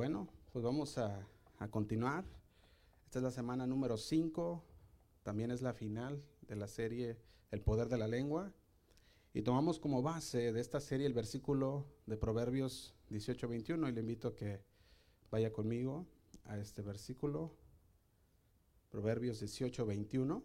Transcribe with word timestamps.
bueno, 0.00 0.30
pues 0.50 0.64
vamos 0.64 0.96
a, 0.96 1.28
a 1.58 1.68
continuar. 1.68 2.24
Esta 3.04 3.18
es 3.18 3.22
la 3.22 3.30
semana 3.30 3.66
número 3.66 3.98
5, 3.98 4.64
también 5.22 5.50
es 5.50 5.60
la 5.60 5.74
final 5.74 6.24
de 6.48 6.56
la 6.56 6.68
serie 6.68 7.18
El 7.50 7.60
poder 7.60 7.90
de 7.90 7.98
la 7.98 8.08
lengua. 8.08 8.50
Y 9.34 9.42
tomamos 9.42 9.78
como 9.78 10.00
base 10.00 10.54
de 10.54 10.60
esta 10.62 10.80
serie 10.80 11.06
el 11.06 11.12
versículo 11.12 11.84
de 12.06 12.16
Proverbios 12.16 12.94
18-21 13.10 13.90
y 13.90 13.92
le 13.92 14.00
invito 14.00 14.28
a 14.28 14.34
que 14.34 14.62
vaya 15.30 15.52
conmigo 15.52 16.06
a 16.44 16.56
este 16.56 16.80
versículo, 16.80 17.54
Proverbios 18.88 19.42
18-21. 19.42 20.42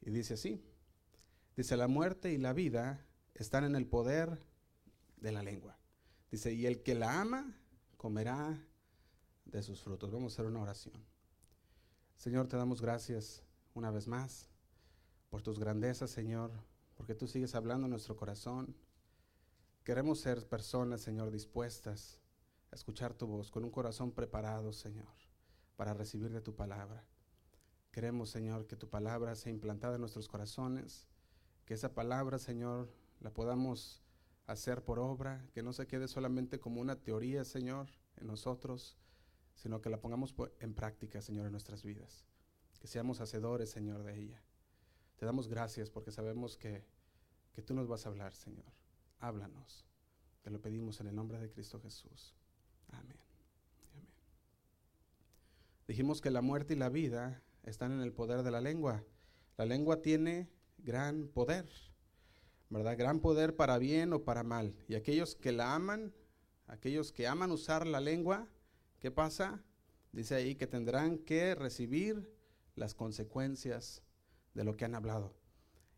Y 0.00 0.10
dice 0.10 0.32
así, 0.32 0.64
dice, 1.58 1.76
la 1.76 1.88
muerte 1.88 2.32
y 2.32 2.38
la 2.38 2.52
vida 2.52 3.04
están 3.34 3.64
en 3.64 3.74
el 3.74 3.84
poder 3.84 4.40
de 5.16 5.32
la 5.32 5.42
lengua. 5.42 5.76
Dice, 6.30 6.52
y 6.52 6.66
el 6.66 6.84
que 6.84 6.94
la 6.94 7.20
ama 7.20 7.52
comerá 7.96 8.64
de 9.44 9.62
sus 9.64 9.82
frutos. 9.82 10.12
Vamos 10.12 10.32
a 10.32 10.34
hacer 10.34 10.46
una 10.46 10.62
oración. 10.62 11.04
Señor, 12.16 12.46
te 12.46 12.56
damos 12.56 12.80
gracias 12.80 13.42
una 13.74 13.90
vez 13.90 14.06
más 14.06 14.48
por 15.30 15.42
tus 15.42 15.58
grandezas, 15.58 16.10
Señor, 16.10 16.52
porque 16.94 17.16
tú 17.16 17.26
sigues 17.26 17.56
hablando 17.56 17.86
en 17.86 17.90
nuestro 17.90 18.16
corazón. 18.16 18.76
Queremos 19.82 20.20
ser 20.20 20.46
personas, 20.48 21.00
Señor, 21.00 21.32
dispuestas 21.32 22.20
a 22.70 22.76
escuchar 22.76 23.14
tu 23.14 23.26
voz, 23.26 23.50
con 23.50 23.64
un 23.64 23.70
corazón 23.70 24.12
preparado, 24.12 24.72
Señor, 24.72 25.12
para 25.74 25.92
recibir 25.92 26.30
de 26.30 26.40
tu 26.40 26.54
palabra. 26.54 27.04
Queremos, 27.90 28.30
Señor, 28.30 28.68
que 28.68 28.76
tu 28.76 28.88
palabra 28.88 29.34
sea 29.34 29.50
implantada 29.50 29.96
en 29.96 30.02
nuestros 30.02 30.28
corazones, 30.28 31.08
que 31.68 31.74
esa 31.74 31.92
palabra, 31.92 32.38
Señor, 32.38 32.88
la 33.20 33.30
podamos 33.30 34.02
hacer 34.46 34.82
por 34.82 34.98
obra, 34.98 35.46
que 35.52 35.62
no 35.62 35.74
se 35.74 35.86
quede 35.86 36.08
solamente 36.08 36.58
como 36.58 36.80
una 36.80 36.96
teoría, 36.96 37.44
Señor, 37.44 37.90
en 38.16 38.26
nosotros, 38.26 38.96
sino 39.54 39.82
que 39.82 39.90
la 39.90 40.00
pongamos 40.00 40.34
en 40.60 40.72
práctica, 40.72 41.20
Señor, 41.20 41.44
en 41.44 41.52
nuestras 41.52 41.82
vidas. 41.82 42.24
Que 42.80 42.86
seamos 42.86 43.20
hacedores, 43.20 43.68
Señor, 43.68 44.02
de 44.02 44.18
ella. 44.18 44.42
Te 45.18 45.26
damos 45.26 45.46
gracias 45.46 45.90
porque 45.90 46.10
sabemos 46.10 46.56
que, 46.56 46.86
que 47.52 47.60
tú 47.60 47.74
nos 47.74 47.86
vas 47.86 48.06
a 48.06 48.08
hablar, 48.08 48.32
Señor. 48.32 48.72
Háblanos. 49.18 49.84
Te 50.40 50.48
lo 50.48 50.62
pedimos 50.62 51.00
en 51.00 51.08
el 51.08 51.14
nombre 51.14 51.38
de 51.38 51.50
Cristo 51.50 51.78
Jesús. 51.82 52.34
Amén. 52.92 53.18
Amén. 53.92 54.08
Dijimos 55.86 56.22
que 56.22 56.30
la 56.30 56.40
muerte 56.40 56.72
y 56.72 56.78
la 56.78 56.88
vida 56.88 57.42
están 57.64 57.92
en 57.92 58.00
el 58.00 58.14
poder 58.14 58.42
de 58.42 58.52
la 58.52 58.62
lengua. 58.62 59.04
La 59.58 59.66
lengua 59.66 60.00
tiene 60.00 60.48
gran 60.78 61.28
poder, 61.28 61.68
¿verdad? 62.70 62.96
Gran 62.96 63.20
poder 63.20 63.56
para 63.56 63.78
bien 63.78 64.12
o 64.12 64.24
para 64.24 64.42
mal. 64.42 64.74
Y 64.88 64.94
aquellos 64.94 65.34
que 65.34 65.52
la 65.52 65.74
aman, 65.74 66.12
aquellos 66.66 67.12
que 67.12 67.26
aman 67.26 67.50
usar 67.50 67.86
la 67.86 68.00
lengua, 68.00 68.48
¿qué 69.00 69.10
pasa? 69.10 69.62
Dice 70.12 70.34
ahí 70.34 70.54
que 70.54 70.66
tendrán 70.66 71.18
que 71.18 71.54
recibir 71.54 72.32
las 72.74 72.94
consecuencias 72.94 74.02
de 74.54 74.64
lo 74.64 74.76
que 74.76 74.84
han 74.84 74.94
hablado. 74.94 75.34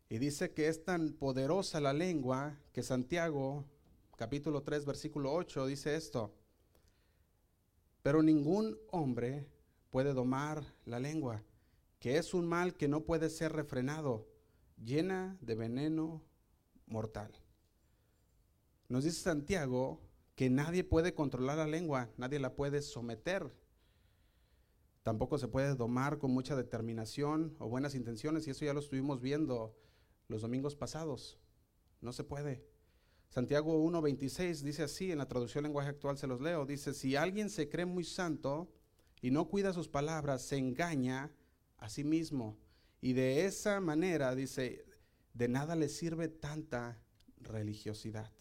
Y 0.09 0.17
dice 0.17 0.51
que 0.51 0.67
es 0.67 0.83
tan 0.83 1.13
poderosa 1.13 1.79
la 1.79 1.93
lengua 1.93 2.59
que 2.73 2.83
Santiago, 2.83 3.65
capítulo 4.17 4.61
3, 4.61 4.85
versículo 4.85 5.33
8, 5.33 5.67
dice 5.67 5.95
esto. 5.95 6.33
Pero 8.03 8.21
ningún 8.21 8.77
hombre 8.89 9.47
puede 9.89 10.13
domar 10.13 10.63
la 10.85 10.99
lengua, 10.99 11.43
que 11.99 12.17
es 12.17 12.33
un 12.33 12.45
mal 12.45 12.75
que 12.75 12.87
no 12.87 13.05
puede 13.05 13.29
ser 13.29 13.53
refrenado, 13.53 14.27
llena 14.83 15.37
de 15.41 15.55
veneno 15.55 16.23
mortal. 16.87 17.31
Nos 18.89 19.03
dice 19.03 19.21
Santiago 19.21 20.01
que 20.35 20.49
nadie 20.49 20.83
puede 20.83 21.13
controlar 21.13 21.57
la 21.57 21.67
lengua, 21.67 22.09
nadie 22.17 22.39
la 22.39 22.55
puede 22.55 22.81
someter. 22.81 23.53
Tampoco 25.03 25.37
se 25.37 25.47
puede 25.47 25.75
domar 25.75 26.17
con 26.17 26.31
mucha 26.31 26.55
determinación 26.55 27.55
o 27.59 27.69
buenas 27.69 27.95
intenciones, 27.95 28.47
y 28.47 28.51
eso 28.51 28.65
ya 28.65 28.73
lo 28.73 28.79
estuvimos 28.79 29.21
viendo 29.21 29.75
los 30.27 30.41
domingos 30.41 30.75
pasados. 30.75 31.39
No 32.01 32.13
se 32.13 32.23
puede. 32.23 32.65
Santiago 33.29 33.83
1.26 33.85 34.61
dice 34.61 34.83
así, 34.83 35.11
en 35.11 35.19
la 35.19 35.27
traducción 35.27 35.63
lenguaje 35.63 35.89
actual 35.89 36.17
se 36.17 36.27
los 36.27 36.41
leo, 36.41 36.65
dice, 36.65 36.93
si 36.93 37.15
alguien 37.15 37.49
se 37.49 37.69
cree 37.69 37.85
muy 37.85 38.03
santo 38.03 38.69
y 39.21 39.31
no 39.31 39.47
cuida 39.47 39.73
sus 39.73 39.87
palabras, 39.87 40.41
se 40.41 40.57
engaña 40.57 41.31
a 41.77 41.89
sí 41.89 42.03
mismo. 42.03 42.57
Y 43.01 43.13
de 43.13 43.45
esa 43.45 43.79
manera, 43.81 44.35
dice, 44.35 44.85
de 45.33 45.47
nada 45.47 45.75
le 45.75 45.89
sirve 45.89 46.27
tanta 46.27 46.99
religiosidad. 47.37 48.31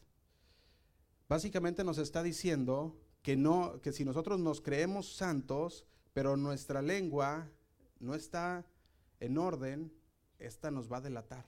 Básicamente 1.28 1.82
nos 1.82 1.98
está 1.98 2.22
diciendo 2.22 3.00
que 3.22 3.36
no, 3.36 3.80
que 3.80 3.92
si 3.92 4.04
nosotros 4.04 4.38
nos 4.38 4.60
creemos 4.60 5.16
santos, 5.16 5.86
pero 6.12 6.36
nuestra 6.36 6.82
lengua 6.82 7.50
no 7.98 8.14
está 8.14 8.66
en 9.20 9.38
orden, 9.38 9.92
esta 10.38 10.70
nos 10.70 10.90
va 10.90 10.98
a 10.98 11.02
delatar. 11.02 11.46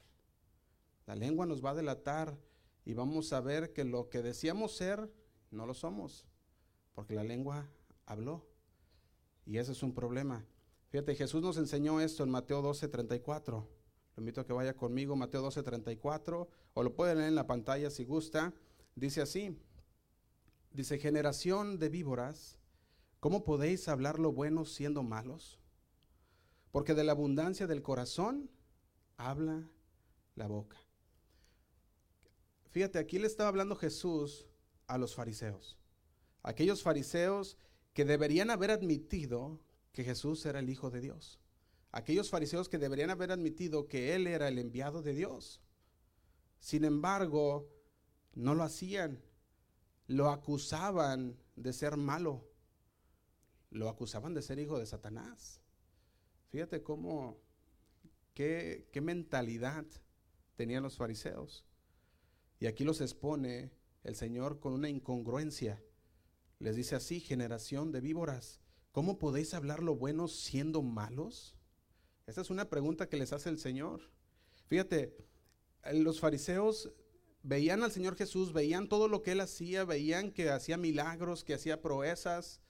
La 1.06 1.16
lengua 1.16 1.46
nos 1.46 1.64
va 1.64 1.70
a 1.70 1.74
delatar 1.74 2.38
y 2.84 2.94
vamos 2.94 3.32
a 3.32 3.40
ver 3.40 3.72
que 3.72 3.84
lo 3.84 4.08
que 4.08 4.22
decíamos 4.22 4.76
ser, 4.76 5.12
no 5.50 5.66
lo 5.66 5.74
somos, 5.74 6.26
porque 6.94 7.14
la 7.14 7.24
lengua 7.24 7.68
habló. 8.06 8.46
Y 9.44 9.58
ese 9.58 9.72
es 9.72 9.82
un 9.82 9.94
problema. 9.94 10.46
Fíjate, 10.92 11.14
Jesús 11.14 11.40
nos 11.40 11.56
enseñó 11.56 12.02
esto 12.02 12.22
en 12.22 12.28
Mateo 12.28 12.60
12, 12.60 12.86
34. 12.86 13.66
Lo 14.14 14.20
invito 14.20 14.42
a 14.42 14.46
que 14.46 14.52
vaya 14.52 14.76
conmigo, 14.76 15.16
Mateo 15.16 15.40
12, 15.40 15.62
34, 15.62 16.50
o 16.74 16.82
lo 16.82 16.94
pueden 16.94 17.16
leer 17.16 17.30
en 17.30 17.34
la 17.34 17.46
pantalla 17.46 17.88
si 17.88 18.04
gusta. 18.04 18.52
Dice 18.94 19.22
así, 19.22 19.58
dice, 20.70 20.98
generación 20.98 21.78
de 21.78 21.88
víboras, 21.88 22.58
¿cómo 23.20 23.42
podéis 23.42 23.88
hablar 23.88 24.18
lo 24.18 24.32
bueno 24.32 24.66
siendo 24.66 25.02
malos? 25.02 25.58
Porque 26.72 26.92
de 26.92 27.04
la 27.04 27.12
abundancia 27.12 27.66
del 27.66 27.80
corazón 27.80 28.50
habla 29.16 29.66
la 30.34 30.46
boca. 30.46 30.76
Fíjate, 32.70 32.98
aquí 32.98 33.18
le 33.18 33.28
estaba 33.28 33.48
hablando 33.48 33.76
Jesús 33.76 34.46
a 34.88 34.98
los 34.98 35.14
fariseos. 35.14 35.78
Aquellos 36.42 36.82
fariseos 36.82 37.56
que 37.94 38.04
deberían 38.04 38.50
haber 38.50 38.70
admitido 38.70 39.58
que 39.92 40.04
Jesús 40.04 40.44
era 40.46 40.58
el 40.58 40.68
Hijo 40.68 40.90
de 40.90 41.00
Dios. 41.00 41.38
Aquellos 41.92 42.30
fariseos 42.30 42.68
que 42.68 42.78
deberían 42.78 43.10
haber 43.10 43.30
admitido 43.30 43.86
que 43.86 44.14
Él 44.14 44.26
era 44.26 44.48
el 44.48 44.58
enviado 44.58 45.02
de 45.02 45.14
Dios. 45.14 45.60
Sin 46.58 46.84
embargo, 46.84 47.68
no 48.34 48.54
lo 48.54 48.62
hacían. 48.62 49.22
Lo 50.06 50.30
acusaban 50.30 51.38
de 51.54 51.72
ser 51.74 51.98
malo. 51.98 52.48
Lo 53.70 53.90
acusaban 53.90 54.32
de 54.32 54.42
ser 54.42 54.58
hijo 54.58 54.78
de 54.78 54.86
Satanás. 54.86 55.60
Fíjate 56.48 56.82
cómo, 56.82 57.38
qué, 58.32 58.88
qué 58.90 59.00
mentalidad 59.02 59.84
tenían 60.56 60.82
los 60.82 60.96
fariseos. 60.96 61.66
Y 62.58 62.66
aquí 62.66 62.84
los 62.84 63.00
expone 63.02 63.72
el 64.02 64.16
Señor 64.16 64.60
con 64.60 64.72
una 64.72 64.88
incongruencia. 64.88 65.82
Les 66.58 66.76
dice 66.76 66.94
así, 66.94 67.20
generación 67.20 67.92
de 67.92 68.00
víboras, 68.00 68.61
¿cómo 68.92 69.18
podéis 69.18 69.54
hablar 69.54 69.82
lo 69.82 69.96
bueno 69.96 70.28
siendo 70.28 70.82
malos? 70.82 71.56
Esa 72.26 72.40
es 72.40 72.50
una 72.50 72.70
pregunta 72.70 73.08
que 73.08 73.16
les 73.16 73.32
hace 73.32 73.48
el 73.48 73.58
Señor. 73.58 74.00
Fíjate, 74.66 75.16
los 75.92 76.20
fariseos 76.20 76.92
veían 77.42 77.82
al 77.82 77.90
Señor 77.90 78.16
Jesús, 78.16 78.52
veían 78.52 78.88
todo 78.88 79.08
lo 79.08 79.22
que 79.22 79.32
él 79.32 79.40
hacía, 79.40 79.84
veían 79.84 80.30
que 80.30 80.50
hacía 80.50 80.76
milagros, 80.76 81.42
que 81.42 81.54
hacía 81.54 81.82
proezas, 81.82 82.60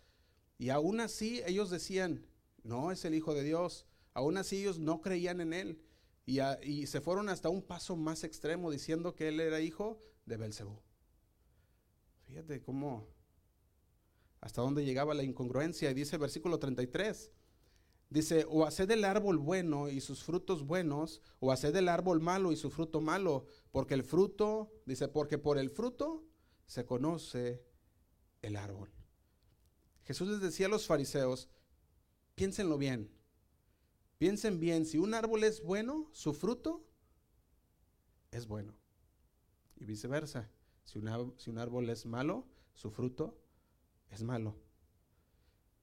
y 0.59 0.71
aún 0.71 1.01
así 1.01 1.43
ellos 1.45 1.71
decían, 1.71 2.27
no 2.63 2.93
es 2.93 3.05
el 3.05 3.15
Hijo 3.15 3.35
de 3.35 3.43
Dios. 3.43 3.87
Aún 4.15 4.37
así 4.37 4.61
ellos 4.61 4.79
no 4.79 5.01
creían 5.01 5.41
en 5.41 5.53
él. 5.53 5.83
Y, 6.25 6.87
se 6.87 7.01
fueron 7.01 7.29
hasta 7.29 7.49
un 7.49 7.63
paso 7.63 7.97
más 7.97 8.23
extremo 8.23 8.71
diciendo 8.71 9.15
que 9.15 9.29
él 9.29 9.41
era 9.41 9.61
hijo 9.61 10.01
de 10.25 10.37
Belcebú. 10.37 10.81
Fíjate 12.27 12.63
cómo, 12.63 13.09
hasta 14.43 14.61
dónde 14.61 14.85
llegaba 14.85 15.15
la 15.15 15.23
incongruencia. 15.23 15.91
Y 15.91 15.95
dice 15.95 16.17
el 16.17 16.21
versículo 16.21 16.59
33, 16.59 17.31
dice, 18.11 18.45
o 18.47 18.67
haced 18.67 18.91
el 18.91 19.07
árbol 19.07 19.39
bueno 19.39 19.89
y 19.89 20.03
sus 20.03 20.23
frutos 20.23 20.67
buenos, 20.67 21.23
o 21.41 21.51
haced 21.51 21.75
el 21.75 21.89
árbol 21.89 22.21
malo 22.21 22.53
y 22.53 22.57
su 22.57 22.69
fruto 22.69 23.01
malo, 23.01 23.47
porque 23.71 23.95
el 23.95 24.03
fruto, 24.03 24.71
dice, 24.85 25.09
porque 25.09 25.39
por 25.39 25.57
el 25.57 25.71
fruto 25.71 26.23
se 26.67 26.85
conoce 26.85 27.65
el 28.43 28.57
árbol. 28.57 28.91
Jesús 30.05 30.29
les 30.29 30.43
decía 30.43 30.67
a 30.67 30.69
los 30.69 30.87
fariseos, 30.87 31.49
piénsenlo 32.35 32.77
bien, 32.77 33.11
Piensen 34.23 34.61
bien, 34.61 34.87
si 34.87 34.99
un 34.99 35.15
árbol 35.15 35.43
es 35.43 35.65
bueno, 35.65 36.09
su 36.13 36.33
fruto 36.33 36.87
es 38.31 38.47
bueno. 38.47 38.73
Y 39.75 39.85
viceversa, 39.85 40.49
si, 40.85 41.01
si 41.39 41.51
un 41.51 41.59
árbol 41.59 41.91
es 41.91 42.07
malo, 42.07 42.47
su 42.73 42.93
fruto 42.93 43.42
es 44.13 44.23
malo. 44.23 44.55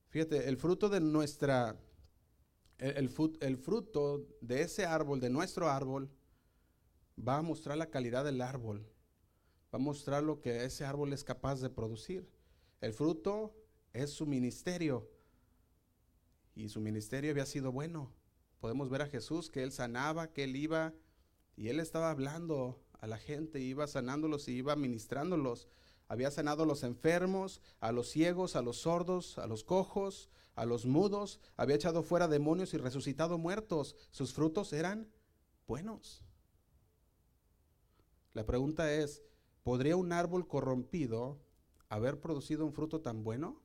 Fíjate, 0.10 0.48
el 0.48 0.58
fruto 0.58 0.90
de 0.90 1.02
nuestra, 1.02 1.80
el, 2.78 3.12
el 3.42 3.58
fruto 3.58 4.28
de 4.42 4.62
ese 4.62 4.86
árbol, 4.86 5.20
de 5.20 5.30
nuestro 5.30 5.70
árbol, 5.70 6.10
va 7.18 7.38
a 7.38 7.42
mostrar 7.42 7.78
la 7.78 7.90
calidad 7.90 8.24
del 8.24 8.42
árbol, 8.42 8.88
va 9.74 9.78
a 9.78 9.80
mostrar 9.80 10.24
lo 10.24 10.40
que 10.40 10.64
ese 10.64 10.86
árbol 10.86 11.14
es 11.14 11.24
capaz 11.24 11.60
de 11.60 11.70
producir. 11.70 12.30
El 12.82 12.94
fruto 12.94 13.56
es 13.94 14.12
su 14.12 14.26
ministerio 14.26 15.10
y 16.56 16.70
su 16.70 16.80
ministerio 16.80 17.32
había 17.32 17.46
sido 17.46 17.72
bueno. 17.72 18.14
Podemos 18.60 18.90
ver 18.90 19.02
a 19.02 19.08
Jesús 19.08 19.50
que 19.50 19.64
él 19.64 19.72
sanaba, 19.72 20.32
que 20.32 20.44
él 20.44 20.56
iba 20.56 20.94
y 21.56 21.70
él 21.70 21.80
estaba 21.80 22.10
hablando 22.10 22.82
a 23.00 23.08
la 23.08 23.18
gente, 23.18 23.60
iba 23.60 23.88
sanándolos 23.88 24.48
y 24.48 24.54
iba 24.54 24.76
ministrándolos. 24.76 25.68
Había 26.10 26.32
sanado 26.32 26.64
a 26.64 26.66
los 26.66 26.84
enfermos, 26.84 27.62
a 27.80 27.94
los 27.94 28.10
ciegos, 28.10 28.58
a 28.58 28.62
los 28.62 28.82
sordos, 28.82 29.38
a 29.38 29.48
los 29.48 29.64
cojos, 29.64 30.30
a 30.56 30.66
los 30.66 30.86
mudos, 30.86 31.40
había 31.56 31.78
echado 31.78 32.04
fuera 32.04 32.28
demonios 32.28 32.74
y 32.74 32.78
resucitado 32.78 33.38
muertos. 33.38 33.96
Sus 34.12 34.34
frutos 34.34 34.74
eran 34.74 35.08
buenos. 35.68 36.26
La 38.34 38.46
pregunta 38.46 38.92
es, 38.92 39.24
¿podría 39.64 39.96
un 39.96 40.12
árbol 40.12 40.48
corrompido 40.48 41.40
haber 41.88 42.20
producido 42.20 42.66
un 42.66 42.74
fruto 42.74 43.00
tan 43.00 43.24
bueno? 43.24 43.62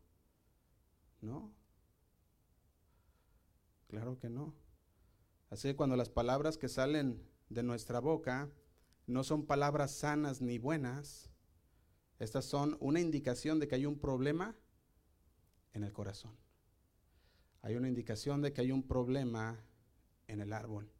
No. 1.20 1.52
Claro 3.88 4.16
que 4.18 4.30
no. 4.30 4.54
Así 5.50 5.68
que 5.68 5.76
cuando 5.76 5.96
las 5.96 6.10
palabras 6.10 6.58
que 6.58 6.68
salen 6.68 7.26
de 7.48 7.64
nuestra 7.64 7.98
boca 7.98 8.50
no 9.06 9.24
son 9.24 9.46
palabras 9.46 9.92
sanas 9.96 10.40
ni 10.40 10.58
buenas, 10.58 11.33
estas 12.24 12.46
son 12.46 12.76
una 12.80 13.00
indicación 13.00 13.60
de 13.60 13.68
que 13.68 13.74
hay 13.74 13.86
un 13.86 13.98
problema 13.98 14.56
en 15.74 15.84
el 15.84 15.92
corazón. 15.92 16.36
Hay 17.62 17.76
una 17.76 17.88
indicación 17.88 18.42
de 18.42 18.52
que 18.52 18.62
hay 18.62 18.72
un 18.72 18.82
problema 18.82 19.62
en 20.26 20.40
el 20.40 20.52
árbol, 20.52 20.90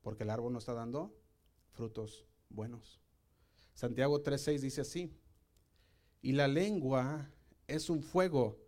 porque 0.00 0.22
el 0.22 0.30
árbol 0.30 0.52
no 0.52 0.58
está 0.58 0.74
dando 0.74 1.14
frutos 1.72 2.24
buenos. 2.48 3.00
Santiago 3.74 4.22
3:6 4.22 4.60
dice 4.60 4.80
así, 4.80 5.12
y 6.22 6.32
la 6.32 6.48
lengua 6.48 7.30
es 7.66 7.90
un 7.90 8.02
fuego, 8.02 8.58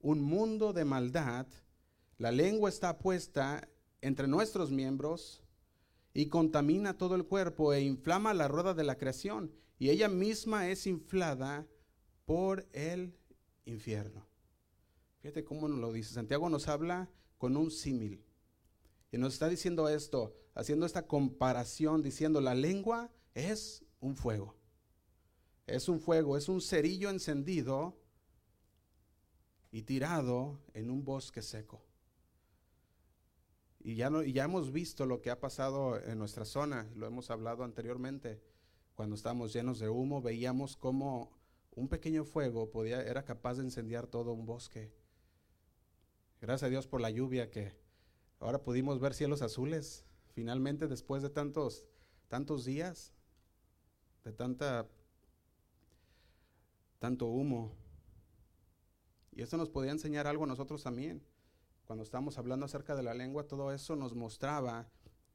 un 0.00 0.20
mundo 0.20 0.72
de 0.72 0.84
maldad. 0.84 1.46
La 2.18 2.32
lengua 2.32 2.68
está 2.68 2.98
puesta 2.98 3.68
entre 4.00 4.28
nuestros 4.28 4.70
miembros 4.70 5.42
y 6.12 6.26
contamina 6.28 6.96
todo 6.96 7.14
el 7.14 7.24
cuerpo 7.24 7.72
e 7.72 7.80
inflama 7.82 8.34
la 8.34 8.48
rueda 8.48 8.74
de 8.74 8.84
la 8.84 8.98
creación 8.98 9.52
y 9.78 9.90
ella 9.90 10.08
misma 10.08 10.68
es 10.68 10.86
inflada 10.86 11.66
por 12.24 12.66
el 12.72 13.16
infierno. 13.64 14.26
Fíjate 15.20 15.44
cómo 15.44 15.68
nos 15.68 15.78
lo 15.78 15.92
dice. 15.92 16.14
Santiago 16.14 16.48
nos 16.48 16.68
habla 16.68 17.10
con 17.38 17.56
un 17.56 17.70
símil. 17.70 18.24
Y 19.10 19.18
nos 19.18 19.34
está 19.34 19.48
diciendo 19.48 19.88
esto, 19.88 20.34
haciendo 20.54 20.84
esta 20.84 21.06
comparación, 21.06 22.02
diciendo 22.02 22.40
la 22.40 22.54
lengua 22.54 23.10
es 23.34 23.84
un 24.00 24.16
fuego. 24.16 24.56
Es 25.66 25.88
un 25.88 26.00
fuego, 26.00 26.36
es 26.36 26.48
un 26.48 26.60
cerillo 26.60 27.10
encendido 27.10 27.96
y 29.70 29.82
tirado 29.82 30.60
en 30.74 30.90
un 30.90 31.04
bosque 31.04 31.42
seco. 31.42 31.84
Y 33.80 33.94
ya, 33.94 34.10
no, 34.10 34.22
ya 34.22 34.44
hemos 34.44 34.72
visto 34.72 35.06
lo 35.06 35.20
que 35.20 35.30
ha 35.30 35.40
pasado 35.40 36.02
en 36.02 36.18
nuestra 36.18 36.44
zona, 36.44 36.90
lo 36.94 37.06
hemos 37.06 37.30
hablado 37.30 37.64
anteriormente. 37.64 38.42
Cuando 38.98 39.14
estábamos 39.14 39.52
llenos 39.52 39.78
de 39.78 39.88
humo, 39.88 40.20
veíamos 40.20 40.76
cómo 40.76 41.30
un 41.70 41.86
pequeño 41.86 42.24
fuego 42.24 42.72
podía, 42.72 43.00
era 43.00 43.24
capaz 43.24 43.54
de 43.54 43.62
incendiar 43.62 44.08
todo 44.08 44.32
un 44.32 44.44
bosque. 44.44 44.92
Gracias 46.40 46.64
a 46.64 46.68
Dios 46.68 46.88
por 46.88 47.00
la 47.00 47.08
lluvia 47.08 47.48
que 47.48 47.78
ahora 48.40 48.60
pudimos 48.60 48.98
ver 48.98 49.14
cielos 49.14 49.40
azules, 49.40 50.04
finalmente 50.32 50.88
después 50.88 51.22
de 51.22 51.30
tantos, 51.30 51.84
tantos 52.26 52.64
días, 52.64 53.14
de 54.24 54.32
tanta, 54.32 54.88
tanto 56.98 57.26
humo. 57.26 57.76
Y 59.30 59.42
esto 59.42 59.56
nos 59.58 59.70
podía 59.70 59.92
enseñar 59.92 60.26
algo 60.26 60.42
a 60.42 60.48
nosotros 60.48 60.82
también 60.82 61.22
cuando 61.84 62.02
estábamos 62.02 62.36
hablando 62.36 62.66
acerca 62.66 62.96
de 62.96 63.04
la 63.04 63.14
lengua, 63.14 63.46
todo 63.46 63.72
eso 63.72 63.94
nos 63.94 64.16
mostraba 64.16 64.90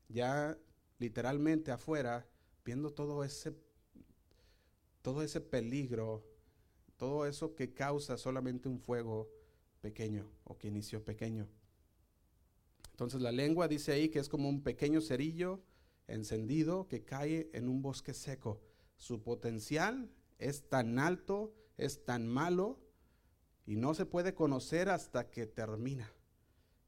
ya 0.10 0.58
literalmente 1.00 1.72
afuera, 1.72 2.28
viendo 2.66 2.94
todo 2.94 3.24
ese, 3.24 3.54
todo 5.02 5.22
ese 5.22 5.42
peligro, 5.42 6.24
todo 6.98 7.26
eso 7.26 7.56
que 7.56 7.74
causa 7.74 8.18
solamente 8.18 8.70
un 8.70 8.80
fuego 8.80 9.30
pequeño 9.82 10.30
o 10.44 10.58
que 10.58 10.68
inició 10.68 11.04
pequeño. 11.04 11.48
Entonces 12.92 13.22
la 13.22 13.32
lengua 13.32 13.68
dice 13.68 13.92
ahí 13.92 14.10
que 14.10 14.20
es 14.20 14.30
como 14.30 14.48
un 14.48 14.62
pequeño 14.62 15.02
cerillo 15.02 15.62
encendido 16.08 16.88
que 16.88 17.04
cae 17.04 17.50
en 17.54 17.68
un 17.68 17.82
bosque 17.82 18.14
seco. 18.14 18.62
Su 18.98 19.24
potencial 19.24 20.12
es 20.38 20.70
tan 20.70 21.00
alto, 21.00 21.54
es 21.78 22.06
tan 22.06 22.28
malo 22.28 22.80
y 23.66 23.76
no 23.76 23.94
se 23.94 24.06
puede 24.06 24.34
conocer 24.34 24.90
hasta 24.90 25.30
que 25.30 25.48
termina 25.48 26.12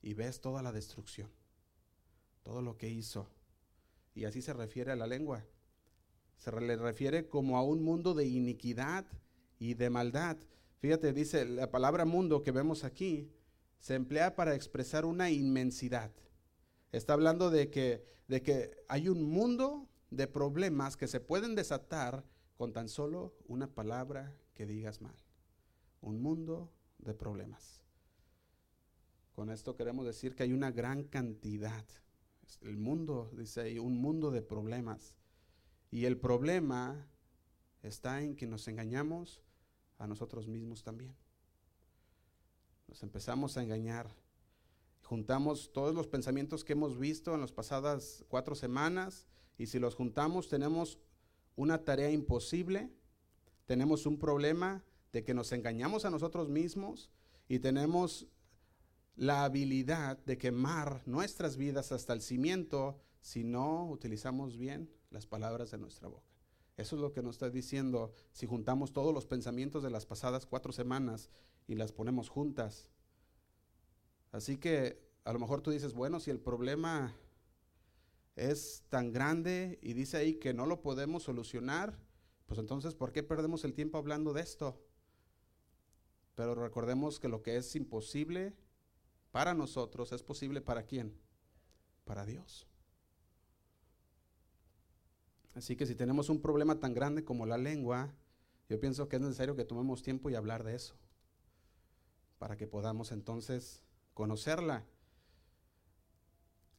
y 0.01 0.13
ves 0.13 0.39
toda 0.39 0.62
la 0.62 0.71
destrucción, 0.71 1.31
todo 2.44 2.62
lo 2.62 2.78
que 2.78 2.89
hizo. 2.89 3.28
Y 4.13 4.25
así 4.25 4.42
se 4.42 4.54
refiere 4.54 4.92
a 4.92 4.95
la 4.95 5.07
lengua. 5.07 5.45
Se 6.37 6.51
le 6.51 6.75
refiere 6.75 7.27
como 7.27 7.57
a 7.57 7.63
un 7.63 7.83
mundo 7.83 8.13
de 8.13 8.25
iniquidad 8.25 9.05
y 9.59 9.73
de 9.73 9.89
maldad. 9.89 10.37
Fíjate, 10.79 11.13
dice 11.13 11.45
la 11.45 11.71
palabra 11.71 12.05
mundo 12.05 12.43
que 12.43 12.51
vemos 12.51 12.83
aquí, 12.83 13.31
se 13.79 13.95
emplea 13.95 14.35
para 14.35 14.55
expresar 14.55 15.05
una 15.05 15.29
inmensidad. 15.29 16.11
Está 16.91 17.13
hablando 17.13 17.49
de 17.49 17.69
que, 17.69 18.03
de 18.27 18.41
que 18.41 18.71
hay 18.87 19.09
un 19.09 19.23
mundo 19.23 19.87
de 20.09 20.27
problemas 20.27 20.97
que 20.97 21.07
se 21.07 21.19
pueden 21.19 21.55
desatar 21.55 22.23
con 22.57 22.73
tan 22.73 22.89
solo 22.89 23.35
una 23.47 23.67
palabra 23.67 24.33
que 24.53 24.65
digas 24.65 25.01
mal. 25.01 25.15
Un 26.01 26.21
mundo 26.21 26.71
de 26.99 27.13
problemas. 27.13 27.81
Con 29.33 29.49
esto 29.49 29.75
queremos 29.75 30.05
decir 30.05 30.33
que 30.35 30.43
hay 30.43 30.53
una 30.53 30.71
gran 30.71 31.03
cantidad. 31.03 31.85
El 32.61 32.77
mundo, 32.77 33.31
dice 33.35 33.61
ahí, 33.61 33.79
un 33.79 33.97
mundo 33.97 34.31
de 34.31 34.41
problemas. 34.41 35.17
Y 35.95 36.03
el 36.03 36.18
problema 36.18 37.07
está 37.81 38.21
en 38.21 38.36
que 38.36 38.47
nos 38.47 38.68
engañamos 38.68 39.42
a 39.97 40.07
nosotros 40.07 40.45
mismos 40.45 40.83
también. 40.83 41.15
Nos 42.89 43.01
empezamos 43.01 43.56
a 43.56 43.63
engañar. 43.63 44.13
Juntamos 45.03 45.71
todos 45.71 45.95
los 45.95 46.07
pensamientos 46.07 46.65
que 46.65 46.74
hemos 46.74 47.00
visto 47.00 47.33
en 47.33 47.39
las 47.39 47.53
pasadas 47.53 48.25
cuatro 48.27 48.56
semanas 48.56 49.25
y 49.57 49.68
si 49.68 49.80
los 49.80 49.95
juntamos 49.95 50.50
tenemos 50.50 51.00
una 51.56 51.86
tarea 51.86 52.11
imposible, 52.11 52.92
tenemos 53.66 54.06
un 54.06 54.19
problema 54.19 54.83
de 55.14 55.23
que 55.23 55.33
nos 55.33 55.54
engañamos 55.54 56.04
a 56.04 56.09
nosotros 56.09 56.49
mismos 56.49 57.09
y 57.47 57.59
tenemos 57.59 58.28
la 59.16 59.45
habilidad 59.45 60.18
de 60.25 60.37
quemar 60.37 61.04
nuestras 61.06 61.56
vidas 61.56 61.94
hasta 61.94 62.11
el 62.11 62.21
cimiento 62.21 62.99
si 63.21 63.45
no 63.45 63.90
utilizamos 63.90 64.57
bien 64.57 64.90
las 65.16 65.26
palabras 65.26 65.72
de 65.72 65.78
nuestra 65.78 66.10
boca. 66.10 66.30
Eso 66.78 66.98
es 66.98 67.02
lo 67.02 67.14
que 67.14 67.24
nos 67.24 67.36
está 67.36 67.50
diciendo 67.50 68.14
si 68.34 68.45
juntamos 68.45 68.92
todos 68.92 69.14
los 69.14 69.26
pensamientos 69.26 69.81
de 69.81 69.90
las 69.90 70.06
pasadas 70.06 70.45
cuatro 70.45 70.74
semanas 70.74 71.30
y 71.68 71.76
las 71.76 71.94
ponemos 71.94 72.28
juntas. 72.28 72.90
Así 74.34 74.57
que 74.57 75.02
a 75.24 75.31
lo 75.31 75.40
mejor 75.40 75.62
tú 75.62 75.72
dices, 75.72 75.94
bueno, 75.94 76.19
si 76.19 76.31
el 76.31 76.40
problema 76.42 77.16
es 78.36 78.84
tan 78.90 79.14
grande 79.14 79.80
y 79.81 79.94
dice 79.94 80.18
ahí 80.18 80.36
que 80.36 80.54
no 80.54 80.66
lo 80.66 80.81
podemos 80.81 81.24
solucionar, 81.24 81.98
pues 82.45 82.60
entonces, 82.60 82.94
¿por 82.94 83.14
qué 83.14 83.24
perdemos 83.24 83.64
el 83.64 83.74
tiempo 83.74 83.98
hablando 83.98 84.34
de 84.34 84.42
esto? 84.42 84.78
Pero 86.36 86.54
recordemos 86.56 87.22
que 87.22 87.30
lo 87.30 87.42
que 87.42 87.56
es 87.56 87.74
imposible 87.78 88.54
para 89.31 89.54
nosotros 89.54 90.12
es 90.12 90.24
posible 90.24 90.60
para 90.60 90.84
quién? 90.84 91.18
Para 92.04 92.26
Dios. 92.26 92.68
Así 95.56 95.78
que 95.78 95.85
si 95.85 95.95
tenemos 95.95 96.30
un 96.30 96.42
problema 96.42 96.80
tan 96.80 96.94
grande 96.94 97.24
como 97.24 97.45
la 97.45 97.57
lengua, 97.57 98.14
yo 98.69 98.80
pienso 98.80 99.07
que 99.07 99.16
es 99.16 99.21
necesario 99.21 99.56
que 99.56 99.64
tomemos 99.64 100.04
tiempo 100.04 100.30
y 100.30 100.35
hablar 100.35 100.66
de 100.66 100.76
eso, 100.76 100.95
para 102.38 102.57
que 102.57 102.68
podamos 102.68 103.14
entonces 103.14 103.81
conocerla. 104.14 104.85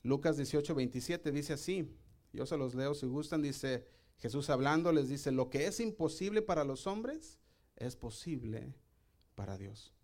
Lucas 0.02 0.36
18, 0.36 0.74
27 0.74 1.32
dice 1.32 1.54
así, 1.54 1.90
yo 2.34 2.44
se 2.44 2.58
los 2.58 2.74
leo 2.74 2.94
si 2.94 3.06
gustan, 3.06 3.40
dice 3.40 3.86
Jesús 4.18 4.50
hablando, 4.50 4.92
les 4.92 5.08
dice, 5.08 5.32
lo 5.32 5.48
que 5.48 5.66
es 5.66 5.80
imposible 5.80 6.42
para 6.42 6.64
los 6.64 6.86
hombres 6.86 7.38
es 7.76 7.96
posible 7.96 8.74
para 9.34 9.56
Dios. 9.56 9.94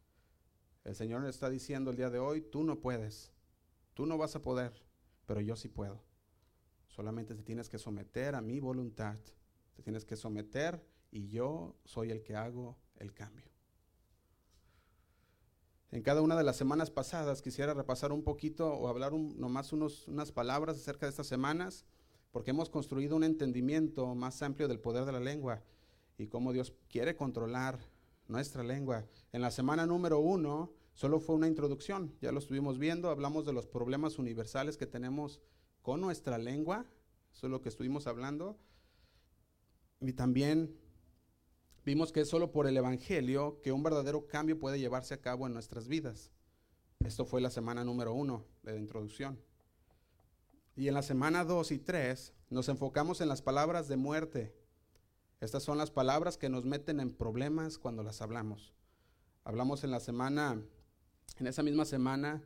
El 0.84 0.96
Señor 0.96 1.26
está 1.26 1.50
diciendo 1.50 1.90
el 1.90 1.98
día 1.98 2.08
de 2.08 2.18
hoy, 2.18 2.40
tú 2.40 2.64
no 2.64 2.80
puedes, 2.80 3.32
tú 3.92 4.06
no 4.06 4.16
vas 4.16 4.34
a 4.34 4.42
poder, 4.42 4.72
pero 5.26 5.42
yo 5.42 5.56
sí 5.56 5.68
puedo. 5.68 6.02
Solamente 6.92 7.34
te 7.34 7.42
tienes 7.42 7.70
que 7.70 7.78
someter 7.78 8.34
a 8.34 8.42
mi 8.42 8.60
voluntad, 8.60 9.16
te 9.74 9.82
tienes 9.82 10.04
que 10.04 10.14
someter 10.14 10.84
y 11.10 11.26
yo 11.28 11.74
soy 11.84 12.10
el 12.10 12.22
que 12.22 12.36
hago 12.36 12.76
el 12.96 13.14
cambio. 13.14 13.50
En 15.90 16.02
cada 16.02 16.20
una 16.20 16.36
de 16.36 16.44
las 16.44 16.56
semanas 16.56 16.90
pasadas 16.90 17.40
quisiera 17.40 17.72
repasar 17.72 18.12
un 18.12 18.22
poquito 18.22 18.72
o 18.74 18.88
hablar 18.88 19.14
nomás 19.14 19.72
unas 19.72 20.32
palabras 20.32 20.76
acerca 20.76 21.06
de 21.06 21.10
estas 21.10 21.26
semanas. 21.26 21.86
porque 22.30 22.50
hemos 22.50 22.70
construido 22.70 23.14
un 23.14 23.24
entendimiento 23.24 24.14
más 24.14 24.42
amplio 24.42 24.66
del 24.66 24.80
poder 24.80 25.04
de 25.04 25.12
la 25.12 25.20
lengua 25.20 25.62
y 26.16 26.26
cómo 26.26 26.52
Dios 26.52 26.74
quiere 26.88 27.14
controlar 27.14 27.78
nuestra 28.26 28.62
lengua. 28.62 29.04
En 29.32 29.42
la 29.42 29.50
semana 29.50 29.86
número 29.86 30.18
uno 30.18 30.72
solo 30.94 31.20
fue 31.20 31.36
una 31.36 31.46
introducción, 31.46 32.14
ya 32.20 32.32
lo 32.32 32.38
estuvimos 32.38 32.78
viendo, 32.78 33.10
hablamos 33.10 33.44
de 33.44 33.52
los 33.52 33.66
problemas 33.66 34.18
universales 34.18 34.78
que 34.78 34.86
tenemos 34.86 35.40
con 35.82 36.00
nuestra 36.00 36.38
lengua, 36.38 36.86
eso 37.32 37.46
es 37.46 37.50
lo 37.50 37.60
que 37.60 37.68
estuvimos 37.68 38.06
hablando. 38.06 38.58
Y 40.00 40.12
también 40.12 40.76
vimos 41.84 42.12
que 42.12 42.20
es 42.20 42.28
solo 42.28 42.52
por 42.52 42.66
el 42.66 42.76
Evangelio 42.76 43.60
que 43.62 43.72
un 43.72 43.82
verdadero 43.82 44.26
cambio 44.26 44.58
puede 44.58 44.78
llevarse 44.78 45.14
a 45.14 45.20
cabo 45.20 45.46
en 45.46 45.52
nuestras 45.52 45.88
vidas. 45.88 46.30
Esto 47.00 47.24
fue 47.24 47.40
la 47.40 47.50
semana 47.50 47.84
número 47.84 48.14
uno 48.14 48.46
de 48.62 48.72
la 48.72 48.78
introducción. 48.78 49.40
Y 50.76 50.88
en 50.88 50.94
la 50.94 51.02
semana 51.02 51.44
dos 51.44 51.70
y 51.72 51.78
tres 51.78 52.32
nos 52.48 52.68
enfocamos 52.68 53.20
en 53.20 53.28
las 53.28 53.42
palabras 53.42 53.88
de 53.88 53.96
muerte. 53.96 54.54
Estas 55.40 55.64
son 55.64 55.78
las 55.78 55.90
palabras 55.90 56.38
que 56.38 56.48
nos 56.48 56.64
meten 56.64 57.00
en 57.00 57.12
problemas 57.12 57.78
cuando 57.78 58.02
las 58.02 58.22
hablamos. 58.22 58.72
Hablamos 59.44 59.82
en 59.82 59.90
la 59.90 59.98
semana, 59.98 60.62
en 61.38 61.46
esa 61.46 61.64
misma 61.64 61.84
semana, 61.84 62.42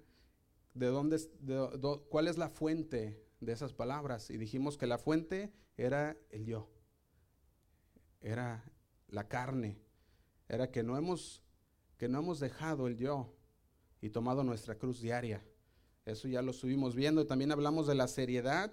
de 0.72 0.86
dónde, 0.86 1.18
de, 1.40 2.00
cuál 2.08 2.28
es 2.28 2.38
la 2.38 2.48
fuente 2.48 3.25
de 3.46 3.52
esas 3.52 3.72
palabras. 3.72 4.28
Y 4.28 4.36
dijimos 4.36 4.76
que 4.76 4.86
la 4.86 4.98
fuente 4.98 5.52
era 5.76 6.16
el 6.30 6.44
yo, 6.44 6.68
era 8.20 8.70
la 9.08 9.28
carne, 9.28 9.80
era 10.48 10.70
que 10.70 10.82
no 10.82 10.98
hemos, 10.98 11.42
que 11.96 12.08
no 12.08 12.18
hemos 12.18 12.40
dejado 12.40 12.88
el 12.88 12.96
yo 12.96 13.34
y 14.00 14.10
tomado 14.10 14.44
nuestra 14.44 14.76
cruz 14.76 15.00
diaria. 15.00 15.42
Eso 16.04 16.28
ya 16.28 16.42
lo 16.42 16.50
estuvimos 16.50 16.94
viendo. 16.94 17.26
También 17.26 17.52
hablamos 17.52 17.86
de 17.86 17.94
la 17.94 18.08
seriedad, 18.08 18.72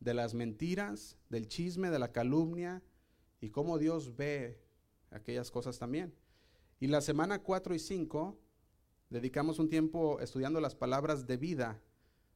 de 0.00 0.14
las 0.14 0.34
mentiras, 0.34 1.18
del 1.28 1.46
chisme, 1.46 1.90
de 1.90 1.98
la 1.98 2.12
calumnia 2.12 2.82
y 3.40 3.50
cómo 3.50 3.78
Dios 3.78 4.16
ve 4.16 4.60
aquellas 5.10 5.50
cosas 5.50 5.78
también. 5.78 6.14
Y 6.80 6.86
la 6.86 7.00
semana 7.00 7.42
4 7.42 7.74
y 7.74 7.78
5 7.78 8.38
dedicamos 9.10 9.58
un 9.58 9.68
tiempo 9.68 10.20
estudiando 10.20 10.60
las 10.60 10.74
palabras 10.74 11.26
de 11.26 11.36
vida. 11.36 11.80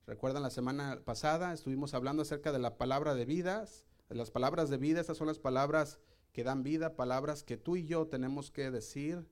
Recuerdan 0.06 0.44
la 0.44 0.50
semana 0.50 1.02
pasada 1.04 1.52
estuvimos 1.52 1.92
hablando 1.92 2.22
acerca 2.22 2.52
de 2.52 2.60
la 2.60 2.78
palabra 2.78 3.16
de 3.16 3.24
vidas, 3.24 3.84
de 4.08 4.14
las 4.14 4.30
palabras 4.30 4.70
de 4.70 4.76
vida, 4.76 5.00
estas 5.00 5.16
son 5.16 5.26
las 5.26 5.40
palabras 5.40 5.98
que 6.32 6.44
dan 6.44 6.62
vida, 6.62 6.94
palabras 6.94 7.42
que 7.42 7.56
tú 7.56 7.76
y 7.76 7.86
yo 7.86 8.06
tenemos 8.06 8.52
que 8.52 8.70
decir 8.70 9.26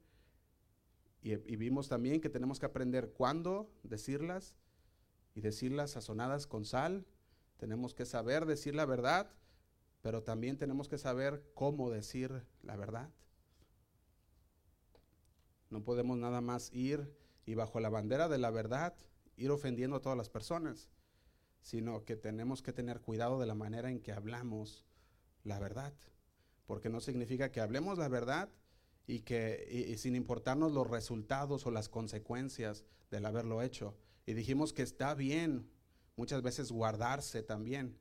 y, 1.23 1.37
vimos 1.57 1.89
también 1.89 2.21
que 2.21 2.29
tenemos 2.29 2.59
que 2.59 2.67
aprender 2.67 3.13
cuándo 3.13 3.71
decirlas 3.83 4.57
y 5.35 5.41
decirlas 5.41 5.93
sazonadas 5.93 6.47
con 6.47 6.67
sal. 6.67 7.07
Tenemos 7.57 7.95
que 7.95 8.05
saber 8.05 8.45
decir 8.45 8.75
la 8.75 8.85
verdad, 8.85 9.31
pero 10.03 10.23
también 10.23 10.59
tenemos 10.59 10.87
que 10.87 10.99
saber 10.99 11.43
cómo 11.55 11.89
decir 11.89 12.45
la 12.63 12.77
verdad. 12.77 13.09
No 15.71 15.83
podemos 15.83 16.19
nada 16.19 16.43
más 16.43 16.71
ir 16.75 17.11
y 17.47 17.55
bajo 17.55 17.81
la 17.81 17.89
bandera 17.89 18.29
de 18.29 18.39
la 18.39 18.51
verdad 18.51 18.95
ir 19.37 19.51
ofendiendo 19.51 19.97
a 19.97 20.01
todas 20.01 20.19
las 20.19 20.29
personas, 20.29 20.91
sino 21.61 22.05
que 22.05 22.17
tenemos 22.17 22.63
que 22.63 22.73
tener 22.73 23.01
cuidado 23.01 23.39
de 23.39 23.47
la 23.47 23.55
manera 23.55 23.91
en 23.91 24.01
que 24.01 24.13
hablamos 24.13 24.85
la 25.43 25.59
verdad, 25.59 25.95
porque 26.67 26.89
no 26.89 27.01
significa 27.01 27.51
que 27.51 27.61
hablemos 27.61 27.99
la 27.99 28.09
verdad 28.09 28.51
y 29.07 29.21
que 29.21 29.95
sin 29.99 30.17
importarnos 30.17 30.73
los 30.73 30.89
resultados 30.89 31.67
o 31.67 31.71
las 31.71 31.89
consecuencias 31.89 32.85
del 33.11 33.27
haberlo 33.27 33.63
hecho. 33.63 33.97
Y 34.27 34.33
dijimos 34.35 34.73
que 34.73 34.83
está 34.83 35.15
bien 35.15 35.71
muchas 36.17 36.43
veces 36.43 36.73
guardarse 36.73 37.43
también 37.43 37.99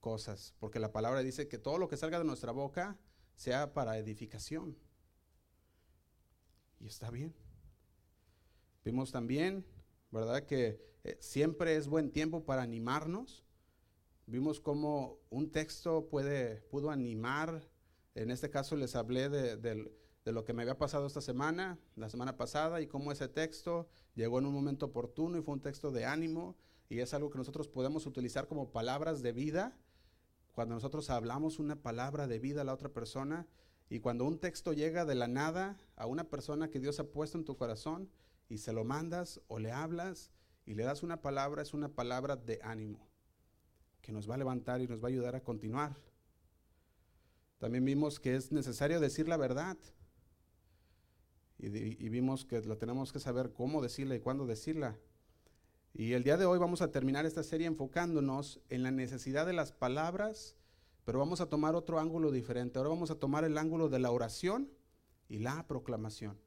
cosas, 0.00 0.54
porque 0.58 0.80
la 0.80 0.92
palabra 0.92 1.22
dice 1.22 1.46
que 1.46 1.58
todo 1.58 1.78
lo 1.78 1.88
que 1.88 1.96
salga 1.96 2.18
de 2.18 2.24
nuestra 2.24 2.52
boca 2.52 2.98
sea 3.34 3.72
para 3.72 3.98
edificación. 3.98 4.76
Y 6.80 6.86
está 6.86 7.10
bien. 7.10 7.34
Vimos 8.84 9.12
también, 9.12 9.66
¿verdad? 10.10 10.44
Que 10.44 10.80
eh, 11.04 11.16
siempre 11.20 11.76
es 11.76 11.88
buen 11.88 12.10
tiempo 12.10 12.44
para 12.44 12.62
animarnos. 12.62 13.44
Vimos 14.26 14.60
cómo 14.60 15.18
un 15.30 15.50
texto 15.50 16.08
puede, 16.08 16.60
pudo 16.70 16.90
animar, 16.90 17.68
en 18.14 18.30
este 18.30 18.50
caso 18.50 18.76
les 18.76 18.94
hablé 18.96 19.28
de, 19.28 19.56
del 19.56 19.92
de 20.24 20.32
lo 20.32 20.44
que 20.44 20.52
me 20.52 20.62
había 20.62 20.78
pasado 20.78 21.06
esta 21.06 21.20
semana, 21.20 21.78
la 21.96 22.08
semana 22.08 22.36
pasada, 22.36 22.80
y 22.80 22.86
cómo 22.86 23.12
ese 23.12 23.28
texto 23.28 23.88
llegó 24.14 24.38
en 24.38 24.46
un 24.46 24.52
momento 24.52 24.86
oportuno 24.86 25.38
y 25.38 25.42
fue 25.42 25.54
un 25.54 25.62
texto 25.62 25.90
de 25.92 26.04
ánimo, 26.04 26.56
y 26.88 27.00
es 27.00 27.14
algo 27.14 27.30
que 27.30 27.38
nosotros 27.38 27.68
podemos 27.68 28.06
utilizar 28.06 28.46
como 28.46 28.70
palabras 28.70 29.22
de 29.22 29.32
vida. 29.32 29.76
Cuando 30.52 30.74
nosotros 30.74 31.08
hablamos 31.08 31.58
una 31.58 31.76
palabra 31.76 32.26
de 32.26 32.38
vida 32.38 32.62
a 32.62 32.64
la 32.64 32.74
otra 32.74 32.90
persona, 32.90 33.46
y 33.88 34.00
cuando 34.00 34.24
un 34.24 34.38
texto 34.38 34.72
llega 34.72 35.04
de 35.04 35.14
la 35.14 35.26
nada 35.26 35.78
a 35.96 36.06
una 36.06 36.24
persona 36.24 36.68
que 36.68 36.80
Dios 36.80 37.00
ha 37.00 37.04
puesto 37.04 37.38
en 37.38 37.44
tu 37.44 37.56
corazón, 37.56 38.10
y 38.50 38.58
se 38.58 38.72
lo 38.74 38.84
mandas 38.84 39.40
o 39.48 39.58
le 39.58 39.72
hablas 39.72 40.30
y 40.66 40.74
le 40.74 40.82
das 40.82 41.02
una 41.02 41.22
palabra, 41.22 41.62
es 41.62 41.72
una 41.72 41.88
palabra 41.88 42.36
de 42.36 42.58
ánimo, 42.62 43.08
que 44.02 44.12
nos 44.12 44.28
va 44.28 44.34
a 44.34 44.38
levantar 44.38 44.82
y 44.82 44.88
nos 44.88 45.02
va 45.02 45.04
a 45.04 45.12
ayudar 45.12 45.36
a 45.36 45.42
continuar. 45.42 45.96
También 47.58 47.84
vimos 47.84 48.18
que 48.18 48.34
es 48.34 48.52
necesario 48.52 49.00
decir 49.00 49.28
la 49.28 49.36
verdad 49.36 49.78
y, 51.58 52.08
vimos 52.08 52.44
que 52.44 52.60
lo 52.62 52.76
tenemos 52.76 53.12
que 53.12 53.20
saber 53.20 53.52
cómo 53.52 53.82
decirla 53.82 54.16
y 54.16 54.20
cuándo 54.20 54.46
decirla. 54.46 54.98
Y 55.92 56.12
el 56.14 56.24
día 56.24 56.36
de 56.36 56.46
hoy 56.46 56.58
vamos 56.58 56.82
a 56.82 56.90
terminar 56.90 57.26
esta 57.26 57.42
serie 57.42 57.66
enfocándonos 57.66 58.60
en 58.68 58.82
la 58.82 58.90
necesidad 58.90 59.46
de 59.46 59.52
las 59.52 59.70
palabras, 59.70 60.56
pero 61.04 61.18
vamos 61.18 61.40
a 61.40 61.48
tomar 61.48 61.74
otro 61.74 62.00
ángulo 62.00 62.32
diferente. 62.32 62.78
Ahora 62.78 62.90
vamos 62.90 63.10
a 63.10 63.16
tomar 63.16 63.44
el 63.44 63.58
ángulo 63.58 63.88
de 63.88 63.98
la 63.98 64.10
oración 64.10 64.70
y 65.28 65.38
la 65.38 65.66
proclamación. 65.66 66.38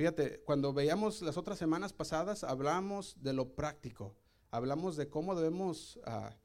Fíjate, 0.00 0.40
cuando 0.44 0.72
veíamos 0.72 1.20
las 1.20 1.36
otras 1.36 1.58
semanas 1.58 1.92
pasadas, 1.92 2.42
hablamos 2.42 3.22
de 3.22 3.34
lo 3.34 3.54
práctico, 3.54 4.16
hablamos 4.50 4.96
de 4.96 5.10
cómo 5.10 5.34
debemos, 5.34 6.00
ah, 6.06 6.38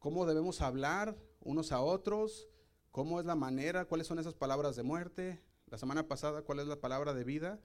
cómo 0.00 0.26
debemos 0.26 0.60
hablar 0.60 1.16
unos 1.38 1.70
a 1.70 1.80
otros, 1.80 2.48
cómo 2.90 3.20
es 3.20 3.24
la 3.24 3.36
manera, 3.36 3.84
cuáles 3.84 4.08
son 4.08 4.18
esas 4.18 4.34
palabras 4.34 4.74
de 4.74 4.82
muerte, 4.82 5.40
la 5.66 5.78
semana 5.78 6.08
pasada 6.08 6.42
cuál 6.42 6.58
es 6.58 6.66
la 6.66 6.80
palabra 6.80 7.14
de 7.14 7.22
vida, 7.22 7.60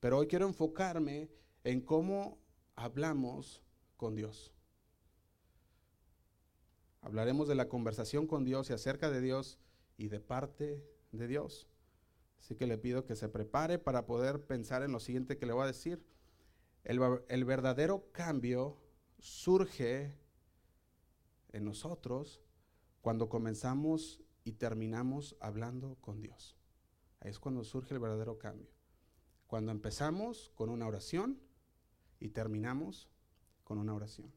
pero 0.00 0.18
hoy 0.18 0.26
quiero 0.26 0.48
enfocarme 0.48 1.30
en 1.62 1.80
cómo 1.80 2.40
hablamos 2.74 3.62
con 3.96 4.16
Dios. 4.16 4.52
Hablaremos 7.02 7.46
de 7.46 7.54
la 7.54 7.68
conversación 7.68 8.26
con 8.26 8.44
Dios 8.44 8.68
y 8.68 8.72
acerca 8.72 9.12
de 9.12 9.20
Dios 9.20 9.60
y 9.96 10.08
de 10.08 10.18
parte 10.18 10.84
de 11.12 11.28
Dios. 11.28 11.71
Así 12.42 12.56
que 12.56 12.66
le 12.66 12.76
pido 12.76 13.04
que 13.04 13.14
se 13.14 13.28
prepare 13.28 13.78
para 13.78 14.04
poder 14.04 14.44
pensar 14.44 14.82
en 14.82 14.90
lo 14.90 14.98
siguiente 14.98 15.38
que 15.38 15.46
le 15.46 15.52
voy 15.52 15.62
a 15.62 15.68
decir. 15.68 16.04
El, 16.82 17.44
verdadero 17.44 18.10
cambio 18.10 18.80
surge 19.20 20.12
en 21.50 21.64
nosotros 21.64 22.40
cuando 23.00 23.28
comenzamos 23.28 24.20
y 24.42 24.54
terminamos 24.54 25.36
hablando 25.38 25.96
con 26.00 26.20
Dios. 26.20 26.56
Ahí 27.20 27.30
es 27.30 27.38
cuando 27.38 27.62
surge 27.62 27.94
el 27.94 28.00
verdadero 28.00 28.40
cambio. 28.40 28.72
Cuando 29.46 29.70
empezamos 29.70 30.50
con 30.56 30.68
una 30.68 30.88
oración 30.88 31.40
y 32.18 32.30
terminamos 32.30 33.08
con 33.62 33.78
una 33.78 33.94
oración. 33.94 34.32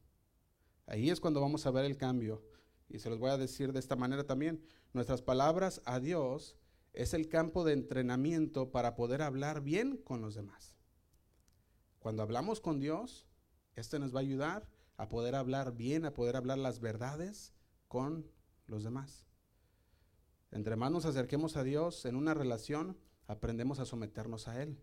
Ahí 0.86 1.10
es 1.10 1.18
cuando 1.18 1.40
vamos 1.40 1.66
a 1.66 1.72
ver 1.72 1.84
el 1.84 1.96
cambio. 1.96 2.44
Y 2.88 3.00
se 3.00 3.10
los 3.10 3.18
voy 3.18 3.30
a 3.30 3.36
decir 3.36 3.72
de 3.72 3.80
esta 3.80 3.96
manera 3.96 4.22
también. 4.22 4.64
Nuestras 4.92 5.22
palabras 5.22 5.82
a 5.86 5.98
Dios 5.98 6.56
es 6.96 7.12
el 7.12 7.28
campo 7.28 7.62
de 7.62 7.74
entrenamiento 7.74 8.72
para 8.72 8.94
poder 8.94 9.20
hablar 9.20 9.60
bien 9.60 9.98
con 9.98 10.22
los 10.22 10.34
demás. 10.34 10.76
Cuando 11.98 12.22
hablamos 12.22 12.60
con 12.60 12.80
Dios, 12.80 13.26
este 13.74 13.98
nos 13.98 14.14
va 14.14 14.20
a 14.20 14.22
ayudar 14.22 14.66
a 14.96 15.08
poder 15.08 15.34
hablar 15.34 15.76
bien, 15.76 16.06
a 16.06 16.14
poder 16.14 16.36
hablar 16.36 16.56
las 16.56 16.80
verdades 16.80 17.52
con 17.86 18.26
los 18.66 18.82
demás. 18.82 19.26
Entre 20.50 20.74
más 20.76 20.90
nos 20.90 21.04
acerquemos 21.04 21.58
a 21.58 21.64
Dios 21.64 22.06
en 22.06 22.16
una 22.16 22.32
relación, 22.32 22.96
aprendemos 23.26 23.78
a 23.78 23.84
someternos 23.84 24.48
a 24.48 24.62
Él. 24.62 24.80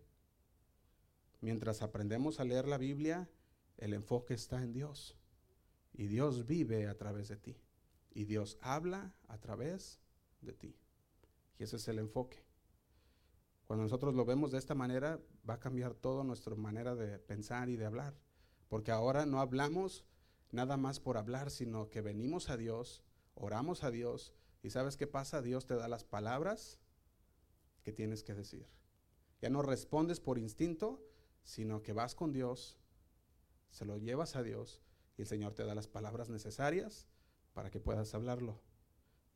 Mientras 1.40 1.82
aprendemos 1.82 2.38
a 2.38 2.44
leer 2.44 2.68
la 2.68 2.78
Biblia, 2.78 3.28
el 3.76 3.92
enfoque 3.92 4.34
está 4.34 4.62
en 4.62 4.72
Dios. 4.72 5.16
Y 5.92 6.06
Dios 6.06 6.46
vive 6.46 6.86
a 6.86 6.96
través 6.96 7.26
de 7.28 7.36
ti. 7.38 7.56
Y 8.12 8.24
Dios 8.24 8.56
habla 8.60 9.16
a 9.26 9.38
través 9.38 10.00
de 10.42 10.52
ti. 10.52 10.76
Y 11.58 11.64
ese 11.64 11.76
es 11.76 11.88
el 11.88 11.98
enfoque. 11.98 12.44
Cuando 13.66 13.84
nosotros 13.84 14.14
lo 14.14 14.24
vemos 14.24 14.52
de 14.52 14.58
esta 14.58 14.74
manera, 14.74 15.20
va 15.48 15.54
a 15.54 15.60
cambiar 15.60 15.94
toda 15.94 16.24
nuestra 16.24 16.54
manera 16.54 16.94
de 16.94 17.18
pensar 17.18 17.68
y 17.68 17.76
de 17.76 17.86
hablar. 17.86 18.14
Porque 18.68 18.90
ahora 18.90 19.26
no 19.26 19.40
hablamos 19.40 20.04
nada 20.50 20.76
más 20.76 21.00
por 21.00 21.16
hablar, 21.16 21.50
sino 21.50 21.90
que 21.90 22.00
venimos 22.00 22.50
a 22.50 22.56
Dios, 22.56 23.02
oramos 23.34 23.84
a 23.84 23.90
Dios 23.90 24.34
¿Y 24.64 24.70
sabes 24.70 24.96
qué 24.96 25.06
pasa? 25.06 25.42
Dios 25.42 25.66
te 25.66 25.76
da 25.76 25.88
las 25.88 26.04
palabras 26.04 26.78
que 27.82 27.92
tienes 27.92 28.24
que 28.24 28.32
decir. 28.32 28.66
Ya 29.42 29.50
no 29.50 29.60
respondes 29.60 30.20
por 30.20 30.38
instinto, 30.38 31.06
sino 31.42 31.82
que 31.82 31.92
vas 31.92 32.14
con 32.14 32.32
Dios, 32.32 32.78
se 33.68 33.84
lo 33.84 33.98
llevas 33.98 34.36
a 34.36 34.42
Dios 34.42 34.80
y 35.18 35.20
el 35.20 35.28
Señor 35.28 35.52
te 35.52 35.64
da 35.64 35.74
las 35.74 35.86
palabras 35.86 36.30
necesarias 36.30 37.06
para 37.52 37.70
que 37.70 37.78
puedas 37.78 38.14
hablarlo. 38.14 38.62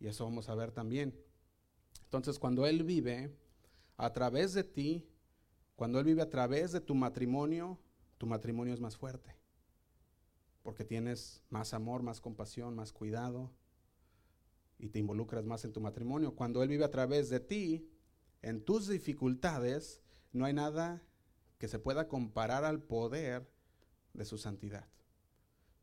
Y 0.01 0.07
eso 0.07 0.25
vamos 0.25 0.49
a 0.49 0.55
ver 0.55 0.73
también. 0.73 1.23
Entonces, 2.09 2.39
cuando 2.39 2.67
Él 2.67 2.85
vive 2.85 3.37
a 3.99 4.15
través 4.15 4.55
de 4.55 4.65
ti, 4.65 5.07
cuando 5.77 5.99
Él 5.99 6.07
vive 6.07 6.23
a 6.23 6.31
través 6.31 6.73
de 6.73 6.81
tu 6.81 6.95
matrimonio, 6.95 7.79
tu 8.17 8.27
matrimonio 8.27 8.73
es 8.73 8.81
más 8.81 8.97
fuerte. 8.97 9.37
Porque 10.63 10.85
tienes 10.85 11.43
más 11.51 11.75
amor, 11.75 12.03
más 12.03 12.23
compasión, 12.23 12.75
más 12.75 12.95
cuidado 12.95 13.53
y 14.79 14.89
te 14.89 14.99
involucras 14.99 15.45
más 15.45 15.67
en 15.67 15.75
tu 15.75 15.83
matrimonio. 15.83 16.35
Cuando 16.35 16.63
Él 16.63 16.71
vive 16.71 16.87
a 16.87 16.91
través 16.91 17.29
de 17.29 17.41
ti, 17.41 17.91
en 18.41 18.65
tus 18.65 18.89
dificultades, 18.89 20.01
no 20.33 20.47
hay 20.47 20.55
nada 20.55 21.03
que 21.59 21.69
se 21.69 21.79
pueda 21.79 22.09
comparar 22.09 22.65
al 22.65 22.83
poder 22.83 23.47
de 24.15 24.25
su 24.25 24.39
santidad. 24.39 24.89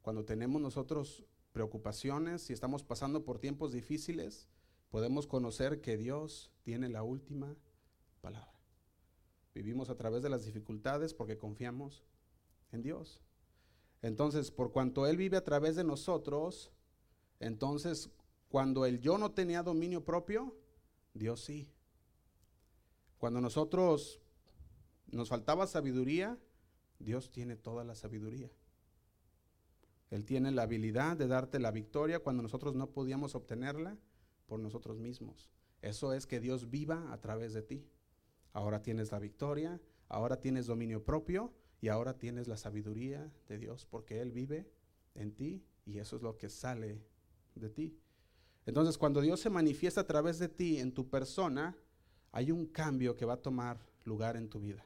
Cuando 0.01 0.25
tenemos 0.25 0.60
nosotros 0.60 1.24
preocupaciones 1.51 2.50
y 2.50 2.53
estamos 2.53 2.84
pasando 2.84 3.24
por 3.24 3.38
tiempos 3.38 3.74
difíciles, 3.74 4.48
podemos 4.89 5.27
conocer 5.27 5.82
que 5.82 5.98
Dios 5.98 6.51
tiene 6.63 6.89
la 6.89 7.04
última 7.04 7.56
palabra. 8.22 8.54
Vivimos 9.54 9.89
a 9.89 9.96
través 9.96 10.24
de 10.24 10.30
las 10.30 10.46
dificultades 10.46 11.13
porque 11.13 11.38
confiamos 11.38 12.04
en 12.72 12.82
Dios. 12.82 13.22
Entonces, 14.01 14.51
por 14.51 14.72
cuanto 14.72 15.08
Él 15.08 15.18
vive 15.18 15.38
a 15.38 15.44
través 15.44 15.75
de 15.75 15.84
nosotros, 15.84 16.72
entonces 17.39 18.12
cuando 18.50 18.86
el 18.86 19.00
yo 19.00 19.18
no 19.18 19.32
tenía 19.32 19.63
dominio 19.63 20.06
propio, 20.06 20.56
Dios 21.13 21.42
sí. 21.44 21.72
Cuando 23.18 23.42
nosotros 23.42 24.22
nos 25.08 25.30
faltaba 25.30 25.68
sabiduría, 25.68 26.38
Dios 27.00 27.32
tiene 27.32 27.56
toda 27.56 27.84
la 27.84 27.96
sabiduría. 27.96 28.51
Él 30.10 30.25
tiene 30.25 30.51
la 30.51 30.63
habilidad 30.63 31.18
de 31.18 31.27
darte 31.27 31.60
la 31.60 31.72
victoria 31.72 32.20
cuando 32.20 32.44
nosotros 32.44 32.75
no 32.75 32.92
podíamos 32.92 33.36
obtenerla 33.36 33.98
por 34.45 34.59
nosotros 34.59 34.99
mismos. 34.99 35.49
Eso 35.81 36.13
es 36.13 36.25
que 36.25 36.39
Dios 36.39 36.69
viva 36.69 37.11
a 37.11 37.21
través 37.21 37.53
de 37.53 37.61
ti. 37.61 37.87
Ahora 38.53 38.81
tienes 38.81 39.11
la 39.11 39.19
victoria, 39.19 39.81
ahora 40.07 40.39
tienes 40.39 40.67
dominio 40.67 41.03
propio 41.03 41.53
y 41.81 41.89
ahora 41.89 42.17
tienes 42.17 42.47
la 42.47 42.57
sabiduría 42.57 43.31
de 43.47 43.59
Dios 43.59 43.85
porque 43.85 44.21
Él 44.21 44.31
vive 44.31 44.69
en 45.13 45.33
ti 45.33 45.63
y 45.85 45.99
eso 45.99 46.15
es 46.15 46.21
lo 46.21 46.37
que 46.37 46.49
sale 46.49 47.03
de 47.55 47.69
ti. 47.69 47.99
Entonces, 48.65 48.97
cuando 48.97 49.21
Dios 49.21 49.39
se 49.39 49.49
manifiesta 49.49 50.01
a 50.01 50.07
través 50.07 50.39
de 50.39 50.49
ti 50.49 50.79
en 50.79 50.91
tu 50.93 51.09
persona, 51.09 51.77
hay 52.31 52.51
un 52.51 52.65
cambio 52.65 53.15
que 53.15 53.25
va 53.25 53.33
a 53.33 53.41
tomar 53.41 53.79
lugar 54.03 54.37
en 54.37 54.49
tu 54.49 54.59
vida. 54.59 54.85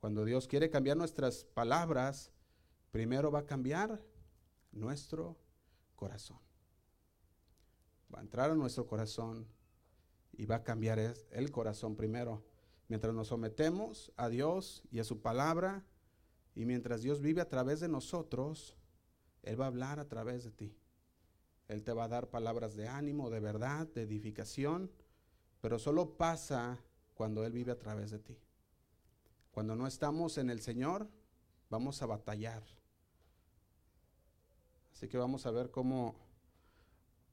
Cuando 0.00 0.24
Dios 0.24 0.46
quiere 0.46 0.68
cambiar 0.68 0.96
nuestras 0.96 1.44
palabras, 1.44 2.30
primero 2.90 3.30
va 3.30 3.40
a 3.40 3.46
cambiar 3.46 4.02
nuestro 4.72 5.38
corazón. 5.94 6.38
Va 8.14 8.18
a 8.18 8.22
entrar 8.22 8.50
a 8.50 8.54
nuestro 8.54 8.86
corazón 8.86 9.46
y 10.32 10.46
va 10.46 10.56
a 10.56 10.64
cambiar 10.64 10.98
el 10.98 11.50
corazón 11.50 11.96
primero. 11.96 12.44
Mientras 12.88 13.14
nos 13.14 13.28
sometemos 13.28 14.12
a 14.16 14.28
Dios 14.28 14.82
y 14.90 14.98
a 14.98 15.04
su 15.04 15.20
palabra, 15.20 15.84
y 16.54 16.66
mientras 16.66 17.02
Dios 17.02 17.20
vive 17.20 17.40
a 17.40 17.48
través 17.48 17.80
de 17.80 17.88
nosotros, 17.88 18.76
Él 19.42 19.60
va 19.60 19.64
a 19.64 19.68
hablar 19.68 19.98
a 19.98 20.08
través 20.08 20.44
de 20.44 20.50
ti. 20.50 20.76
Él 21.68 21.82
te 21.82 21.92
va 21.92 22.04
a 22.04 22.08
dar 22.08 22.28
palabras 22.28 22.76
de 22.76 22.88
ánimo, 22.88 23.30
de 23.30 23.40
verdad, 23.40 23.86
de 23.86 24.02
edificación, 24.02 24.90
pero 25.60 25.78
solo 25.78 26.16
pasa 26.16 26.78
cuando 27.14 27.46
Él 27.46 27.52
vive 27.52 27.72
a 27.72 27.78
través 27.78 28.10
de 28.10 28.18
ti. 28.18 28.36
Cuando 29.52 29.76
no 29.76 29.86
estamos 29.86 30.36
en 30.38 30.50
el 30.50 30.60
Señor, 30.60 31.08
vamos 31.70 32.02
a 32.02 32.06
batallar. 32.06 32.62
Así 34.92 35.08
que 35.08 35.16
vamos 35.16 35.46
a 35.46 35.50
ver 35.50 35.70
cómo, 35.70 36.14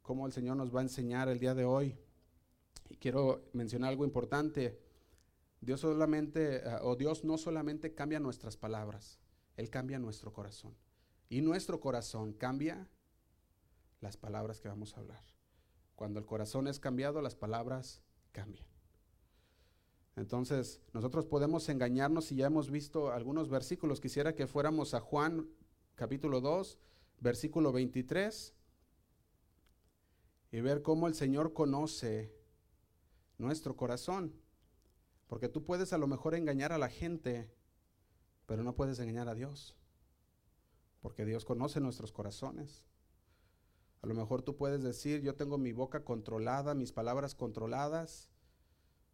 cómo 0.10 0.26
el 0.26 0.34
Señor 0.34 0.58
nos 0.58 0.76
va 0.76 0.80
a 0.80 0.82
enseñar 0.82 1.30
el 1.30 1.38
día 1.38 1.54
de 1.54 1.66
hoy. 1.66 1.96
Y 2.90 2.96
quiero 2.96 3.48
mencionar 3.54 3.92
algo 3.92 4.06
importante. 4.06 4.82
Dios 5.62 5.82
solamente, 5.82 6.68
eh, 6.68 6.80
o 6.82 6.96
Dios 6.96 7.24
no 7.24 7.38
solamente 7.38 7.94
cambia 7.94 8.20
nuestras 8.20 8.58
palabras, 8.58 9.20
Él 9.56 9.70
cambia 9.70 10.00
nuestro 10.00 10.34
corazón. 10.34 10.76
Y 11.30 11.42
nuestro 11.42 11.80
corazón 11.80 12.34
cambia 12.34 12.90
las 14.02 14.18
palabras 14.18 14.60
que 14.60 14.68
vamos 14.68 14.98
a 14.98 15.02
hablar. 15.02 15.22
Cuando 15.96 16.18
el 16.18 16.26
corazón 16.26 16.68
es 16.68 16.80
cambiado, 16.80 17.22
las 17.22 17.36
palabras 17.36 18.02
cambian. 18.32 18.66
Entonces, 20.16 20.82
nosotros 20.92 21.28
podemos 21.28 21.70
engañarnos 21.70 22.26
si 22.26 22.36
ya 22.36 22.48
hemos 22.48 22.72
visto 22.72 23.12
algunos 23.12 23.48
versículos. 23.48 24.02
Quisiera 24.02 24.34
que 24.34 24.48
fuéramos 24.48 24.96
a 24.96 25.02
Juan 25.02 25.48
capítulo 25.94 26.42
2, 26.42 26.80
versículo 27.20 27.72
23, 27.72 28.56
y 30.52 30.62
ver 30.62 30.82
cómo 30.82 31.08
el 31.08 31.14
Señor 31.14 31.54
conoce 31.54 32.34
nuestro 33.38 33.76
corazón. 33.76 34.34
Porque 35.28 35.48
tú 35.48 35.64
puedes 35.64 35.94
a 35.94 35.98
lo 35.98 36.08
mejor 36.08 36.34
engañar 36.34 36.72
a 36.72 36.78
la 36.78 36.90
gente, 36.90 37.52
pero 38.46 38.64
no 38.64 38.76
puedes 38.76 39.00
engañar 39.00 39.30
a 39.30 39.36
Dios. 39.36 39.76
Porque 41.02 41.26
Dios 41.26 41.46
conoce 41.46 41.80
nuestros 41.80 42.12
corazones. 42.12 42.86
A 44.02 44.08
lo 44.08 44.16
mejor 44.16 44.42
tú 44.42 44.56
puedes 44.56 44.82
decir, 44.82 45.22
yo 45.22 45.36
tengo 45.36 45.58
mi 45.58 45.72
boca 45.72 46.04
controlada, 46.04 46.74
mis 46.74 46.92
palabras 46.92 47.36
controladas, 47.36 48.30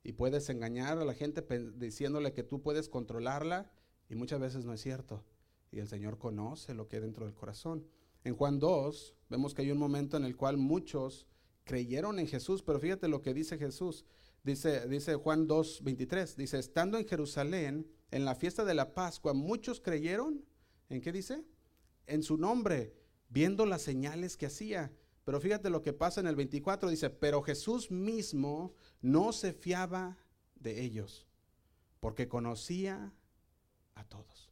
y 0.04 0.14
puedes 0.14 0.50
engañar 0.50 1.00
a 1.00 1.06
la 1.06 1.16
gente 1.16 1.42
diciéndole 1.76 2.32
que 2.34 2.44
tú 2.44 2.62
puedes 2.62 2.88
controlarla, 2.88 3.72
y 4.08 4.16
muchas 4.16 4.40
veces 4.40 4.64
no 4.64 4.74
es 4.74 4.82
cierto. 4.82 5.24
Y 5.72 5.80
el 5.80 5.88
Señor 5.88 6.18
conoce 6.18 6.74
lo 6.76 6.88
que 6.88 6.98
hay 6.98 7.02
dentro 7.02 7.26
del 7.26 7.34
corazón. 7.34 7.88
En 8.26 8.36
Juan 8.36 8.60
2 8.60 9.16
vemos 9.30 9.54
que 9.54 9.62
hay 9.62 9.72
un 9.72 9.78
momento 9.78 10.18
en 10.18 10.26
el 10.26 10.36
cual 10.36 10.58
muchos 10.58 11.28
creyeron 11.64 12.20
en 12.20 12.28
Jesús, 12.28 12.64
pero 12.64 12.80
fíjate 12.80 13.08
lo 13.08 13.22
que 13.22 13.34
dice 13.34 13.58
Jesús. 13.58 14.04
Dice, 14.44 14.88
dice 14.90 15.16
Juan 15.16 15.48
2, 15.48 15.84
23, 15.84 16.36
dice, 16.36 16.60
estando 16.60 16.98
en 16.98 17.08
Jerusalén, 17.08 17.88
en 18.12 18.26
la 18.26 18.36
fiesta 18.36 18.66
de 18.66 18.74
la 18.74 18.94
Pascua, 18.94 19.34
muchos 19.34 19.80
creyeron, 19.80 20.44
¿en 20.90 21.02
qué 21.02 21.12
dice? 21.12 21.44
En 22.08 22.24
su 22.24 22.38
nombre 22.38 22.96
viendo 23.30 23.66
las 23.66 23.84
señales 23.84 24.38
que 24.38 24.48
hacía. 24.48 24.92
Pero 25.24 25.40
fíjate 25.40 25.70
lo 25.70 25.82
que 25.82 25.94
pasa 25.94 26.20
en 26.20 26.28
el 26.28 26.36
24, 26.36 26.90
dice, 26.90 27.10
pero 27.10 27.42
Jesús 27.42 27.92
mismo 27.92 28.74
no 29.02 29.34
se 29.34 29.54
fiaba 29.54 30.18
de 30.56 30.82
ellos, 30.84 31.28
porque 32.00 32.28
conocía 32.28 33.14
a 33.94 34.04
todos. 34.04 34.52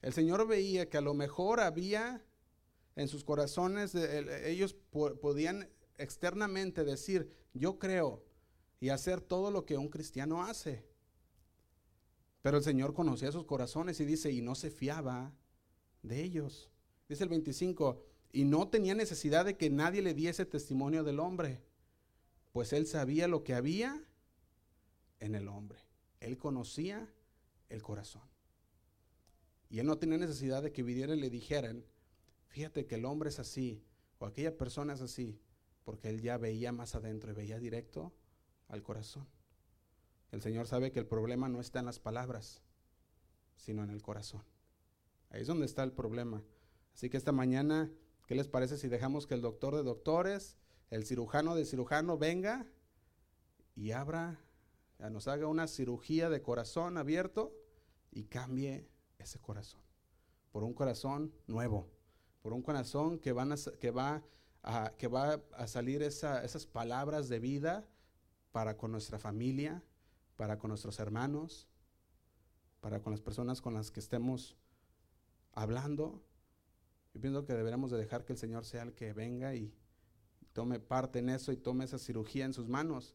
El 0.00 0.12
Señor 0.12 0.46
veía 0.46 0.88
que 0.88 0.98
a 0.98 1.02
lo 1.02 1.12
mejor 1.12 1.60
había 1.60 2.24
en 2.98 3.06
sus 3.06 3.22
corazones, 3.22 3.94
ellos 3.94 4.74
podían 5.20 5.68
externamente 5.98 6.82
decir, 6.82 7.32
yo 7.54 7.78
creo, 7.78 8.24
y 8.80 8.88
hacer 8.88 9.20
todo 9.20 9.52
lo 9.52 9.64
que 9.64 9.76
un 9.76 9.88
cristiano 9.88 10.42
hace. 10.42 10.84
Pero 12.42 12.56
el 12.58 12.64
Señor 12.64 12.94
conocía 12.94 13.30
sus 13.30 13.44
corazones 13.44 14.00
y 14.00 14.04
dice, 14.04 14.32
y 14.32 14.42
no 14.42 14.56
se 14.56 14.72
fiaba 14.72 15.32
de 16.02 16.24
ellos. 16.24 16.72
Dice 17.08 17.22
el 17.22 17.30
25, 17.30 18.04
y 18.32 18.44
no 18.44 18.66
tenía 18.68 18.96
necesidad 18.96 19.44
de 19.44 19.56
que 19.56 19.70
nadie 19.70 20.02
le 20.02 20.12
diese 20.12 20.44
testimonio 20.44 21.04
del 21.04 21.20
hombre, 21.20 21.62
pues 22.50 22.72
él 22.72 22.84
sabía 22.84 23.28
lo 23.28 23.44
que 23.44 23.54
había 23.54 24.02
en 25.20 25.36
el 25.36 25.46
hombre. 25.46 25.78
Él 26.18 26.36
conocía 26.36 27.08
el 27.68 27.80
corazón. 27.80 28.28
Y 29.70 29.78
él 29.78 29.86
no 29.86 29.98
tenía 29.98 30.18
necesidad 30.18 30.64
de 30.64 30.72
que 30.72 30.82
viniera 30.82 31.14
y 31.14 31.20
le 31.20 31.30
dijeran, 31.30 31.84
fíjate 32.48 32.86
que 32.86 32.96
el 32.96 33.04
hombre 33.04 33.28
es 33.28 33.38
así, 33.38 33.84
o 34.18 34.26
aquella 34.26 34.56
persona 34.56 34.94
es 34.94 35.00
así, 35.00 35.40
porque 35.84 36.08
él 36.08 36.20
ya 36.20 36.36
veía 36.36 36.72
más 36.72 36.94
adentro 36.94 37.30
y 37.30 37.34
veía 37.34 37.58
directo 37.58 38.12
al 38.68 38.82
corazón. 38.82 39.26
El 40.30 40.42
Señor 40.42 40.66
sabe 40.66 40.92
que 40.92 40.98
el 40.98 41.06
problema 41.06 41.48
no 41.48 41.60
está 41.60 41.78
en 41.78 41.86
las 41.86 42.00
palabras, 42.00 42.62
sino 43.56 43.82
en 43.82 43.90
el 43.90 44.02
corazón. 44.02 44.42
Ahí 45.30 45.42
es 45.42 45.46
donde 45.46 45.66
está 45.66 45.82
el 45.82 45.92
problema. 45.92 46.42
Así 46.94 47.08
que 47.08 47.16
esta 47.16 47.32
mañana, 47.32 47.90
¿qué 48.26 48.34
les 48.34 48.48
parece 48.48 48.76
si 48.76 48.88
dejamos 48.88 49.26
que 49.26 49.34
el 49.34 49.40
doctor 49.40 49.74
de 49.76 49.82
doctores, 49.82 50.58
el 50.90 51.04
cirujano 51.04 51.54
de 51.54 51.64
cirujano 51.64 52.18
venga 52.18 52.66
y 53.74 53.92
abra, 53.92 54.40
nos 54.98 55.28
haga 55.28 55.46
una 55.46 55.68
cirugía 55.68 56.28
de 56.28 56.42
corazón 56.42 56.98
abierto 56.98 57.54
y 58.10 58.24
cambie 58.24 58.88
ese 59.18 59.38
corazón 59.38 59.80
por 60.50 60.64
un 60.64 60.74
corazón 60.74 61.32
nuevo, 61.46 61.88
por 62.42 62.52
un 62.52 62.62
corazón 62.62 63.18
que, 63.18 63.32
va 63.32 64.22
a 64.62 65.66
salir 65.66 66.02
esas 66.02 66.66
palabras 66.66 67.28
de 67.28 67.38
vida 67.40 67.86
para 68.52 68.76
con 68.76 68.92
nuestra 68.92 69.18
familia, 69.18 69.82
para 70.36 70.58
con 70.58 70.68
nuestros 70.68 70.98
hermanos, 71.00 71.68
para 72.80 73.02
con 73.02 73.12
las 73.12 73.20
personas 73.20 73.60
con 73.60 73.74
las 73.74 73.90
que 73.90 74.00
estemos 74.00 74.56
hablando. 75.52 76.22
Yo 77.14 77.20
pienso 77.20 77.44
que 77.44 77.54
deberíamos 77.54 77.90
de 77.90 77.98
dejar 77.98 78.24
que 78.24 78.32
el 78.32 78.38
Señor 78.38 78.64
sea 78.64 78.82
el 78.82 78.94
que 78.94 79.12
venga 79.12 79.54
y 79.54 79.74
tome 80.52 80.78
parte 80.78 81.18
en 81.18 81.28
eso 81.28 81.52
y 81.52 81.56
tome 81.56 81.84
esa 81.84 81.98
cirugía 81.98 82.44
en 82.44 82.52
sus 82.52 82.68
manos. 82.68 83.14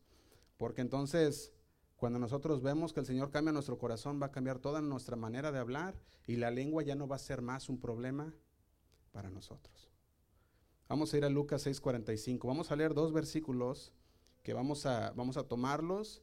Porque 0.57 0.81
entonces, 0.81 1.53
cuando 1.95 2.19
nosotros 2.19 2.61
vemos 2.61 2.93
que 2.93 2.99
el 2.99 3.05
Señor 3.05 3.31
cambia 3.31 3.53
nuestro 3.53 3.77
corazón, 3.77 4.21
va 4.21 4.27
a 4.27 4.31
cambiar 4.31 4.59
toda 4.59 4.81
nuestra 4.81 5.15
manera 5.15 5.51
de 5.51 5.59
hablar 5.59 5.95
y 6.27 6.35
la 6.35 6.51
lengua 6.51 6.83
ya 6.83 6.95
no 6.95 7.07
va 7.07 7.15
a 7.15 7.19
ser 7.19 7.41
más 7.41 7.69
un 7.69 7.79
problema 7.79 8.33
para 9.13 9.29
nosotros. 9.29 9.89
Vamos 10.89 11.13
a 11.13 11.17
ir 11.17 11.23
a 11.23 11.29
Lucas 11.29 11.65
6:45. 11.65 12.47
Vamos 12.47 12.71
a 12.71 12.75
leer 12.75 12.93
dos 12.93 13.13
versículos 13.13 13.93
que 14.41 14.53
vamos 14.53 14.85
a, 14.85 15.11
vamos 15.11 15.37
a 15.37 15.47
tomarlos. 15.47 16.21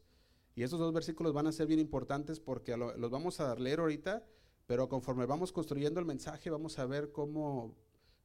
Y 0.55 0.63
esos 0.63 0.79
dos 0.79 0.93
versículos 0.93 1.33
van 1.33 1.47
a 1.47 1.53
ser 1.53 1.67
bien 1.67 1.81
importantes 1.81 2.39
porque 2.39 2.77
los 2.77 3.11
vamos 3.11 3.41
a 3.41 3.55
leer 3.55 3.81
ahorita, 3.81 4.27
pero 4.67 4.89
conforme 4.89 5.25
vamos 5.25 5.53
construyendo 5.53 6.01
el 6.01 6.07
mensaje 6.07 6.51
vamos 6.51 6.79
a 6.79 6.87
ver 6.87 7.13
cómo, 7.13 7.77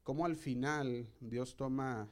cómo 0.03 0.25
al 0.25 0.35
final 0.35 1.07
Dios 1.21 1.55
toma 1.55 2.09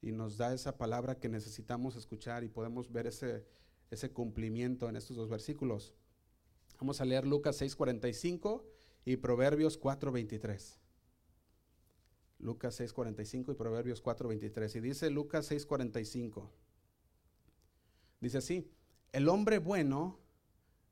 y 0.00 0.12
nos 0.12 0.36
da 0.36 0.52
esa 0.52 0.76
palabra 0.76 1.18
que 1.18 1.28
necesitamos 1.28 1.96
escuchar 1.96 2.44
y 2.44 2.48
podemos 2.48 2.92
ver 2.92 3.06
ese, 3.06 3.46
ese 3.90 4.12
cumplimiento 4.12 4.88
en 4.88 4.96
estos 4.96 5.16
dos 5.16 5.28
versículos. 5.28 5.94
Vamos 6.78 7.00
a 7.00 7.04
leer 7.04 7.26
Lucas 7.26 7.60
6:45 7.60 8.64
y 9.04 9.16
Proverbios 9.16 9.80
4:23. 9.80 10.81
Lucas 12.42 12.78
6:45 12.78 13.52
y 13.52 13.54
Proverbios 13.54 14.02
4:23. 14.02 14.76
Y 14.76 14.80
dice 14.80 15.10
Lucas 15.10 15.50
6:45. 15.50 16.50
Dice 18.20 18.38
así, 18.38 18.70
el 19.12 19.28
hombre 19.28 19.58
bueno 19.58 20.18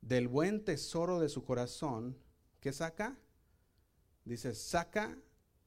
del 0.00 0.28
buen 0.28 0.64
tesoro 0.64 1.20
de 1.20 1.28
su 1.28 1.44
corazón, 1.44 2.16
¿qué 2.60 2.72
saca? 2.72 3.18
Dice, 4.24 4.54
saca 4.54 5.18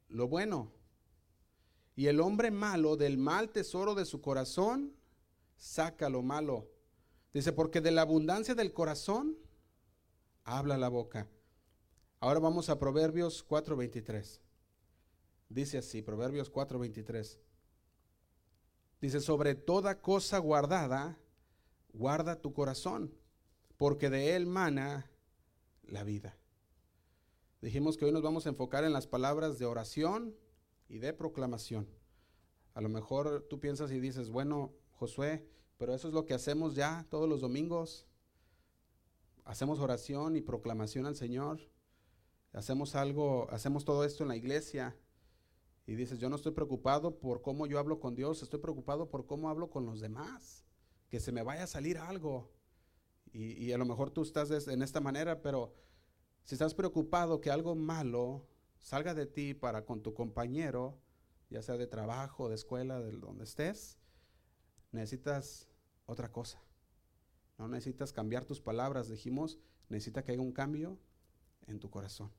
lo 0.08 0.28
bueno. 0.28 0.72
Y 1.96 2.08
el 2.08 2.22
hombre 2.22 2.50
malo 2.50 2.98
del 2.98 3.18
mal 3.18 3.52
tesoro 3.52 3.94
de 3.94 4.06
su 4.06 4.22
corazón, 4.22 4.94
saca 5.58 6.10
lo 6.10 6.22
malo. 6.22 6.70
Dice, 7.34 7.52
porque 7.52 7.82
de 7.82 7.92
la 7.92 8.02
abundancia 8.02 8.56
del 8.56 8.74
corazón, 8.74 9.38
habla 10.44 10.78
la 10.78 10.90
boca. 10.90 11.28
Ahora 12.20 12.40
vamos 12.40 12.70
a 12.70 12.80
Proverbios 12.80 13.46
4:23. 13.46 14.40
Dice 15.54 15.78
así, 15.78 16.02
Proverbios 16.02 16.52
4:23. 16.52 17.38
Dice, 19.00 19.20
sobre 19.20 19.54
toda 19.54 20.02
cosa 20.02 20.40
guardada, 20.40 21.20
guarda 21.94 22.42
tu 22.42 22.54
corazón, 22.54 23.14
porque 23.78 24.10
de 24.10 24.36
él 24.36 24.48
mana 24.48 25.12
la 25.84 26.04
vida. 26.04 26.38
Dijimos 27.62 27.98
que 27.98 28.06
hoy 28.06 28.12
nos 28.12 28.24
vamos 28.24 28.48
a 28.48 28.50
enfocar 28.50 28.84
en 28.84 28.94
las 28.94 29.06
palabras 29.06 29.60
de 29.60 29.66
oración 29.66 30.36
y 30.90 30.98
de 30.98 31.14
proclamación. 31.14 31.88
A 32.74 32.82
lo 32.82 32.90
mejor 32.90 33.46
tú 33.48 33.60
piensas 33.60 33.92
y 33.92 34.00
dices, 34.00 34.32
bueno, 34.32 34.74
Josué, 34.92 35.48
pero 35.78 35.94
eso 35.94 36.08
es 36.08 36.14
lo 36.16 36.26
que 36.26 36.34
hacemos 36.34 36.74
ya 36.74 37.06
todos 37.12 37.30
los 37.30 37.42
domingos. 37.42 38.08
Hacemos 39.46 39.80
oración 39.80 40.36
y 40.36 40.42
proclamación 40.42 41.06
al 41.06 41.16
Señor. 41.16 41.60
Hacemos 42.54 42.96
algo, 42.96 43.48
hacemos 43.52 43.86
todo 43.86 44.04
esto 44.04 44.24
en 44.24 44.30
la 44.30 44.36
iglesia. 44.36 44.96
Y 45.86 45.96
dices, 45.96 46.20
yo 46.20 46.30
no 46.30 46.38
estoy 46.38 46.54
preocupado 46.54 47.20
por 47.20 47.42
cómo 47.42 47.66
yo 47.66 47.78
hablo 47.78 48.00
con 48.00 48.16
Dios, 48.16 48.42
estoy 48.42 48.60
preocupado 48.60 49.10
por 49.10 49.26
cómo 49.26 49.50
hablo 49.50 49.70
con 49.70 49.86
los 49.86 50.00
demás 50.00 50.64
que 51.10 51.20
se 51.20 51.32
me 51.32 51.44
vaya 51.44 51.64
a 51.64 51.68
salir 51.68 51.98
algo. 51.98 52.52
Y, 53.32 53.72
a 53.72 53.78
lo 53.78 53.86
mejor 53.86 54.12
tú 54.12 54.22
estás 54.22 54.68
en 54.68 54.82
esta 54.82 55.00
manera, 55.00 55.42
pero 55.42 55.74
si 56.44 56.56
estás 56.56 56.74
preocupado 56.74 57.42
que 57.42 57.52
algo 57.52 57.76
malo 57.76 58.48
salga 58.80 59.14
de 59.14 59.26
ti 59.26 59.54
para 59.54 59.86
con 59.86 60.02
tu 60.02 60.14
compañero, 60.14 61.00
ya 61.50 61.62
sea 61.62 61.78
de 61.78 61.88
trabajo, 61.88 62.50
de 62.50 62.56
escuela, 62.56 63.00
de 63.00 63.12
donde 63.12 63.44
estés, 63.44 64.00
necesitas 64.92 65.68
otra 66.06 66.32
cosa. 66.32 66.62
No 67.58 67.68
necesitas 67.68 68.12
cambiar 68.12 68.46
tus 68.46 68.62
palabras, 68.62 69.08
dijimos, 69.08 69.60
necesita 69.90 70.24
que 70.24 70.32
haya 70.32 70.42
un 70.42 70.52
cambio 70.52 70.98
en 71.68 71.80
tu 71.80 71.90
corazón. 71.90 72.32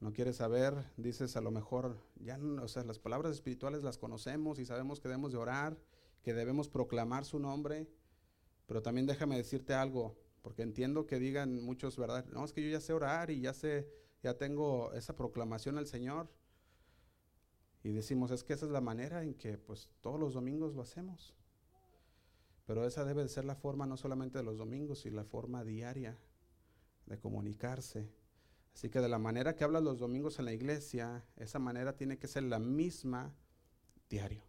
No 0.00 0.12
quieres 0.12 0.36
saber, 0.36 0.74
dices 0.96 1.36
a 1.36 1.40
lo 1.40 1.50
mejor, 1.50 1.98
ya, 2.16 2.38
o 2.38 2.68
sea, 2.68 2.84
las 2.84 2.98
palabras 2.98 3.34
espirituales 3.34 3.82
las 3.82 3.98
conocemos 3.98 4.58
y 4.58 4.64
sabemos 4.64 4.98
que 4.98 5.08
debemos 5.08 5.32
de 5.32 5.38
orar 5.38 5.76
que 6.22 6.34
debemos 6.34 6.68
proclamar 6.68 7.24
su 7.24 7.38
nombre, 7.38 7.88
pero 8.66 8.82
también 8.82 9.06
déjame 9.06 9.36
decirte 9.36 9.74
algo, 9.74 10.16
porque 10.42 10.62
entiendo 10.62 11.06
que 11.06 11.18
digan 11.18 11.62
muchos, 11.62 11.96
¿verdad? 11.96 12.26
No, 12.26 12.44
es 12.44 12.52
que 12.52 12.62
yo 12.62 12.70
ya 12.70 12.80
sé 12.80 12.92
orar 12.92 13.30
y 13.30 13.40
ya 13.40 13.54
sé, 13.54 13.88
ya 14.22 14.36
tengo 14.36 14.92
esa 14.92 15.16
proclamación 15.16 15.78
al 15.78 15.86
Señor. 15.86 16.28
Y 17.82 17.92
decimos, 17.92 18.30
es 18.30 18.44
que 18.44 18.52
esa 18.52 18.66
es 18.66 18.72
la 18.72 18.82
manera 18.82 19.22
en 19.22 19.34
que 19.34 19.56
pues 19.56 19.88
todos 20.02 20.20
los 20.20 20.34
domingos 20.34 20.74
lo 20.74 20.82
hacemos. 20.82 21.34
Pero 22.66 22.86
esa 22.86 23.04
debe 23.04 23.22
de 23.22 23.28
ser 23.28 23.46
la 23.46 23.56
forma 23.56 23.86
no 23.86 23.96
solamente 23.96 24.38
de 24.38 24.44
los 24.44 24.58
domingos, 24.58 25.00
sino 25.00 25.16
la 25.16 25.24
forma 25.24 25.64
diaria 25.64 26.18
de 27.06 27.18
comunicarse. 27.18 28.12
Así 28.74 28.88
que 28.88 29.00
de 29.00 29.08
la 29.08 29.18
manera 29.18 29.56
que 29.56 29.64
hablas 29.64 29.82
los 29.82 29.98
domingos 29.98 30.38
en 30.38 30.46
la 30.46 30.52
iglesia, 30.52 31.24
esa 31.36 31.58
manera 31.58 31.96
tiene 31.96 32.18
que 32.18 32.28
ser 32.28 32.44
la 32.44 32.58
misma 32.58 33.34
diario. 34.08 34.44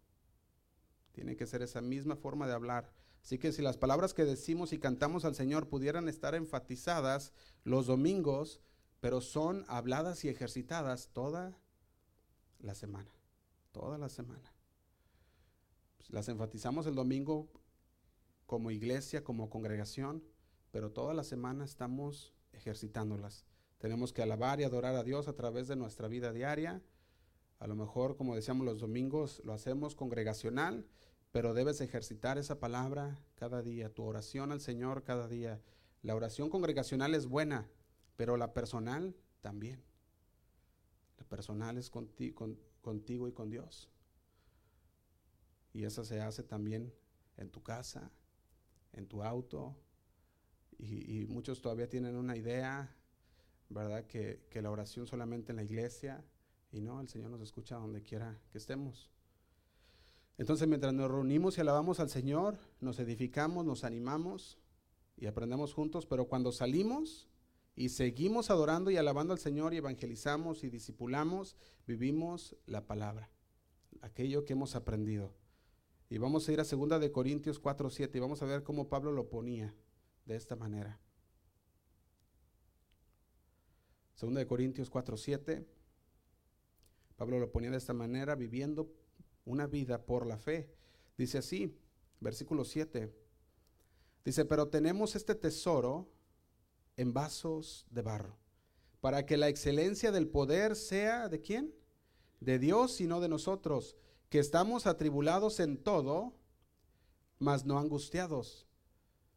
Tiene 1.12 1.36
que 1.36 1.48
ser 1.48 1.62
esa 1.62 1.82
misma 1.82 2.16
forma 2.16 2.48
de 2.48 2.54
hablar. 2.54 2.92
Así 3.24 3.38
que 3.38 3.52
si 3.52 3.62
las 3.62 3.78
palabras 3.78 4.14
que 4.14 4.26
decimos 4.26 4.74
y 4.74 4.80
cantamos 4.80 5.26
al 5.26 5.36
Señor 5.36 5.68
pudieran 5.68 6.08
estar 6.08 6.34
enfatizadas 6.36 7.34
los 7.64 7.88
domingos, 7.88 8.62
pero 9.00 9.22
son 9.22 9.66
habladas 9.68 10.24
y 10.26 10.30
ejercitadas 10.30 11.10
toda 11.14 11.58
la 12.60 12.76
semana, 12.76 13.12
toda 13.72 13.98
la 13.98 14.10
semana. 14.10 14.54
Pues, 15.98 16.10
las 16.12 16.30
enfatizamos 16.30 16.88
el 16.88 16.96
domingo 16.96 17.50
como 18.46 18.72
iglesia, 18.72 19.24
como 19.24 19.50
congregación, 19.50 20.24
pero 20.72 20.92
toda 20.92 21.14
la 21.14 21.24
semana 21.24 21.66
estamos 21.66 22.34
ejercitándolas. 22.54 23.46
Tenemos 23.82 24.14
que 24.14 24.22
alabar 24.22 24.60
y 24.62 24.64
adorar 24.64 24.94
a 24.94 25.04
Dios 25.04 25.28
a 25.28 25.34
través 25.34 25.68
de 25.68 25.76
nuestra 25.76 26.08
vida 26.08 26.32
diaria. 26.32 26.84
A 27.58 27.66
lo 27.66 27.76
mejor, 27.76 28.16
como 28.16 28.36
decíamos 28.36 28.64
los 28.64 28.80
domingos, 28.80 29.42
lo 29.44 29.54
hacemos 29.54 29.96
congregacional, 29.96 30.86
pero 31.32 31.56
debes 31.56 31.82
ejercitar 31.82 32.38
esa 32.38 32.60
palabra 32.60 33.18
cada 33.34 33.64
día, 33.64 33.92
tu 33.92 34.04
oración 34.04 34.52
al 34.52 34.62
Señor 34.62 35.04
cada 35.04 35.28
día. 35.28 35.60
La 36.04 36.16
oración 36.16 36.52
congregacional 36.52 37.16
es 37.16 37.26
buena, 37.26 37.68
pero 38.18 38.38
la 38.38 38.54
personal 38.54 39.16
también. 39.42 39.84
La 41.18 41.26
personal 41.26 41.80
es 41.80 41.90
contigo 41.90 43.28
y 43.28 43.32
con 43.32 43.50
Dios. 43.50 43.90
Y 45.74 45.86
esa 45.86 46.06
se 46.06 46.22
hace 46.22 46.44
también 46.44 46.94
en 47.36 47.50
tu 47.50 47.64
casa, 47.64 48.12
en 48.94 49.08
tu 49.08 49.24
auto. 49.24 49.76
Y, 50.78 51.26
muchos 51.26 51.62
todavía 51.62 51.90
tienen 51.90 52.16
una 52.16 52.38
idea, 52.38 52.96
¿verdad? 53.72 54.06
Que, 54.06 54.46
que 54.50 54.62
la 54.62 54.72
oración 54.72 55.08
solamente 55.08 55.52
en 55.52 55.58
la 55.58 55.64
iglesia. 55.64 56.24
Y 56.72 56.82
no, 56.82 57.02
el 57.02 57.10
Señor 57.10 57.32
nos 57.32 57.42
escucha 57.42 57.76
donde 57.76 58.02
quiera 58.02 58.40
que 58.52 58.58
estemos. 58.58 59.10
Entonces, 60.38 60.68
mientras 60.68 60.94
nos 60.94 61.12
reunimos 61.12 61.58
y 61.58 61.62
alabamos 61.62 62.00
al 62.00 62.10
Señor, 62.10 62.58
nos 62.80 63.00
edificamos, 63.00 63.66
nos 63.66 63.84
animamos 63.84 64.58
y 65.18 65.28
aprendemos 65.28 65.74
juntos, 65.74 66.06
pero 66.06 66.26
cuando 66.26 66.52
salimos 66.52 67.28
y 67.76 67.90
seguimos 67.90 68.50
adorando 68.50 68.92
y 68.92 68.98
alabando 68.98 69.34
al 69.34 69.40
Señor 69.40 69.74
y 69.74 69.78
evangelizamos 69.78 70.64
y 70.64 70.70
discipulamos, 70.70 71.56
vivimos 71.86 72.56
la 72.66 72.86
palabra, 72.86 73.30
aquello 74.02 74.46
que 74.46 74.54
hemos 74.54 74.76
aprendido. 74.76 75.34
Y 76.10 76.18
vamos 76.18 76.48
a 76.48 76.54
ir 76.54 76.60
a 76.60 76.64
2 76.64 77.00
de 77.00 77.12
Corintios 77.12 77.60
4, 77.60 77.90
7 77.90 78.18
y 78.18 78.22
vamos 78.22 78.42
a 78.42 78.46
ver 78.46 78.64
cómo 78.64 78.90
Pablo 78.90 79.12
lo 79.12 79.30
ponía 79.30 79.76
de 80.26 80.36
esta 80.36 80.56
manera. 80.56 81.00
2 84.22 84.36
de 84.36 84.48
Corintios 84.48 84.90
4, 84.90 85.18
7. 85.18 85.66
Pablo 87.16 87.40
lo 87.40 87.52
ponía 87.52 87.72
de 87.72 87.78
esta 87.78 87.94
manera, 87.94 88.36
viviendo 88.36 88.94
una 89.46 89.66
vida 89.66 90.06
por 90.06 90.28
la 90.28 90.38
fe. 90.38 90.70
Dice 91.18 91.40
así, 91.40 91.76
versículo 92.20 92.64
7. 92.64 93.12
Dice, 94.24 94.46
pero 94.46 94.68
tenemos 94.68 95.16
este 95.16 95.34
tesoro 95.34 96.08
en 96.98 97.14
vasos 97.14 97.88
de 97.90 98.04
barro, 98.04 98.38
para 99.00 99.26
que 99.26 99.38
la 99.38 99.50
excelencia 99.50 100.12
del 100.12 100.28
poder 100.28 100.76
sea 100.76 101.28
de 101.28 101.42
quién? 101.42 101.74
De 102.40 102.60
Dios 102.60 103.02
y 103.02 103.08
no 103.08 103.22
de 103.22 103.30
nosotros, 103.30 103.98
que 104.30 104.38
estamos 104.38 104.86
atribulados 104.86 105.60
en 105.60 105.78
todo, 105.78 106.36
mas 107.40 107.66
no 107.66 107.80
angustiados. 107.80 108.68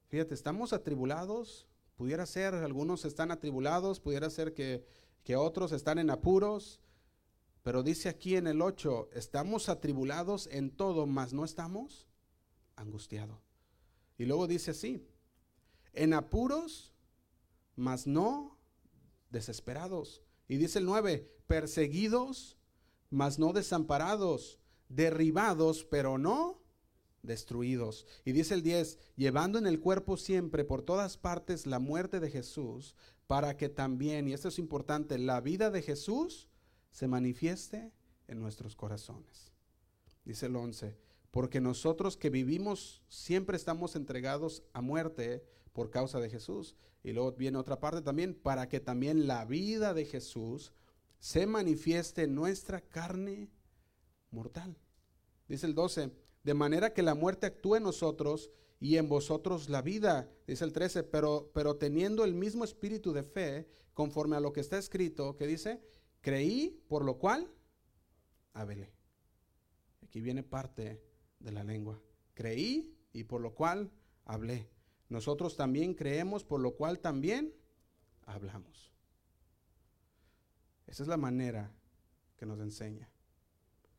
Fíjate, 0.08 0.34
estamos 0.34 0.74
atribulados, 0.74 1.66
pudiera 1.96 2.26
ser, 2.26 2.54
algunos 2.54 3.04
están 3.04 3.30
atribulados, 3.30 4.00
pudiera 4.00 4.30
ser 4.30 4.54
que, 4.54 4.84
que 5.22 5.36
otros 5.36 5.72
están 5.72 5.98
en 5.98 6.10
apuros, 6.10 6.80
pero 7.62 7.82
dice 7.82 8.08
aquí 8.08 8.36
en 8.36 8.46
el 8.46 8.60
8, 8.60 9.10
estamos 9.14 9.68
atribulados 9.68 10.48
en 10.48 10.70
todo, 10.70 11.06
mas 11.06 11.32
no 11.32 11.44
estamos 11.44 12.06
angustiados. 12.76 13.38
Y 14.18 14.26
luego 14.26 14.46
dice 14.46 14.72
así, 14.72 15.06
en 15.92 16.12
apuros, 16.12 16.92
mas 17.76 18.06
no 18.06 18.58
desesperados. 19.30 20.22
Y 20.46 20.56
dice 20.56 20.78
el 20.78 20.84
9, 20.84 21.30
perseguidos, 21.46 22.58
mas 23.10 23.38
no 23.38 23.52
desamparados, 23.52 24.58
derribados, 24.88 25.84
pero 25.84 26.18
no 26.18 26.63
destruidos. 27.24 28.06
Y 28.24 28.32
dice 28.32 28.54
el 28.54 28.62
10, 28.62 28.98
llevando 29.16 29.58
en 29.58 29.66
el 29.66 29.80
cuerpo 29.80 30.16
siempre 30.16 30.64
por 30.64 30.82
todas 30.82 31.16
partes 31.16 31.66
la 31.66 31.78
muerte 31.78 32.20
de 32.20 32.30
Jesús, 32.30 32.94
para 33.26 33.56
que 33.56 33.68
también, 33.68 34.28
y 34.28 34.32
esto 34.32 34.48
es 34.48 34.58
importante, 34.58 35.18
la 35.18 35.40
vida 35.40 35.70
de 35.70 35.82
Jesús 35.82 36.48
se 36.90 37.08
manifieste 37.08 37.92
en 38.28 38.40
nuestros 38.40 38.76
corazones. 38.76 39.52
Dice 40.24 40.46
el 40.46 40.56
11, 40.56 40.96
porque 41.30 41.60
nosotros 41.60 42.16
que 42.16 42.30
vivimos 42.30 43.02
siempre 43.08 43.56
estamos 43.56 43.96
entregados 43.96 44.62
a 44.72 44.80
muerte 44.80 45.44
por 45.72 45.90
causa 45.90 46.20
de 46.20 46.30
Jesús. 46.30 46.76
Y 47.02 47.12
luego 47.12 47.32
viene 47.32 47.58
otra 47.58 47.80
parte 47.80 48.00
también, 48.00 48.34
para 48.34 48.68
que 48.68 48.80
también 48.80 49.26
la 49.26 49.44
vida 49.44 49.92
de 49.92 50.06
Jesús 50.06 50.72
se 51.18 51.46
manifieste 51.46 52.22
en 52.22 52.34
nuestra 52.34 52.80
carne 52.80 53.50
mortal. 54.30 54.76
Dice 55.48 55.66
el 55.66 55.74
12, 55.74 56.12
de 56.44 56.54
manera 56.54 56.92
que 56.92 57.02
la 57.02 57.14
muerte 57.14 57.46
actúe 57.46 57.76
en 57.76 57.82
nosotros 57.82 58.50
y 58.78 58.98
en 58.98 59.08
vosotros 59.08 59.68
la 59.70 59.82
vida, 59.82 60.30
dice 60.46 60.64
el 60.64 60.72
13, 60.72 61.04
pero, 61.04 61.50
pero 61.54 61.76
teniendo 61.76 62.22
el 62.24 62.34
mismo 62.34 62.64
espíritu 62.64 63.12
de 63.12 63.22
fe, 63.22 63.66
conforme 63.94 64.36
a 64.36 64.40
lo 64.40 64.52
que 64.52 64.60
está 64.60 64.76
escrito, 64.76 65.36
que 65.36 65.46
dice, 65.46 65.80
creí, 66.20 66.84
por 66.88 67.04
lo 67.04 67.18
cual, 67.18 67.50
hablé. 68.52 68.92
Aquí 70.02 70.20
viene 70.20 70.42
parte 70.42 71.02
de 71.40 71.52
la 71.52 71.64
lengua. 71.64 72.00
Creí 72.34 72.94
y 73.12 73.24
por 73.24 73.40
lo 73.40 73.54
cual 73.54 73.90
hablé. 74.24 74.68
Nosotros 75.08 75.56
también 75.56 75.94
creemos, 75.94 76.44
por 76.44 76.60
lo 76.60 76.74
cual 76.74 77.00
también 77.00 77.54
hablamos. 78.26 78.92
Esa 80.86 81.02
es 81.02 81.08
la 81.08 81.16
manera 81.16 81.72
que 82.36 82.44
nos 82.44 82.60
enseña. 82.60 83.08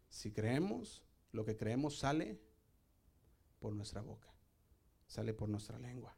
Si 0.10 0.32
creemos, 0.32 1.05
lo 1.36 1.46
que 1.46 1.58
creemos 1.58 2.00
sale 2.00 2.40
por 3.60 3.76
nuestra 3.76 4.02
boca, 4.02 4.34
sale 5.06 5.34
por 5.34 5.50
nuestra 5.50 5.78
lengua. 5.78 6.18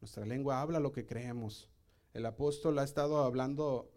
Nuestra 0.00 0.24
lengua 0.24 0.60
habla 0.60 0.78
lo 0.80 0.92
que 0.92 1.04
creemos. 1.04 1.68
El 2.14 2.24
apóstol 2.24 2.78
ha 2.78 2.84
estado 2.84 3.18
hablando 3.24 3.92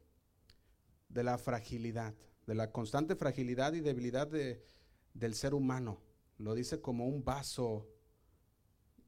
de 1.10 1.24
la 1.24 1.38
fragilidad, 1.38 2.16
de 2.48 2.56
la 2.56 2.72
constante 2.72 3.16
fragilidad 3.16 3.74
y 3.74 3.82
debilidad 3.82 4.28
de, 4.28 4.66
del 5.14 5.36
ser 5.36 5.54
humano. 5.54 6.02
Lo 6.38 6.56
dice 6.56 6.82
como 6.82 7.06
un 7.06 7.24
vaso, 7.24 7.88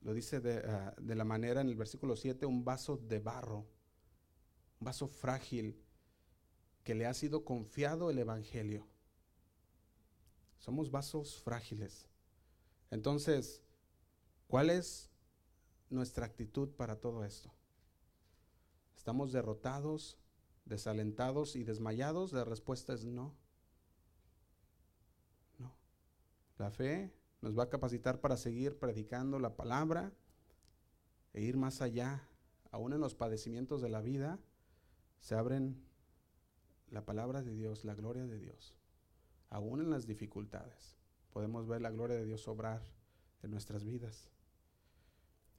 lo 0.02 0.14
dice 0.14 0.40
de, 0.40 0.58
ah, 0.68 0.94
de 1.02 1.16
la 1.16 1.24
manera 1.24 1.62
en 1.62 1.70
el 1.70 1.76
versículo 1.76 2.16
7, 2.16 2.46
un 2.46 2.64
vaso 2.64 2.98
de 2.98 3.20
barro, 3.20 3.66
un 4.80 4.86
vaso 4.86 5.08
frágil 5.08 5.82
que 6.84 6.94
le 6.94 7.08
ha 7.08 7.14
sido 7.14 7.44
confiado 7.44 8.12
el 8.12 8.20
Evangelio. 8.20 8.88
Somos 10.64 10.92
vasos 10.92 11.42
frágiles. 11.42 12.08
Entonces, 12.90 13.62
¿cuál 14.48 14.70
es 14.70 15.12
nuestra 15.90 16.26
actitud 16.26 16.70
para 16.70 17.02
todo 17.02 17.26
esto? 17.26 17.52
¿Estamos 18.96 19.34
derrotados, 19.34 20.18
desalentados 20.64 21.58
y 21.58 21.66
desmayados? 21.66 22.32
La 22.32 22.46
respuesta 22.46 22.94
es 22.94 23.04
no. 23.04 23.36
No. 25.60 25.76
La 26.58 26.72
fe 26.72 27.14
nos 27.42 27.60
va 27.60 27.64
a 27.64 27.70
capacitar 27.70 28.22
para 28.22 28.38
seguir 28.38 28.80
predicando 28.80 29.40
la 29.40 29.58
palabra 29.58 30.14
e 31.34 31.42
ir 31.42 31.58
más 31.58 31.82
allá. 31.82 32.26
Aún 32.72 32.94
en 32.94 33.02
los 33.02 33.16
padecimientos 33.16 33.82
de 33.82 33.90
la 33.90 34.00
vida 34.00 34.40
se 35.20 35.36
abren 35.36 35.84
la 36.90 37.04
palabra 37.04 37.42
de 37.42 37.54
Dios, 37.54 37.84
la 37.84 37.96
gloria 37.96 38.26
de 38.28 38.40
Dios 38.40 38.78
aún 39.54 39.82
en 39.82 39.92
las 39.92 40.08
dificultades, 40.08 40.98
podemos 41.32 41.68
ver 41.68 41.80
la 41.80 41.92
gloria 41.92 42.16
de 42.16 42.26
Dios 42.26 42.48
obrar 42.48 42.82
en 43.44 43.52
nuestras 43.52 43.84
vidas. 43.86 44.32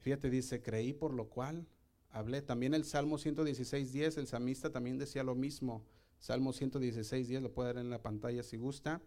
Fíjate, 0.01 0.31
dice, 0.31 0.61
creí 0.63 0.93
por 0.93 1.15
lo 1.15 1.29
cual 1.29 1.69
hablé. 2.11 2.43
También 2.43 2.75
el 2.75 2.85
Salmo 2.85 3.19
116, 3.19 3.93
10, 3.93 4.19
el 4.19 4.27
samista 4.27 4.73
también 4.73 4.99
decía 4.99 5.23
lo 5.23 5.37
mismo. 5.37 5.87
Salmo 6.19 6.53
116, 6.53 7.29
10, 7.29 7.43
lo 7.43 7.55
puede 7.55 7.73
ver 7.73 7.85
en 7.85 7.91
la 7.91 8.03
pantalla 8.03 8.43
si 8.43 8.57
gusta. 8.57 9.01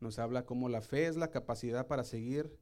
Nos 0.00 0.18
habla 0.18 0.46
como 0.46 0.70
la 0.70 0.80
fe 0.80 1.06
es 1.06 1.16
la 1.16 1.30
capacidad 1.30 1.86
para 1.86 2.02
seguir 2.02 2.58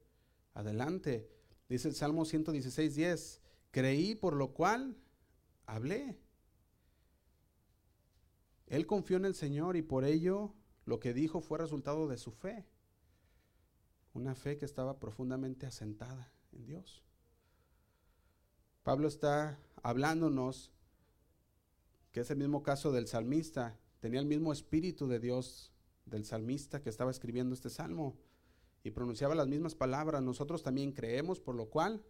adelante. 0.53 1.29
Dice 1.69 1.87
el 1.87 1.95
Salmo 1.95 2.25
116, 2.25 2.93
10, 2.93 3.41
creí 3.71 4.15
por 4.15 4.35
lo 4.35 4.53
cual 4.53 4.97
hablé. 5.65 6.19
Él 8.67 8.85
confió 8.85 9.15
en 9.15 9.23
el 9.23 9.33
Señor 9.33 9.77
y 9.77 9.81
por 9.81 10.03
ello 10.03 10.53
lo 10.85 10.99
que 10.99 11.13
dijo 11.13 11.41
fue 11.41 11.57
resultado 11.57 12.07
de 12.07 12.17
su 12.17 12.31
fe. 12.31 12.65
Una 14.13 14.35
fe 14.35 14.57
que 14.57 14.65
estaba 14.65 14.99
profundamente 14.99 15.65
asentada 15.65 16.31
en 16.51 16.65
Dios. 16.65 17.03
Pablo 18.83 19.07
está 19.07 19.59
hablándonos 19.81 20.71
que 22.11 22.19
es 22.19 22.29
el 22.29 22.37
mismo 22.37 22.61
caso 22.61 22.91
del 22.91 23.07
salmista. 23.07 23.79
Tenía 23.99 24.19
el 24.19 24.25
mismo 24.25 24.53
espíritu 24.53 25.07
de 25.07 25.19
Dios 25.19 25.71
del 26.05 26.25
salmista 26.25 26.81
que 26.81 26.89
estaba 26.89 27.11
escribiendo 27.11 27.55
este 27.55 27.69
salmo 27.69 28.17
y 28.83 28.91
pronunciaba 28.91 29.35
las 29.35 29.47
mismas 29.47 29.73
palabras. 29.73 30.21
Nosotros 30.21 30.61
también 30.61 30.91
creemos, 30.91 31.39
por 31.39 31.55
lo 31.55 31.69
cual 31.69 32.03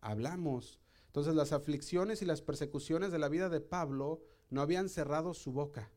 hablamos. 0.00 0.80
Entonces 1.06 1.34
las 1.34 1.52
aflicciones 1.52 2.20
y 2.20 2.26
las 2.26 2.42
persecuciones 2.42 3.12
de 3.12 3.18
la 3.18 3.28
vida 3.28 3.48
de 3.48 3.60
Pablo 3.60 4.20
no 4.50 4.60
habían 4.60 4.88
cerrado 4.88 5.32
su 5.32 5.52
boca. 5.52 5.90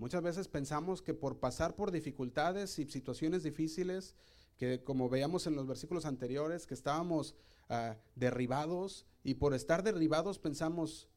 Muchas 0.00 0.22
veces 0.22 0.48
pensamos 0.48 1.02
que 1.02 1.12
por 1.12 1.40
pasar 1.40 1.76
por 1.76 1.90
dificultades 1.90 2.78
y 2.78 2.86
situaciones 2.86 3.42
difíciles, 3.42 4.14
que 4.56 4.82
como 4.82 5.10
veíamos 5.10 5.46
en 5.46 5.54
los 5.54 5.66
versículos 5.66 6.06
anteriores, 6.06 6.66
que 6.66 6.72
estábamos 6.72 7.34
ah, 7.68 7.98
derribados 8.14 9.04
y 9.22 9.34
por 9.34 9.52
estar 9.52 9.82
derribados 9.82 10.38
pensamos, 10.38 11.10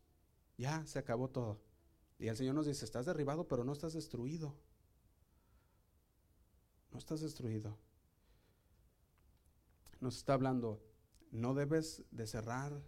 ya 0.57 0.85
se 0.85 0.99
acabó 0.99 1.29
todo. 1.29 1.61
Y 2.19 2.27
el 2.27 2.35
Señor 2.35 2.55
nos 2.55 2.65
dice, 2.65 2.83
estás 2.83 3.05
derribado, 3.05 3.47
pero 3.47 3.63
no 3.63 3.71
estás 3.71 3.93
destruido. 3.93 4.53
No 6.91 6.97
estás 6.97 7.21
destruido. 7.21 7.77
Nos 10.01 10.17
está 10.17 10.33
hablando, 10.33 10.83
no 11.31 11.53
debes 11.53 12.03
de 12.11 12.27
cerrar 12.27 12.83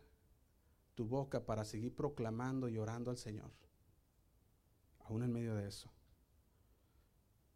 tu 0.94 1.06
boca 1.06 1.46
para 1.46 1.64
seguir 1.64 1.96
proclamando 1.96 2.68
y 2.68 2.78
orando 2.80 3.12
al 3.12 3.18
Señor 3.18 3.65
aún 5.06 5.24
en 5.24 5.32
medio 5.32 5.56
de 5.56 5.68
eso. 5.68 5.92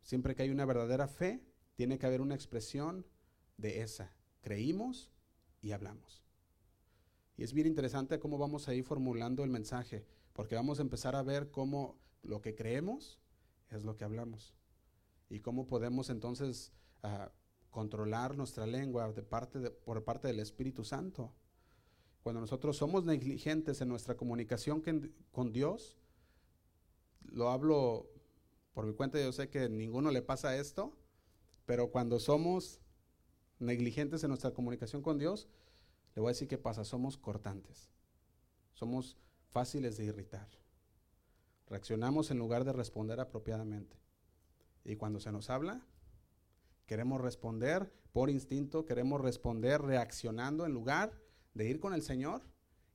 Siempre 0.02 0.36
que 0.36 0.44
hay 0.44 0.50
una 0.50 0.66
verdadera 0.66 1.08
fe, 1.08 1.44
tiene 1.76 1.98
que 1.98 2.06
haber 2.06 2.22
una 2.22 2.36
expresión 2.36 3.06
de 3.58 3.82
esa. 3.82 4.14
Creímos 4.42 5.12
y 5.62 5.72
hablamos. 5.72 6.24
Y 7.38 7.44
es 7.44 7.54
bien 7.54 7.68
interesante 7.68 8.20
cómo 8.20 8.38
vamos 8.38 8.68
a 8.68 8.74
ir 8.74 8.84
formulando 8.84 9.44
el 9.44 9.50
mensaje, 9.50 10.06
porque 10.34 10.56
vamos 10.56 10.80
a 10.80 10.82
empezar 10.82 11.16
a 11.16 11.24
ver 11.24 11.52
cómo 11.52 11.98
lo 12.22 12.42
que 12.42 12.56
creemos 12.56 13.20
es 13.70 13.84
lo 13.84 13.96
que 13.96 14.04
hablamos. 14.04 14.56
Y 15.30 15.40
cómo 15.40 15.68
podemos 15.68 16.10
entonces 16.10 16.74
ah, 17.04 17.32
controlar 17.70 18.36
nuestra 18.36 18.66
lengua 18.66 19.12
de 19.12 19.24
parte 19.24 19.70
por 19.70 20.04
parte 20.04 20.28
del 20.28 20.40
Espíritu 20.40 20.84
Santo. 20.84 21.34
Cuando 22.24 22.42
nosotros 22.42 22.78
somos 22.78 23.06
negligentes 23.06 23.80
en 23.82 23.90
nuestra 23.90 24.18
comunicación 24.18 24.84
con 25.32 25.54
Dios, 25.54 25.99
lo 27.32 27.50
hablo 27.50 28.10
por 28.74 28.86
mi 28.86 28.94
cuenta, 28.94 29.20
yo 29.20 29.32
sé 29.32 29.50
que 29.50 29.70
ninguno 29.70 30.12
le 30.12 30.22
pasa 30.22 30.56
esto, 30.56 30.98
pero 31.66 31.92
cuando 31.92 32.20
somos 32.20 32.80
negligentes 33.60 34.24
en 34.24 34.30
nuestra 34.30 34.52
comunicación 34.52 35.02
con 35.02 35.18
Dios, 35.18 35.50
le 36.16 36.22
voy 36.22 36.30
a 36.30 36.34
decir 36.34 36.48
qué 36.48 36.58
pasa, 36.58 36.84
somos 36.84 37.18
cortantes, 37.18 37.90
somos 38.74 39.18
fáciles 39.50 39.98
de 39.98 40.06
irritar, 40.06 40.48
reaccionamos 41.68 42.32
en 42.32 42.40
lugar 42.40 42.64
de 42.64 42.74
responder 42.74 43.20
apropiadamente. 43.20 43.98
Y 44.86 44.96
cuando 44.96 45.20
se 45.20 45.32
nos 45.32 45.50
habla, 45.50 45.86
queremos 46.88 47.22
responder 47.22 47.94
por 48.12 48.30
instinto, 48.30 48.86
queremos 48.86 49.22
responder 49.22 49.82
reaccionando 49.82 50.66
en 50.66 50.74
lugar 50.74 51.22
de 51.54 51.70
ir 51.70 51.80
con 51.80 51.94
el 51.94 52.02
Señor 52.02 52.42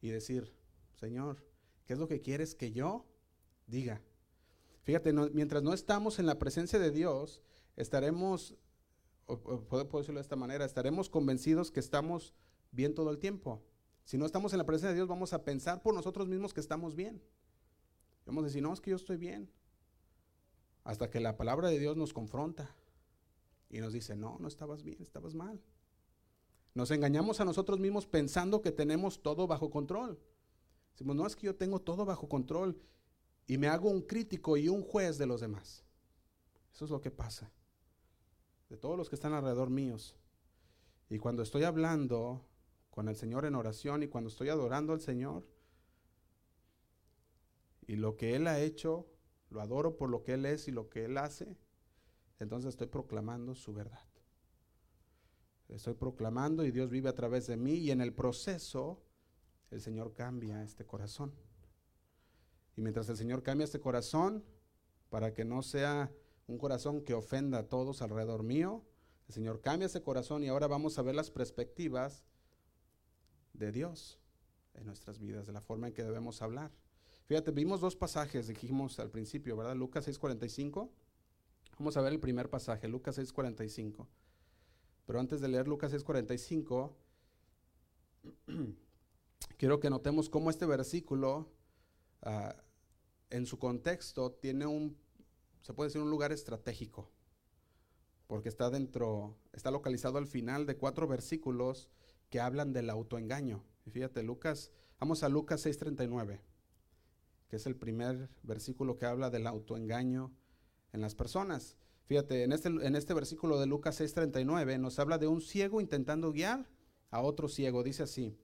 y 0.01 0.09
decir, 0.09 0.55
Señor, 0.95 1.45
¿qué 1.87 1.93
es 1.93 1.99
lo 1.99 2.09
que 2.09 2.21
quieres 2.21 2.55
que 2.55 2.73
yo 2.73 3.07
diga? 3.67 4.03
Fíjate, 4.85 5.13
mientras 5.13 5.63
no 5.63 5.73
estamos 5.73 6.19
en 6.19 6.27
la 6.27 6.39
presencia 6.39 6.79
de 6.79 6.91
Dios, 6.91 7.41
estaremos, 7.75 8.55
o, 9.27 9.41
puedo, 9.41 9.85
decirlo 9.85 10.19
de 10.19 10.23
esta 10.23 10.37
manera, 10.37 10.67
estaremos 10.67 11.09
convencidos 11.09 11.71
que 11.71 11.81
estamos 11.81 12.35
bien 12.71 12.95
todo 12.95 13.11
el 13.11 13.19
tiempo. 13.19 13.65
Si 14.05 14.19
no 14.19 14.27
estamos 14.27 14.53
en 14.53 14.59
la 14.59 14.67
presencia 14.67 14.91
de 14.91 14.97
Dios, 14.97 15.09
vamos 15.09 15.33
a 15.33 15.43
pensar 15.43 15.83
por 15.83 15.95
nosotros 15.95 16.29
mismos 16.29 16.53
que 16.53 16.61
estamos 16.61 16.95
bien. 16.95 17.23
Vamos 18.27 18.45
a 18.45 18.47
decir, 18.47 18.63
no, 18.63 18.75
es 18.75 18.81
que 18.83 18.91
yo 18.91 18.97
estoy 18.97 19.17
bien. 19.17 19.51
Hasta 20.85 21.11
que 21.11 21.19
la 21.19 21.39
palabra 21.39 21.71
de 21.71 21.79
Dios 21.79 21.97
nos 21.97 22.13
confronta 22.13 22.77
y 23.71 23.81
nos 23.81 23.95
dice, 23.95 24.15
no, 24.15 24.37
no 24.39 24.49
estabas 24.49 24.83
bien, 24.83 25.01
estabas 25.01 25.35
mal. 25.35 25.63
Nos 26.75 26.91
engañamos 26.91 27.41
a 27.41 27.47
nosotros 27.47 27.81
mismos 27.81 28.07
pensando 28.07 28.61
que 28.61 28.71
tenemos 28.71 29.23
todo 29.23 29.47
bajo 29.47 29.71
control. 29.71 30.21
Decimos, 30.93 31.17
no, 31.17 31.27
es 31.27 31.37
que 31.37 31.47
yo 31.47 31.57
tengo 31.57 31.81
todo 31.81 32.05
bajo 32.05 32.29
control 32.29 32.79
y 33.47 33.59
me 33.59 33.69
hago 33.69 33.91
un 33.91 34.03
crítico 34.03 34.57
y 34.57 34.69
un 34.69 34.83
juez 34.83 35.19
de 35.19 35.27
los 35.27 35.41
demás. 35.41 35.85
Eso 36.73 36.85
es 36.85 36.91
lo 36.91 37.01
que 37.01 37.11
pasa. 37.11 37.53
De 38.69 38.77
todos 38.77 38.97
los 38.97 39.09
que 39.09 39.15
están 39.15 39.33
alrededor 39.33 39.71
míos. 39.71 40.17
Y 41.11 41.19
cuando 41.19 41.43
estoy 41.43 41.65
hablando 41.65 42.45
con 42.91 43.09
el 43.09 43.17
Señor 43.17 43.45
en 43.45 43.55
oración 43.55 44.03
y 44.03 44.09
cuando 44.09 44.29
estoy 44.29 44.49
adorando 44.49 44.93
al 44.93 45.01
Señor, 45.01 45.47
y 47.87 47.97
lo 47.97 48.17
que 48.17 48.35
Él 48.35 48.47
ha 48.47 48.61
hecho, 48.61 49.07
lo 49.51 49.61
adoro 49.61 49.97
por 49.97 50.09
lo 50.09 50.23
que 50.23 50.35
Él 50.35 50.47
es 50.47 50.69
y 50.69 50.73
lo 50.73 50.89
que 50.89 51.05
Él 51.05 51.19
hace, 51.19 51.59
entonces 52.39 52.71
estoy 52.71 52.87
proclamando 52.87 53.55
su 53.55 53.75
verdad. 53.75 54.07
Estoy 55.69 55.95
proclamando 55.95 56.65
y 56.65 56.71
Dios 56.71 56.91
vive 56.91 57.09
a 57.09 57.15
través 57.15 57.47
de 57.47 57.57
mí 57.57 57.75
y 57.75 57.91
en 57.91 58.01
el 58.01 58.13
proceso 58.13 59.03
el 59.71 59.81
Señor 59.81 60.15
cambia 60.15 60.63
este 60.63 60.87
corazón. 60.87 61.35
Y 62.77 62.81
mientras 62.81 63.09
el 63.09 63.17
Señor 63.17 63.43
cambia 63.43 63.65
este 63.65 63.81
corazón, 63.81 64.45
para 65.09 65.33
que 65.33 65.45
no 65.45 65.63
sea 65.63 66.11
un 66.47 66.59
corazón 66.59 67.03
que 67.03 67.15
ofenda 67.15 67.59
a 67.59 67.69
todos 67.69 68.03
alrededor 68.03 68.43
mío, 68.43 68.85
el 69.29 69.35
Señor 69.35 69.61
cambia 69.61 69.87
ese 69.87 70.03
corazón 70.03 70.43
y 70.43 70.49
ahora 70.49 70.67
vamos 70.67 70.99
a 70.99 71.03
ver 71.03 71.15
las 71.15 71.31
perspectivas 71.31 72.25
de 73.53 73.73
Dios 73.73 74.19
en 74.75 74.87
nuestras 74.87 75.19
vidas, 75.19 75.47
de 75.47 75.53
la 75.53 75.61
forma 75.61 75.87
en 75.89 75.95
que 75.95 76.03
debemos 76.03 76.43
hablar. 76.43 76.73
Fíjate, 77.27 77.53
vimos 77.53 77.81
dos 77.81 77.97
pasajes, 77.97 78.49
dijimos 78.49 78.99
al 78.99 79.11
principio, 79.11 79.57
¿verdad? 79.57 79.77
Lucas 79.77 80.07
6:45. 80.07 80.91
Vamos 81.79 81.97
a 81.97 82.03
ver 82.03 82.13
el 82.13 82.21
primer 82.21 82.51
pasaje, 82.51 82.87
Lucas 82.87 83.17
6:45. 83.17 84.07
Pero 85.07 85.21
antes 85.21 85.41
de 85.41 85.49
leer 85.49 85.67
Lucas 85.67 85.93
6:45, 85.93 86.93
quiero 89.57 89.81
que 89.81 89.91
notemos 89.91 90.29
cómo 90.29 90.51
este 90.51 90.67
versículo, 90.67 91.49
ah, 92.25 92.57
en 93.31 93.47
su 93.47 93.59
contexto, 93.59 94.33
tiene 94.33 94.67
un, 94.67 94.97
se 95.63 95.73
puede 95.73 95.89
decir, 95.89 96.03
un 96.03 96.11
lugar 96.11 96.33
estratégico 96.33 97.11
porque 98.27 98.49
está 98.49 98.71
dentro, 98.71 99.37
está 99.53 99.71
localizado 99.71 100.19
al 100.19 100.27
final 100.27 100.67
de 100.67 100.77
cuatro 100.77 101.07
versículos 101.07 101.91
que 102.31 102.41
hablan 102.41 102.73
del 102.73 102.91
autoengaño. 102.91 103.63
Fíjate, 103.91 104.23
Lucas, 104.23 104.71
vamos 104.99 105.23
a 105.23 105.29
Lucas 105.29 105.65
6:39, 105.65 106.41
que 107.49 107.57
es 107.57 107.67
el 107.67 107.77
primer 107.77 108.31
versículo 108.43 108.99
que 108.99 109.07
habla 109.07 109.31
del 109.31 109.47
autoengaño 109.47 110.33
en 110.93 111.01
las 111.01 111.15
personas. 111.15 111.77
Fíjate, 112.07 112.45
en 112.45 112.53
este, 112.53 112.69
en 112.69 112.97
este 112.97 113.15
versículo 113.15 113.61
de 113.61 113.67
Lucas 113.67 114.01
6:39 114.01 114.79
nos 114.79 114.99
habla 114.99 115.19
de 115.19 115.27
un 115.27 115.41
ciego 115.41 115.81
intentando 115.81 116.33
guiar 116.33 116.69
a 117.11 117.21
otro 117.21 117.49
ciego. 117.49 117.83
Dice 117.83 118.05
así, 118.05 118.37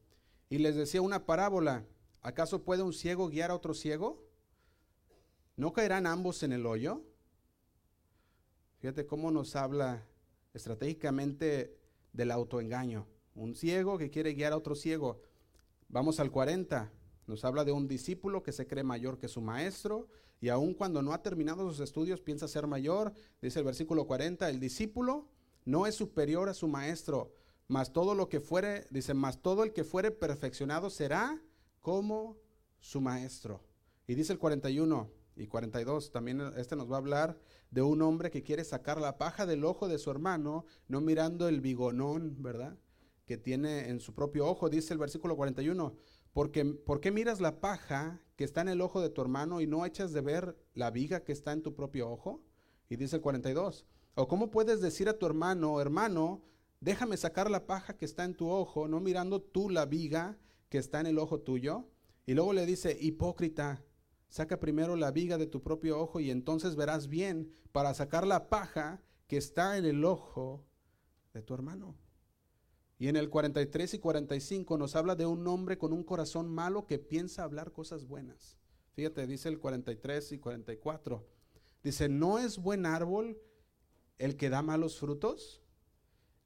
y 0.48 0.58
les 0.58 0.76
decía 0.76 1.00
una 1.00 1.26
parábola, 1.26 1.86
¿acaso 2.22 2.62
puede 2.62 2.82
un 2.82 2.92
ciego 2.92 3.28
guiar 3.28 3.50
a 3.50 3.54
otro 3.54 3.74
ciego? 3.74 4.22
¿No 5.56 5.72
caerán 5.72 6.06
ambos 6.06 6.42
en 6.42 6.52
el 6.52 6.66
hoyo? 6.66 7.02
Fíjate 8.78 9.06
cómo 9.06 9.30
nos 9.30 9.56
habla 9.56 10.06
estratégicamente 10.54 11.78
del 12.12 12.30
autoengaño. 12.30 13.06
Un 13.34 13.54
ciego 13.54 13.98
que 13.98 14.10
quiere 14.10 14.34
guiar 14.34 14.52
a 14.52 14.56
otro 14.56 14.74
ciego. 14.74 15.22
Vamos 15.88 16.18
al 16.18 16.30
40. 16.30 16.90
Nos 17.26 17.44
habla 17.44 17.64
de 17.64 17.72
un 17.72 17.88
discípulo 17.88 18.42
que 18.42 18.52
se 18.52 18.66
cree 18.66 18.82
mayor 18.82 19.18
que 19.18 19.28
su 19.28 19.40
maestro 19.40 20.08
y 20.40 20.48
aun 20.48 20.74
cuando 20.74 21.02
no 21.02 21.12
ha 21.12 21.22
terminado 21.22 21.68
sus 21.68 21.80
estudios 21.80 22.20
piensa 22.20 22.48
ser 22.48 22.66
mayor. 22.66 23.12
Dice 23.42 23.58
el 23.58 23.64
versículo 23.64 24.06
40, 24.06 24.48
el 24.48 24.58
discípulo 24.58 25.28
no 25.64 25.86
es 25.86 25.94
superior 25.94 26.48
a 26.48 26.54
su 26.54 26.66
maestro, 26.66 27.34
mas 27.68 27.92
todo 27.92 28.14
lo 28.14 28.28
que 28.28 28.40
fuere, 28.40 28.86
dice, 28.90 29.14
más 29.14 29.42
todo 29.42 29.62
el 29.62 29.72
que 29.72 29.84
fuere 29.84 30.10
perfeccionado 30.10 30.90
será 30.90 31.40
como 31.80 32.36
su 32.78 33.00
maestro. 33.00 33.62
Y 34.06 34.14
dice 34.14 34.32
el 34.32 34.38
41, 34.38 35.10
y 35.40 35.46
42. 35.46 36.10
También 36.10 36.40
este 36.56 36.76
nos 36.76 36.90
va 36.90 36.96
a 36.96 36.98
hablar 36.98 37.38
de 37.70 37.82
un 37.82 38.02
hombre 38.02 38.30
que 38.30 38.42
quiere 38.42 38.64
sacar 38.64 39.00
la 39.00 39.18
paja 39.18 39.46
del 39.46 39.64
ojo 39.64 39.88
de 39.88 39.98
su 39.98 40.10
hermano, 40.10 40.64
no 40.88 41.00
mirando 41.00 41.48
el 41.48 41.60
bigonón, 41.60 42.42
¿verdad? 42.42 42.76
Que 43.26 43.36
tiene 43.36 43.88
en 43.88 44.00
su 44.00 44.14
propio 44.14 44.46
ojo, 44.46 44.68
dice 44.68 44.92
el 44.92 44.98
versículo 44.98 45.36
41. 45.36 45.94
Porque, 46.32 46.64
¿Por 46.64 47.00
qué 47.00 47.10
miras 47.10 47.40
la 47.40 47.60
paja 47.60 48.20
que 48.36 48.44
está 48.44 48.60
en 48.60 48.68
el 48.68 48.80
ojo 48.80 49.00
de 49.00 49.10
tu 49.10 49.20
hermano 49.20 49.60
y 49.60 49.66
no 49.66 49.84
echas 49.84 50.12
de 50.12 50.20
ver 50.20 50.56
la 50.74 50.90
viga 50.90 51.24
que 51.24 51.32
está 51.32 51.52
en 51.52 51.62
tu 51.62 51.74
propio 51.74 52.10
ojo? 52.10 52.42
Y 52.88 52.96
dice 52.96 53.16
el 53.16 53.22
42. 53.22 53.86
¿O 54.14 54.28
cómo 54.28 54.50
puedes 54.50 54.80
decir 54.80 55.08
a 55.08 55.18
tu 55.18 55.26
hermano, 55.26 55.80
hermano, 55.80 56.42
déjame 56.80 57.16
sacar 57.16 57.50
la 57.50 57.66
paja 57.66 57.96
que 57.96 58.04
está 58.04 58.24
en 58.24 58.34
tu 58.34 58.48
ojo, 58.48 58.88
no 58.88 59.00
mirando 59.00 59.40
tú 59.40 59.70
la 59.70 59.86
viga 59.86 60.38
que 60.70 60.78
está 60.78 61.00
en 61.00 61.06
el 61.06 61.18
ojo 61.18 61.40
tuyo? 61.40 61.90
Y 62.24 62.32
luego 62.32 62.54
le 62.54 62.64
dice, 62.64 62.96
hipócrita, 62.98 63.84
Saca 64.30 64.60
primero 64.60 64.94
la 64.94 65.10
viga 65.10 65.38
de 65.38 65.48
tu 65.48 65.60
propio 65.60 66.00
ojo 66.00 66.20
y 66.20 66.30
entonces 66.30 66.76
verás 66.76 67.08
bien 67.08 67.52
para 67.72 67.92
sacar 67.94 68.24
la 68.24 68.48
paja 68.48 69.02
que 69.26 69.36
está 69.36 69.76
en 69.76 69.84
el 69.84 70.04
ojo 70.04 70.64
de 71.34 71.42
tu 71.42 71.52
hermano. 71.52 71.96
Y 72.96 73.08
en 73.08 73.16
el 73.16 73.28
43 73.28 73.94
y 73.94 73.98
45 73.98 74.78
nos 74.78 74.94
habla 74.94 75.16
de 75.16 75.26
un 75.26 75.44
hombre 75.48 75.78
con 75.78 75.92
un 75.92 76.04
corazón 76.04 76.48
malo 76.48 76.86
que 76.86 77.00
piensa 77.00 77.42
hablar 77.42 77.72
cosas 77.72 78.06
buenas. 78.06 78.56
Fíjate, 78.92 79.26
dice 79.26 79.48
el 79.48 79.58
43 79.58 80.30
y 80.30 80.38
44. 80.38 81.26
Dice, 81.82 82.08
¿no 82.08 82.38
es 82.38 82.58
buen 82.58 82.86
árbol 82.86 83.36
el 84.18 84.36
que 84.36 84.48
da 84.48 84.62
malos 84.62 85.00
frutos? 85.00 85.59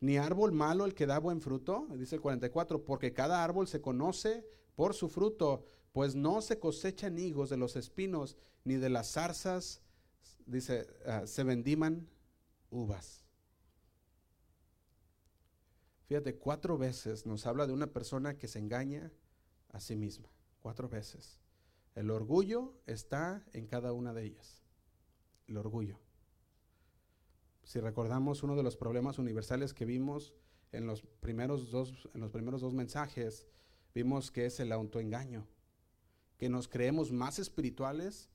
Ni 0.01 0.19
árbol 0.19 0.53
malo 0.53 0.85
el 0.85 0.95
que 0.95 1.07
da 1.07 1.19
buen 1.19 1.41
fruto. 1.41 1.87
Dice 1.97 2.17
el 2.17 2.21
44, 2.21 2.85
porque 2.85 3.13
cada 3.13 3.43
árbol 3.43 3.67
se 3.69 3.81
conoce 3.81 4.47
por 4.75 4.95
su 4.95 5.09
fruto 5.09 5.65
pues 5.95 6.17
no 6.17 6.43
se 6.43 6.59
cosechan 6.59 7.21
higos 7.21 7.51
de 7.51 7.57
los 7.57 7.77
espinos, 7.77 8.37
ni 8.65 8.75
de 8.75 8.91
las 8.91 9.13
zarzas, 9.13 9.81
dice, 10.45 10.89
ah, 11.07 11.25
se 11.25 11.45
vendiman 11.45 12.09
uvas. 12.69 13.25
Fíjate, 16.09 16.35
cuatro 16.35 16.77
veces 16.77 17.27
nos 17.27 17.47
habla 17.47 17.69
de 17.69 17.73
una 17.73 17.87
persona 17.87 18.37
que 18.37 18.49
se 18.49 18.59
engaña 18.59 19.13
a 19.69 19.79
sí 19.79 19.95
misma, 19.95 20.29
cuatro 20.59 20.89
veces. 20.89 21.41
El 21.95 22.11
orgullo 22.11 22.75
está 22.87 23.47
en 23.53 23.69
cada 23.69 23.93
una 23.93 24.13
de 24.13 24.25
ellas. 24.25 24.65
El 25.47 25.59
orgullo. 25.59 26.01
Si 27.65 27.81
recordamos 27.81 28.43
uno 28.43 28.57
de 28.57 28.63
los 28.63 28.77
problemas 28.77 29.19
universales 29.19 29.75
que 29.75 29.85
vimos 29.85 30.35
en 30.73 30.87
los 30.87 31.03
primeros 31.03 31.71
dos, 31.71 32.09
en 32.15 32.21
los 32.21 32.31
primeros 32.31 32.61
dos 32.61 32.75
mensajes, 32.75 33.47
vimos 33.95 34.31
que 34.31 34.47
es 34.47 34.61
el 34.61 34.73
autoengaño 34.73 35.47
que 36.37 36.49
nos 36.49 36.69
creemos 36.69 37.13
más 37.13 37.39
espirituales 37.39 38.31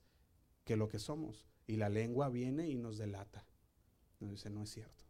que 0.64 0.76
lo 0.76 0.88
que 0.88 0.98
somos. 0.98 1.46
Y 1.66 1.76
la 1.76 1.88
lengua 1.88 2.28
viene 2.28 2.68
y 2.68 2.76
nos 2.76 2.98
delata. 2.98 3.46
Nos 4.18 4.30
dice, 4.30 4.50
no 4.50 4.62
es 4.62 4.70
cierto. 4.70 5.04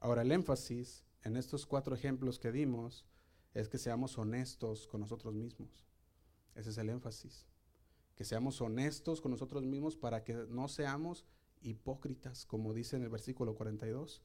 Ahora, 0.00 0.22
el 0.22 0.32
énfasis 0.32 1.04
en 1.22 1.36
estos 1.36 1.64
cuatro 1.64 1.94
ejemplos 1.94 2.38
que 2.38 2.52
dimos 2.52 3.06
es 3.54 3.68
que 3.68 3.78
seamos 3.78 4.18
honestos 4.18 4.86
con 4.86 5.00
nosotros 5.00 5.34
mismos. 5.34 5.86
Ese 6.54 6.70
es 6.70 6.78
el 6.78 6.90
énfasis. 6.90 7.46
Que 8.14 8.24
seamos 8.24 8.60
honestos 8.60 9.20
con 9.20 9.30
nosotros 9.30 9.64
mismos 9.64 9.96
para 9.96 10.24
que 10.24 10.34
no 10.48 10.68
seamos 10.68 11.26
hipócritas, 11.62 12.46
como 12.46 12.74
dice 12.74 12.96
en 12.96 13.02
el 13.02 13.08
versículo 13.08 13.54
42, 13.54 14.22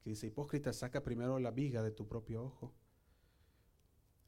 que 0.00 0.10
dice, 0.10 0.26
hipócrita, 0.26 0.72
saca 0.72 1.02
primero 1.02 1.38
la 1.38 1.50
viga 1.50 1.82
de 1.82 1.92
tu 1.92 2.08
propio 2.08 2.44
ojo 2.44 2.74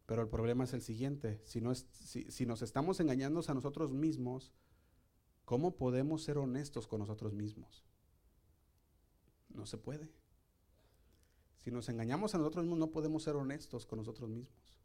pero 0.07 0.23
el 0.23 0.29
problema 0.29 0.65
es 0.65 0.75
el 0.75 0.83
siguiente, 0.83 1.41
si, 1.45 1.61
no 1.61 1.75
si, 1.75 2.47
nos 2.47 2.63
estamos 2.63 3.01
engañando 3.01 3.41
a 3.47 3.55
nosotros 3.55 3.91
mismos, 3.93 4.53
¿cómo 5.45 5.77
podemos 5.77 6.23
ser 6.23 6.37
honestos 6.37 6.87
con 6.87 7.01
nosotros 7.01 7.33
mismos? 7.33 7.87
No 9.49 9.65
se 9.65 9.79
puede. 9.79 10.13
Si 11.57 11.71
nos 11.71 11.89
engañamos 11.89 12.35
a 12.35 12.39
nosotros 12.39 12.65
mismos, 12.65 12.79
no 12.79 12.91
podemos 12.91 13.23
ser 13.23 13.37
honestos 13.37 13.87
con 13.87 13.99
nosotros 13.99 14.29
mismos. 14.29 14.79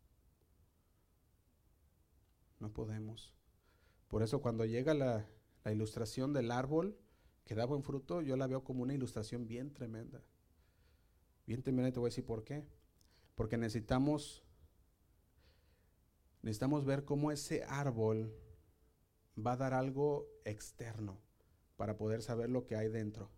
No 2.60 2.72
podemos. 2.72 3.34
Por 4.10 4.24
eso 4.24 4.42
cuando 4.42 4.66
llega 4.66 4.94
la, 4.94 5.26
ilustración 5.72 6.34
del 6.34 6.52
árbol 6.52 6.98
que 7.46 7.54
da 7.54 7.66
buen 7.66 7.84
fruto, 7.84 8.22
yo 8.22 8.36
la 8.36 8.48
veo 8.48 8.64
como 8.64 8.82
una 8.82 8.96
ilustración 8.96 9.48
bien 9.48 9.72
tremenda. 9.72 10.24
Bien 11.46 11.62
tremenda, 11.62 11.92
te 11.92 12.00
voy 12.00 12.08
a 12.08 12.12
decir 12.12 12.26
por 12.26 12.44
qué. 12.44 12.66
Porque 13.36 13.58
necesitamos 13.58 14.44
necesitamos 16.42 16.86
ver 16.86 17.06
cómo 17.06 17.32
ese 17.32 17.64
árbol 17.66 18.34
va 19.38 19.54
a 19.54 19.58
dar 19.58 19.74
algo 19.74 20.28
externo 20.44 21.22
para 21.76 21.98
poder 21.98 22.24
saber 22.24 22.50
lo 22.50 22.66
que 22.66 22.76
hay 22.76 22.90
dentro. 22.90 23.30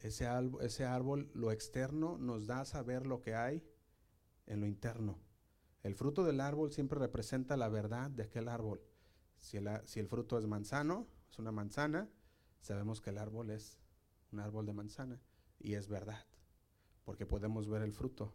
Ese, 0.00 0.28
ese 0.60 0.84
árbol, 0.84 1.30
lo 1.34 1.50
externo, 1.50 2.16
nos 2.16 2.46
da 2.46 2.60
a 2.60 2.64
saber 2.64 3.06
lo 3.06 3.20
que 3.20 3.34
hay 3.34 3.66
en 4.46 4.60
lo 4.60 4.66
interno. 4.66 5.18
El 5.82 5.96
fruto 5.96 6.24
del 6.24 6.40
árbol 6.40 6.70
siempre 6.70 6.98
representa 6.98 7.56
la 7.56 7.68
verdad 7.68 8.10
de 8.10 8.22
aquel 8.22 8.48
árbol. 8.48 8.80
Si 9.40 9.56
el, 9.56 10.06
fruto 10.06 10.38
es 10.38 10.46
manzano, 10.46 11.06
es 11.30 11.38
una 11.38 11.50
manzana, 11.50 12.08
sabemos 12.60 13.00
que 13.00 13.10
el 13.10 13.18
árbol 13.18 13.50
es 13.50 13.78
un 14.32 14.40
árbol 14.40 14.66
de 14.66 14.72
manzana 14.72 15.20
y 15.58 15.74
es 15.74 15.88
verdad, 15.88 16.24
porque 17.04 17.26
podemos 17.26 17.68
ver 17.68 17.82
el 17.82 17.92
fruto. 17.92 18.34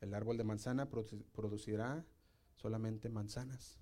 El 0.00 0.14
árbol 0.14 0.36
de 0.36 0.44
manzana 0.44 0.88
producirá 0.88 2.06
solamente 2.54 3.08
manzanas. 3.10 3.80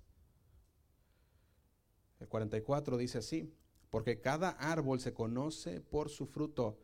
El 2.19 2.27
44 2.27 2.97
dice 2.97 3.19
así, 3.19 3.53
porque 3.91 4.19
cada 4.19 4.49
árbol 4.49 4.99
se 4.99 5.13
conoce 5.13 5.79
por 5.79 6.09
su 6.09 6.25
fruto. 6.25 6.79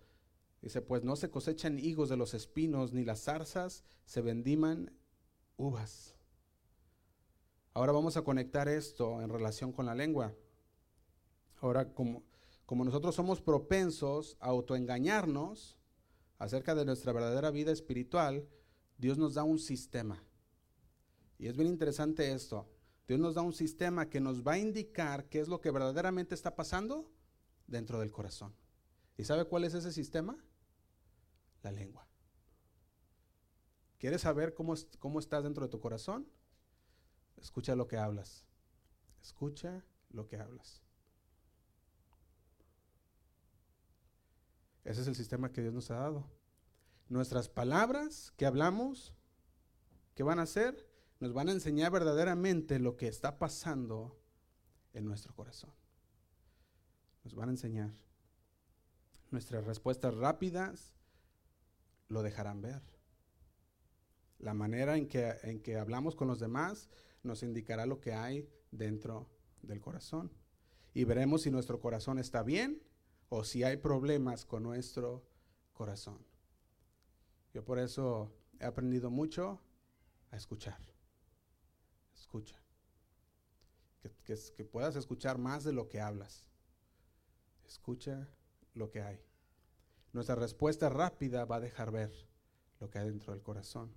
Dice, 0.62 0.82
pues 0.82 1.04
no 1.04 1.16
se 1.16 1.30
cosechan 1.30 1.80
higos 1.80 2.10
de 2.10 2.18
los 2.18 2.34
espinos, 2.34 2.94
ni 2.94 3.04
las 3.04 3.24
zarzas 3.24 3.84
se 4.06 4.22
vendiman 4.22 4.94
uvas. 5.58 6.16
Ahora 7.74 7.92
vamos 7.92 8.18
a 8.18 8.22
conectar 8.22 8.68
esto 8.68 9.22
en 9.22 9.30
relación 9.30 9.72
con 9.72 9.88
la 9.88 9.96
lengua. 9.96 10.36
Ahora, 11.60 11.92
como, 11.94 12.24
como 12.66 12.86
nosotros 12.86 13.16
somos 13.16 13.42
propensos 13.42 14.38
a 14.40 14.50
autoengañarnos 14.50 15.78
acerca 16.38 16.76
de 16.76 16.86
nuestra 16.86 17.14
verdadera 17.14 17.50
vida 17.50 17.72
espiritual, 17.72 18.48
Dios 18.98 19.18
nos 19.18 19.34
da 19.34 19.44
un 19.44 19.58
sistema. 19.58 20.24
Y 21.40 21.48
es 21.48 21.58
bien 21.58 21.68
interesante 21.68 22.32
esto. 22.32 22.70
Dios 23.08 23.20
nos 23.20 23.34
da 23.34 23.42
un 23.42 23.54
sistema 23.54 24.08
que 24.08 24.22
nos 24.22 24.44
va 24.44 24.54
a 24.54 24.60
indicar 24.60 25.26
qué 25.26 25.40
es 25.40 25.48
lo 25.48 25.60
que 25.60 25.72
verdaderamente 25.72 26.36
está 26.36 26.56
pasando 26.56 27.12
dentro 27.66 28.00
del 28.00 28.12
corazón. 28.12 28.56
¿Y 29.18 29.24
sabe 29.24 29.46
cuál 29.46 29.64
es 29.64 29.74
ese 29.74 29.92
sistema? 29.92 30.38
La 31.64 31.72
lengua. 31.72 32.08
¿Quieres 33.98 34.22
saber 34.22 34.54
cómo, 34.54 34.76
cómo 35.00 35.20
estás 35.20 35.44
dentro 35.44 35.66
de 35.66 35.72
tu 35.72 35.80
corazón? 35.80 36.28
Escucha 37.44 37.76
lo 37.76 37.88
que 37.88 37.98
hablas. 37.98 38.46
Escucha 39.22 39.84
lo 40.12 40.26
que 40.26 40.38
hablas. 40.38 40.82
Ese 44.86 45.02
es 45.02 45.08
el 45.08 45.16
sistema 45.16 45.52
que 45.52 45.62
Dios 45.62 45.74
nos 45.74 45.92
ha 45.92 45.96
dado. 45.96 46.26
Nuestras 47.10 47.50
palabras 47.50 48.32
que 48.38 48.46
hablamos, 48.46 49.14
¿qué 50.16 50.24
van 50.24 50.40
a 50.40 50.44
hacer? 50.44 50.90
Nos 51.20 51.34
van 51.34 51.50
a 51.50 51.52
enseñar 51.52 51.92
verdaderamente 51.92 52.80
lo 52.80 52.96
que 52.96 53.08
está 53.08 53.38
pasando 53.38 54.18
en 54.94 55.06
nuestro 55.06 55.36
corazón. 55.36 55.74
Nos 57.26 57.36
van 57.36 57.50
a 57.50 57.52
enseñar. 57.52 57.92
Nuestras 59.32 59.66
respuestas 59.66 60.16
rápidas 60.16 60.94
lo 62.08 62.24
dejarán 62.24 62.62
ver. 62.62 62.82
La 64.40 64.54
manera 64.54 64.96
en 64.96 65.08
que, 65.08 65.36
en 65.44 65.62
que 65.62 65.78
hablamos 65.78 66.16
con 66.16 66.28
los 66.30 66.40
demás 66.40 66.90
nos 67.24 67.44
indicará 67.44 67.86
lo 67.86 68.00
que 68.00 68.14
hay 68.14 68.50
dentro 68.72 69.30
del 69.62 69.82
corazón. 69.82 70.32
Y 70.94 71.06
veremos 71.06 71.44
si 71.44 71.52
nuestro 71.52 71.80
corazón 71.80 72.20
está 72.20 72.44
bien 72.44 72.84
o 73.30 73.44
si 73.44 73.64
hay 73.64 73.78
problemas 73.78 74.46
con 74.46 74.64
nuestro 74.64 75.26
corazón. 75.74 76.24
Yo 77.54 77.64
por 77.64 77.80
eso 77.80 78.32
he 78.60 78.66
aprendido 78.66 79.10
mucho 79.10 79.62
a 80.32 80.38
escuchar. 80.38 80.80
Escucha. 82.16 82.60
Que, 84.24 84.66
puedas 84.66 84.96
escuchar 84.96 85.38
más 85.38 85.64
de 85.64 85.74
lo 85.74 85.88
que 85.88 86.02
hablas. 86.02 86.50
Escucha 87.66 88.28
lo 88.74 88.92
que 88.92 89.02
hay. 89.02 89.24
Nuestra 90.12 90.36
respuesta 90.36 90.90
rápida 90.90 91.46
va 91.46 91.58
a 91.58 91.62
dejar 91.62 91.92
ver 91.92 92.12
lo 92.80 92.90
que 92.90 93.00
hay 93.00 93.08
dentro 93.08 93.34
del 93.34 93.42
corazón. 93.42 93.94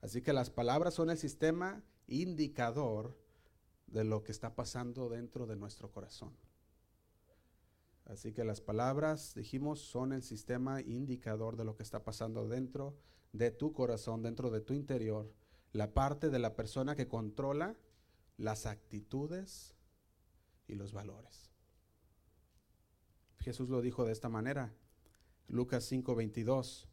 Así 0.00 0.20
que 0.20 0.32
las 0.32 0.50
palabras 0.50 0.94
son 0.94 1.10
el 1.10 1.18
sistema 1.18 1.82
indicador 2.06 3.16
de 3.86 4.04
lo 4.04 4.22
que 4.22 4.32
está 4.32 4.54
pasando 4.54 5.08
dentro 5.08 5.46
de 5.46 5.56
nuestro 5.56 5.90
corazón. 5.90 6.36
Así 8.04 8.32
que 8.32 8.44
las 8.44 8.60
palabras, 8.60 9.34
dijimos, 9.34 9.80
son 9.80 10.12
el 10.12 10.22
sistema 10.22 10.80
indicador 10.80 11.56
de 11.56 11.64
lo 11.64 11.76
que 11.76 11.82
está 11.82 12.04
pasando 12.04 12.48
dentro 12.48 12.96
de 13.32 13.50
tu 13.50 13.72
corazón, 13.72 14.22
dentro 14.22 14.50
de 14.50 14.60
tu 14.60 14.74
interior, 14.74 15.32
la 15.72 15.92
parte 15.92 16.30
de 16.30 16.38
la 16.38 16.54
persona 16.54 16.94
que 16.94 17.08
controla 17.08 17.76
las 18.36 18.66
actitudes 18.66 19.74
y 20.68 20.74
los 20.74 20.92
valores. 20.92 21.50
Jesús 23.40 23.68
lo 23.68 23.80
dijo 23.80 24.04
de 24.04 24.12
esta 24.12 24.28
manera, 24.28 24.72
Lucas 25.48 25.84
5:22. 25.90 26.88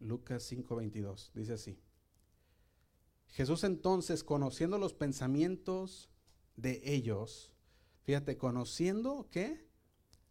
Lucas 0.00 0.42
5:22, 0.50 1.30
dice 1.34 1.52
así. 1.52 1.78
Jesús 3.28 3.62
entonces, 3.62 4.24
conociendo 4.24 4.76
los 4.76 4.92
pensamientos 4.92 6.10
de 6.56 6.82
ellos, 6.84 7.52
Fíjate, 8.02 8.36
conociendo 8.36 9.28
qué? 9.30 9.68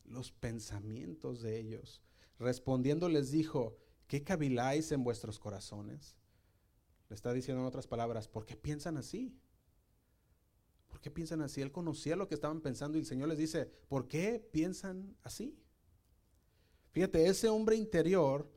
Los 0.03 0.31
pensamientos 0.31 1.41
de 1.41 1.59
ellos. 1.59 2.01
Respondiendo 2.37 3.09
les 3.09 3.31
dijo, 3.31 3.77
¿qué 4.07 4.23
caviláis 4.23 4.91
en 4.91 5.03
vuestros 5.03 5.39
corazones? 5.39 6.17
Le 7.09 7.15
está 7.15 7.31
diciendo 7.31 7.61
en 7.61 7.67
otras 7.67 7.87
palabras, 7.87 8.27
¿por 8.27 8.45
qué 8.45 8.55
piensan 8.55 8.97
así? 8.97 9.33
¿Por 10.87 10.99
qué 10.99 11.11
piensan 11.11 11.41
así? 11.41 11.61
Él 11.61 11.71
conocía 11.71 12.15
lo 12.15 12.27
que 12.27 12.35
estaban 12.35 12.61
pensando 12.61 12.97
y 12.97 13.01
el 13.01 13.07
Señor 13.07 13.29
les 13.29 13.37
dice, 13.37 13.65
¿por 13.87 14.07
qué 14.07 14.45
piensan 14.51 15.15
así? 15.23 15.57
Fíjate, 16.91 17.27
ese 17.27 17.49
hombre 17.49 17.75
interior 17.75 18.51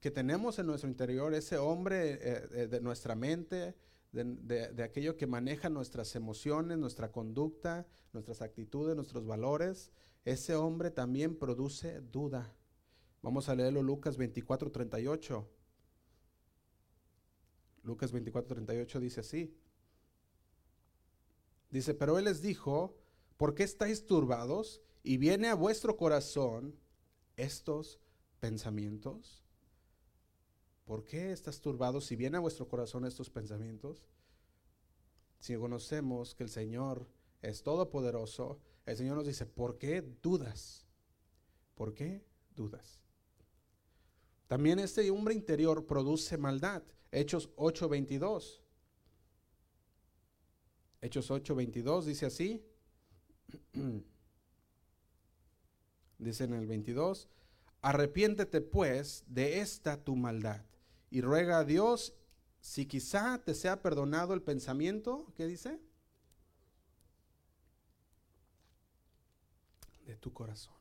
que 0.00 0.10
tenemos 0.10 0.58
en 0.58 0.66
nuestro 0.66 0.88
interior, 0.88 1.34
ese 1.34 1.58
hombre 1.58 2.12
eh, 2.12 2.48
eh, 2.52 2.66
de 2.68 2.80
nuestra 2.80 3.14
mente, 3.14 3.76
de, 4.12 4.82
aquello 4.82 5.16
que 5.16 5.26
maneja 5.26 5.68
nuestras 5.68 6.16
emociones, 6.16 6.78
nuestra 6.78 7.12
conducta, 7.12 7.86
nuestras 8.12 8.42
actitudes, 8.42 8.96
nuestros 8.96 9.24
valores, 9.24 9.92
ese 10.24 10.56
hombre 10.56 10.90
también 10.90 11.36
produce 11.36 12.00
duda. 12.00 12.52
Vamos 13.22 13.48
a 13.48 13.54
leerlo 13.54 13.82
Lucas 13.82 14.16
24, 14.16 14.72
38. 14.72 15.48
Lucas 17.84 18.10
24, 18.10 18.54
38 18.54 19.00
dice 19.00 19.20
así. 19.20 19.56
Dice, 21.70 21.94
pero 21.94 22.18
él 22.18 22.24
les 22.24 22.42
dijo, 22.42 22.96
¿por 23.36 23.54
qué 23.54 23.62
estáis 23.62 24.06
turbados 24.06 24.82
y 25.04 25.18
viene 25.18 25.48
a 25.48 25.54
vuestro 25.54 25.96
corazón 25.96 26.74
estos 27.36 28.00
pensamientos? 28.40 29.39
¿Por 30.90 31.06
qué 31.06 31.30
estás 31.30 31.60
turbado 31.60 32.00
si 32.00 32.16
viene 32.16 32.36
a 32.36 32.40
vuestro 32.40 32.66
corazón 32.66 33.04
estos 33.04 33.30
pensamientos? 33.30 34.02
Si 35.38 35.54
conocemos 35.54 36.34
que 36.34 36.42
el 36.42 36.48
Señor 36.48 37.06
es 37.42 37.62
todopoderoso, 37.62 38.58
el 38.86 38.96
Señor 38.96 39.16
nos 39.16 39.28
dice, 39.28 39.46
¿por 39.46 39.78
qué 39.78 40.02
dudas? 40.02 40.84
¿Por 41.76 41.94
qué 41.94 42.24
dudas? 42.56 42.98
También 44.48 44.80
este 44.80 45.08
hombre 45.12 45.32
interior 45.32 45.86
produce 45.86 46.36
maldad. 46.36 46.82
Hechos 47.12 47.50
8:22. 47.54 48.60
Hechos 51.02 51.30
8:22 51.30 52.02
dice 52.02 52.26
así. 52.26 52.64
dice 56.18 56.42
en 56.42 56.54
el 56.54 56.66
22, 56.66 57.28
arrepiéntete 57.80 58.60
pues 58.60 59.22
de 59.28 59.60
esta 59.60 59.96
tu 59.96 60.16
maldad 60.16 60.64
y 61.10 61.20
ruega 61.20 61.58
a 61.58 61.64
Dios 61.64 62.14
si 62.60 62.86
quizá 62.86 63.42
te 63.42 63.54
sea 63.54 63.82
perdonado 63.82 64.34
el 64.34 64.42
pensamiento, 64.42 65.32
¿qué 65.34 65.46
dice? 65.46 65.80
De 70.06 70.16
tu 70.16 70.32
corazón. 70.32 70.74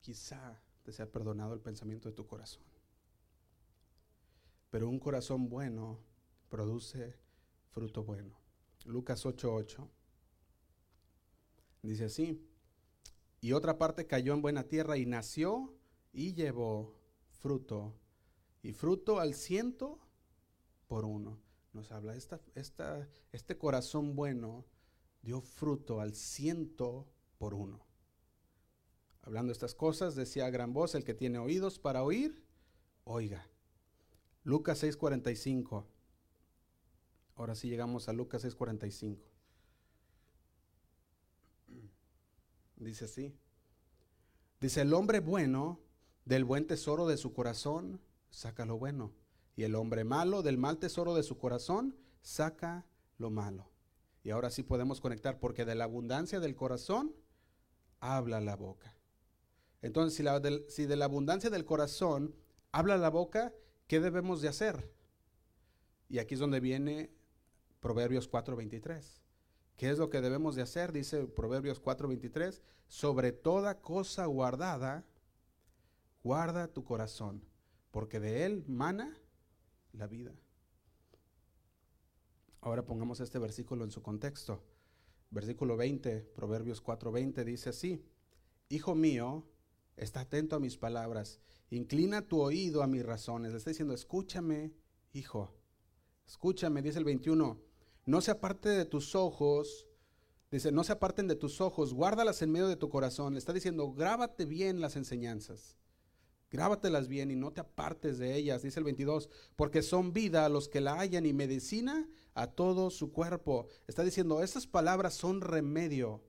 Quizá 0.00 0.60
te 0.82 0.92
sea 0.92 1.10
perdonado 1.10 1.54
el 1.54 1.60
pensamiento 1.60 2.08
de 2.08 2.14
tu 2.14 2.26
corazón. 2.26 2.64
Pero 4.70 4.88
un 4.88 4.98
corazón 4.98 5.48
bueno 5.48 6.00
produce 6.48 7.16
fruto 7.70 8.04
bueno. 8.04 8.38
Lucas 8.84 9.24
8:8 9.24 9.88
dice 11.82 12.04
así, 12.04 12.48
y 13.40 13.52
otra 13.52 13.78
parte 13.78 14.06
cayó 14.06 14.34
en 14.34 14.42
buena 14.42 14.64
tierra 14.64 14.96
y 14.96 15.06
nació 15.06 15.74
y 16.12 16.34
llevó 16.34 16.96
fruto 17.30 17.94
y 18.62 18.72
fruto 18.72 19.18
al 19.20 19.34
ciento 19.34 19.98
por 20.86 21.04
uno. 21.04 21.38
Nos 21.72 21.90
habla, 21.90 22.14
esta, 22.14 22.40
este 23.32 23.58
corazón 23.58 24.14
bueno 24.14 24.64
dio 25.22 25.40
fruto 25.40 26.00
al 26.00 26.14
ciento 26.14 27.08
por 27.38 27.54
uno. 27.54 27.84
Hablando 29.22 29.52
estas 29.52 29.74
cosas, 29.74 30.14
decía 30.14 30.46
a 30.46 30.50
gran 30.50 30.72
voz, 30.72 30.94
el 30.94 31.04
que 31.04 31.14
tiene 31.14 31.38
oídos 31.38 31.78
para 31.78 32.02
oír, 32.02 32.44
oiga. 33.04 33.46
Lucas 34.44 34.82
6:45. 34.82 35.86
Ahora 37.36 37.54
sí 37.54 37.68
llegamos 37.68 38.08
a 38.08 38.12
Lucas 38.12 38.44
6:45. 38.44 39.22
Dice 42.76 43.04
así. 43.04 43.32
Dice, 44.60 44.80
el 44.80 44.92
hombre 44.92 45.20
bueno 45.20 45.80
del 46.24 46.44
buen 46.44 46.66
tesoro 46.66 47.06
de 47.06 47.16
su 47.16 47.32
corazón 47.32 48.00
saca 48.32 48.64
lo 48.64 48.78
bueno. 48.78 49.12
Y 49.54 49.62
el 49.62 49.76
hombre 49.76 50.02
malo 50.02 50.42
del 50.42 50.58
mal 50.58 50.78
tesoro 50.78 51.14
de 51.14 51.22
su 51.22 51.38
corazón 51.38 51.96
saca 52.20 52.86
lo 53.18 53.30
malo. 53.30 53.70
Y 54.24 54.30
ahora 54.30 54.50
sí 54.50 54.64
podemos 54.64 55.00
conectar 55.00 55.38
porque 55.38 55.64
de 55.64 55.76
la 55.76 55.84
abundancia 55.84 56.40
del 56.40 56.56
corazón 56.56 57.14
habla 58.00 58.40
la 58.40 58.56
boca. 58.56 58.96
Entonces, 59.80 60.16
si, 60.16 60.72
si 60.72 60.86
de 60.86 60.96
la 60.96 61.04
abundancia 61.04 61.50
del 61.50 61.64
corazón 61.64 62.34
habla 62.72 62.96
la 62.96 63.10
boca, 63.10 63.52
¿qué 63.86 64.00
debemos 64.00 64.40
de 64.40 64.48
hacer? 64.48 64.92
Y 66.08 66.18
aquí 66.18 66.34
es 66.34 66.40
donde 66.40 66.60
viene 66.60 67.10
Proverbios 67.80 68.30
4:23. 68.30 69.22
¿Qué 69.76 69.90
es 69.90 69.98
lo 69.98 70.10
que 70.10 70.20
debemos 70.20 70.54
de 70.54 70.62
hacer? 70.62 70.92
Dice 70.92 71.26
Proverbios 71.26 71.82
4:23, 71.82 72.62
sobre 72.86 73.32
toda 73.32 73.80
cosa 73.80 74.26
guardada, 74.26 75.04
guarda 76.22 76.68
tu 76.68 76.84
corazón, 76.84 77.44
porque 77.92 78.18
de 78.18 78.44
él 78.44 78.64
mana 78.66 79.16
la 79.92 80.08
vida. 80.08 80.34
Ahora 82.60 82.84
pongamos 82.84 83.20
este 83.20 83.38
versículo 83.38 83.84
en 83.84 83.92
su 83.92 84.02
contexto. 84.02 84.64
Versículo 85.30 85.76
20, 85.76 86.20
Proverbios 86.34 86.82
4:20 86.82 87.44
dice 87.44 87.70
así, 87.70 88.04
Hijo 88.68 88.94
mío, 88.94 89.46
está 89.96 90.20
atento 90.20 90.56
a 90.56 90.60
mis 90.60 90.76
palabras, 90.76 91.40
inclina 91.70 92.22
tu 92.22 92.40
oído 92.40 92.82
a 92.82 92.86
mis 92.86 93.04
razones. 93.04 93.52
Le 93.52 93.58
está 93.58 93.70
diciendo, 93.70 93.94
escúchame, 93.94 94.72
hijo, 95.12 95.54
escúchame, 96.26 96.82
dice 96.82 96.98
el 96.98 97.04
21, 97.04 97.60
no 98.06 98.20
se 98.20 98.30
aparte 98.30 98.70
de 98.70 98.86
tus 98.86 99.14
ojos, 99.14 99.86
dice, 100.50 100.72
no 100.72 100.84
se 100.84 100.92
aparten 100.92 101.28
de 101.28 101.36
tus 101.36 101.60
ojos, 101.60 101.92
guárdalas 101.92 102.40
en 102.42 102.50
medio 102.52 102.68
de 102.68 102.76
tu 102.76 102.88
corazón. 102.88 103.34
Le 103.34 103.38
está 103.38 103.52
diciendo, 103.52 103.92
grábate 103.92 104.46
bien 104.46 104.80
las 104.80 104.96
enseñanzas. 104.96 105.76
Grábatelas 106.52 107.08
bien 107.08 107.30
y 107.30 107.34
no 107.34 107.50
te 107.50 107.62
apartes 107.62 108.18
de 108.18 108.36
ellas, 108.36 108.60
dice 108.60 108.78
el 108.78 108.84
22, 108.84 109.30
porque 109.56 109.80
son 109.80 110.12
vida 110.12 110.44
a 110.44 110.50
los 110.50 110.68
que 110.68 110.82
la 110.82 111.00
hallan 111.00 111.24
y 111.24 111.32
medicina 111.32 112.06
a 112.34 112.48
todo 112.48 112.90
su 112.90 113.10
cuerpo. 113.10 113.68
Está 113.86 114.04
diciendo, 114.04 114.42
estas 114.42 114.66
palabras 114.66 115.14
son 115.14 115.40
remedio, 115.40 116.22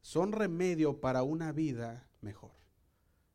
son 0.00 0.30
remedio 0.30 1.00
para 1.00 1.24
una 1.24 1.50
vida 1.50 2.08
mejor. 2.20 2.52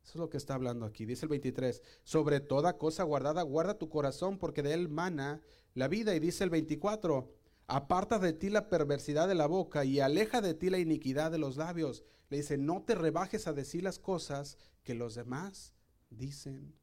Eso 0.02 0.12
es 0.12 0.16
lo 0.16 0.30
que 0.30 0.38
está 0.38 0.54
hablando 0.54 0.86
aquí. 0.86 1.04
Dice 1.04 1.26
el 1.26 1.28
23, 1.28 1.82
sobre 2.04 2.40
toda 2.40 2.78
cosa 2.78 3.02
guardada, 3.02 3.42
guarda 3.42 3.76
tu 3.76 3.90
corazón, 3.90 4.38
porque 4.38 4.62
de 4.62 4.72
él 4.72 4.88
mana 4.88 5.42
la 5.74 5.88
vida. 5.88 6.14
Y 6.14 6.20
dice 6.20 6.42
el 6.42 6.48
24, 6.48 7.30
aparta 7.66 8.18
de 8.18 8.32
ti 8.32 8.48
la 8.48 8.70
perversidad 8.70 9.28
de 9.28 9.34
la 9.34 9.46
boca 9.46 9.84
y 9.84 10.00
aleja 10.00 10.40
de 10.40 10.54
ti 10.54 10.70
la 10.70 10.78
iniquidad 10.78 11.30
de 11.30 11.38
los 11.38 11.58
labios. 11.58 12.02
Le 12.30 12.38
dice, 12.38 12.56
no 12.56 12.82
te 12.82 12.94
rebajes 12.94 13.46
a 13.46 13.52
decir 13.52 13.82
las 13.82 13.98
cosas 13.98 14.56
que 14.82 14.94
los 14.94 15.14
demás 15.14 15.74
dicen 16.10 16.74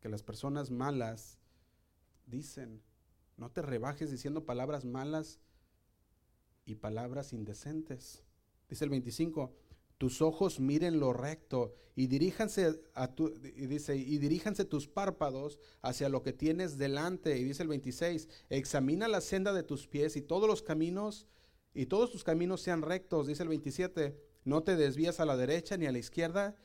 que 0.00 0.08
las 0.08 0.22
personas 0.22 0.70
malas 0.70 1.38
dicen. 2.26 2.82
No 3.36 3.50
te 3.50 3.62
rebajes 3.62 4.10
diciendo 4.10 4.44
palabras 4.44 4.84
malas 4.84 5.40
y 6.64 6.76
palabras 6.76 7.32
indecentes. 7.32 8.22
Dice 8.68 8.84
el 8.84 8.90
25, 8.90 9.54
tus 9.98 10.22
ojos 10.22 10.60
miren 10.60 11.00
lo 11.00 11.12
recto 11.12 11.74
y 11.96 12.06
diríjanse 12.06 12.80
a 12.94 13.08
tu, 13.08 13.28
y 13.28 13.66
dice, 13.66 13.96
y 13.96 14.18
diríjanse 14.18 14.64
tus 14.64 14.88
párpados 14.88 15.58
hacia 15.82 16.08
lo 16.08 16.22
que 16.22 16.32
tienes 16.32 16.78
delante. 16.78 17.38
Y 17.38 17.44
dice 17.44 17.62
el 17.62 17.68
26, 17.68 18.28
examina 18.48 19.08
la 19.08 19.20
senda 19.20 19.52
de 19.52 19.62
tus 19.62 19.86
pies 19.86 20.16
y 20.16 20.22
todos 20.22 20.48
los 20.48 20.62
caminos, 20.62 21.26
y 21.74 21.86
todos 21.86 22.10
tus 22.10 22.24
caminos 22.24 22.62
sean 22.62 22.82
rectos. 22.82 23.26
Dice 23.26 23.42
el 23.42 23.48
27, 23.48 24.18
no 24.44 24.62
te 24.62 24.76
desvías 24.76 25.20
a 25.20 25.26
la 25.26 25.36
derecha 25.36 25.76
ni 25.76 25.86
a 25.86 25.92
la 25.92 25.98
izquierda, 25.98 26.56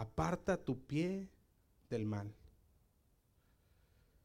aparta 0.00 0.56
tu 0.56 0.86
pie 0.86 1.28
del 1.90 2.06
mal. 2.06 2.34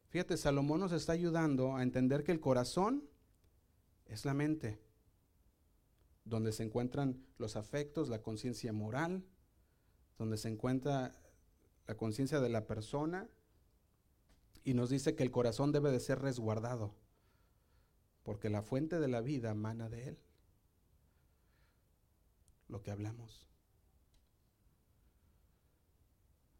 Fíjate, 0.08 0.38
Salomón 0.38 0.80
nos 0.80 0.94
está 0.94 1.12
ayudando 1.12 1.76
a 1.76 1.84
entender 1.84 2.24
que 2.24 2.32
el 2.32 2.40
corazón 2.40 3.04
es 4.06 4.24
la 4.24 4.34
mente, 4.34 4.80
donde 6.24 6.54
se 6.54 6.64
encuentran 6.64 7.22
los 7.38 7.58
afectos, 7.58 8.08
la 8.08 8.22
conciencia 8.22 8.72
moral, 8.72 9.26
donde 10.18 10.38
se 10.38 10.48
encuentra 10.48 11.14
la 11.88 11.98
conciencia 11.98 12.40
de 12.40 12.50
la 12.50 12.66
persona, 12.68 13.28
y 14.64 14.76
nos 14.76 14.90
dice 14.90 15.14
que 15.14 15.24
el 15.24 15.32
corazón 15.32 15.74
debe 15.74 15.92
de 15.92 16.00
ser 16.00 16.20
resguardado, 16.20 16.96
porque 18.24 18.50
la 18.50 18.62
fuente 18.62 19.00
de 19.00 19.10
la 19.10 19.20
vida 19.20 19.54
mana 19.54 19.90
de 19.90 20.08
él. 20.08 20.20
Lo 22.70 22.82
que 22.82 22.92
hablamos. 22.92 23.46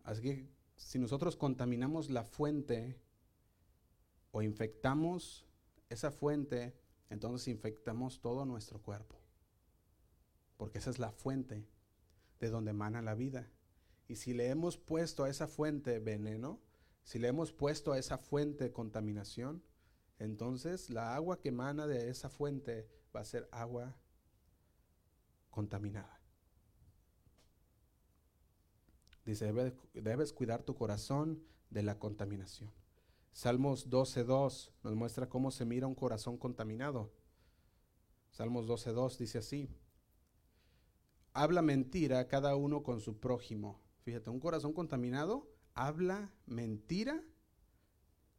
Así 0.06 0.22
que 0.22 0.48
si 0.76 1.00
nosotros 1.00 1.36
contaminamos 1.36 2.10
la 2.10 2.24
fuente 2.24 3.02
o 4.32 4.42
infectamos 4.42 5.48
esa 5.90 6.12
fuente, 6.12 6.78
entonces 7.10 7.48
infectamos 7.48 8.22
todo 8.22 8.46
nuestro 8.46 8.82
cuerpo. 8.82 9.20
Porque 10.58 10.78
esa 10.78 10.92
es 10.92 11.00
la 11.00 11.12
fuente 11.12 11.68
de 12.40 12.50
donde 12.50 12.72
emana 12.72 13.02
la 13.02 13.16
vida. 13.16 13.52
Y 14.08 14.18
si 14.18 14.34
le 14.34 14.50
hemos 14.50 14.78
puesto 14.78 15.24
a 15.24 15.30
esa 15.30 15.48
fuente 15.48 16.00
veneno, 16.00 16.62
si 17.04 17.18
le 17.18 17.28
hemos 17.28 17.52
puesto 17.52 17.92
a 17.92 17.98
esa 17.98 18.20
fuente 18.20 18.72
contaminación, 18.72 19.64
entonces 20.20 20.92
la 20.92 21.16
agua 21.16 21.40
que 21.40 21.50
emana 21.50 21.88
de 21.88 22.10
esa 22.10 22.30
fuente 22.30 22.88
va 23.16 23.22
a 23.22 23.26
ser 23.26 23.50
agua 23.52 23.98
contaminada. 25.50 26.25
Dice, 29.26 29.52
debes, 29.94 30.34
cuidar 30.34 30.62
tu 30.64 30.76
corazón 30.76 31.44
de 31.72 31.82
la 31.82 31.98
contaminación. 31.98 32.72
Salmos 33.32 33.90
12.2 33.90 34.72
nos 34.84 34.96
muestra 34.96 35.28
cómo 35.28 35.50
se 35.52 35.66
mira 35.66 35.88
un 35.88 35.96
corazón 35.96 36.38
contaminado. 36.38 37.12
Salmos 38.32 38.68
12.2 38.68 39.18
dice 39.18 39.40
así, 39.40 39.70
habla 41.34 41.62
mentira 41.62 42.28
cada 42.28 42.56
uno 42.56 42.84
con 42.84 43.02
su 43.02 43.20
prójimo. 43.20 43.82
Fíjate, 44.04 44.30
un 44.30 44.40
corazón 44.40 44.74
contaminado 44.74 45.50
habla 45.74 46.32
mentira 46.46 47.24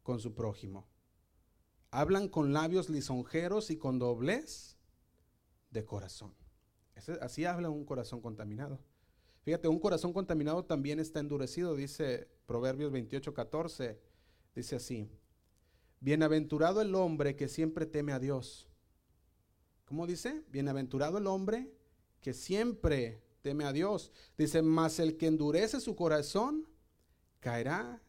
con 0.04 0.20
su 0.20 0.34
prójimo. 0.34 0.88
Hablan 1.90 2.28
con 2.28 2.52
labios 2.52 2.88
lisonjeros 2.88 3.70
y 3.70 3.76
con 3.76 3.98
doblez 3.98 4.76
de 5.70 5.84
corazón. 5.84 6.34
así 7.20 7.44
habla 7.44 7.70
un 7.70 7.84
corazón 7.84 8.20
contaminado. 8.20 8.80
Fíjate, 9.46 9.68
un 9.68 9.78
corazón 9.78 10.12
contaminado 10.12 10.64
también 10.64 10.98
está 10.98 11.20
endurecido, 11.20 11.76
dice 11.76 12.26
Proverbios 12.46 12.90
28, 12.90 13.32
14. 13.32 13.96
Dice 14.56 14.74
así, 14.74 15.08
bienaventurado 16.00 16.80
el 16.80 16.92
hombre 16.96 17.36
que 17.36 17.46
siempre 17.46 17.86
teme 17.86 18.12
a 18.12 18.18
Dios. 18.18 18.66
¿Cómo 19.84 20.08
dice? 20.08 20.42
Bienaventurado 20.50 21.18
el 21.18 21.28
hombre 21.28 21.72
que 22.20 22.34
siempre 22.34 23.22
teme 23.40 23.62
a 23.62 23.72
Dios. 23.72 24.10
Dice, 24.36 24.62
mas 24.62 24.98
el 24.98 25.16
que 25.16 25.28
endurece 25.28 25.78
su 25.78 25.94
corazón 25.94 26.66
caerá 27.38 28.02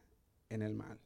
en 0.48 0.62
el 0.62 0.74
mal. 0.74 0.98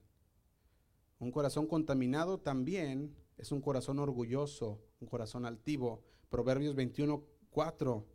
Un 1.18 1.30
corazón 1.30 1.66
contaminado 1.66 2.40
también 2.40 3.14
es 3.36 3.52
un 3.52 3.60
corazón 3.60 3.98
orgulloso, 3.98 4.80
un 4.98 5.08
corazón 5.08 5.44
altivo. 5.44 6.02
Proverbios 6.30 6.74
21, 6.74 7.22
4 7.50 8.06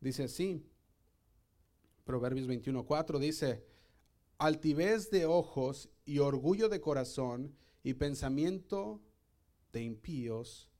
dice 0.00 0.22
así, 0.22 0.64
Proverbios 2.06 2.46
21:4 2.46 3.18
dice, 3.18 3.66
altivez 4.38 5.10
de 5.10 5.26
ojos 5.26 5.90
y 6.04 6.20
orgullo 6.20 6.68
de 6.68 6.80
corazón 6.80 7.56
y 7.82 7.94
pensamiento 7.94 9.02
de 9.72 9.82
impíos 9.82 10.70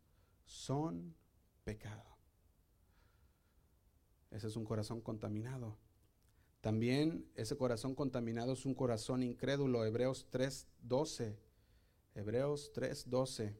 son 0.45 1.17
pecado. 1.65 2.17
Ese 4.31 4.47
es 4.47 4.55
un 4.55 4.65
corazón 4.65 5.01
contaminado. 5.01 5.77
También 6.61 7.29
ese 7.35 7.57
corazón 7.57 7.97
contaminado 7.97 8.53
es 8.53 8.65
un 8.65 8.75
corazón 8.75 9.25
incrédulo. 9.25 9.85
Hebreos 9.85 10.29
3:12. 10.31 11.37
Hebreos 12.15 12.73
3:12. 12.73 13.57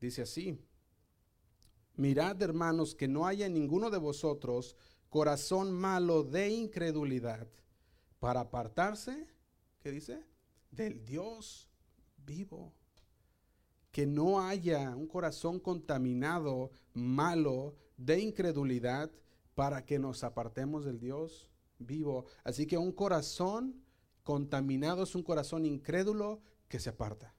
Dice 0.00 0.22
así, 0.22 0.58
mirad 1.94 2.42
hermanos 2.42 2.96
que 2.96 3.06
no 3.06 3.28
haya 3.28 3.48
ninguno 3.48 3.90
de 3.90 3.98
vosotros 3.98 4.76
corazón 5.08 5.72
malo 5.72 6.22
de 6.22 6.48
incredulidad, 6.50 7.48
para 8.20 8.40
apartarse, 8.40 9.26
¿qué 9.80 9.90
dice? 9.90 10.22
Del 10.70 11.04
Dios 11.04 11.70
vivo. 12.24 12.72
Que 13.92 14.06
no 14.06 14.40
haya 14.40 14.94
un 14.94 15.06
corazón 15.06 15.60
contaminado, 15.60 16.70
malo, 16.92 17.74
de 17.96 18.20
incredulidad, 18.20 19.10
para 19.54 19.84
que 19.84 19.98
nos 19.98 20.22
apartemos 20.24 20.84
del 20.84 21.00
Dios 21.00 21.50
vivo. 21.78 22.26
Así 22.44 22.66
que 22.66 22.78
un 22.78 22.92
corazón 22.92 23.82
contaminado 24.22 25.02
es 25.02 25.14
un 25.14 25.22
corazón 25.22 25.64
incrédulo 25.64 26.40
que 26.68 26.78
se 26.78 26.90
aparta. 26.90 27.34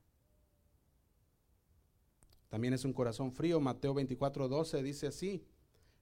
También 2.49 2.73
es 2.73 2.83
un 2.83 2.93
corazón 2.93 3.31
frío. 3.31 3.59
Mateo 3.59 3.93
24, 3.93 4.47
12 4.47 4.83
dice 4.83 5.07
así. 5.07 5.45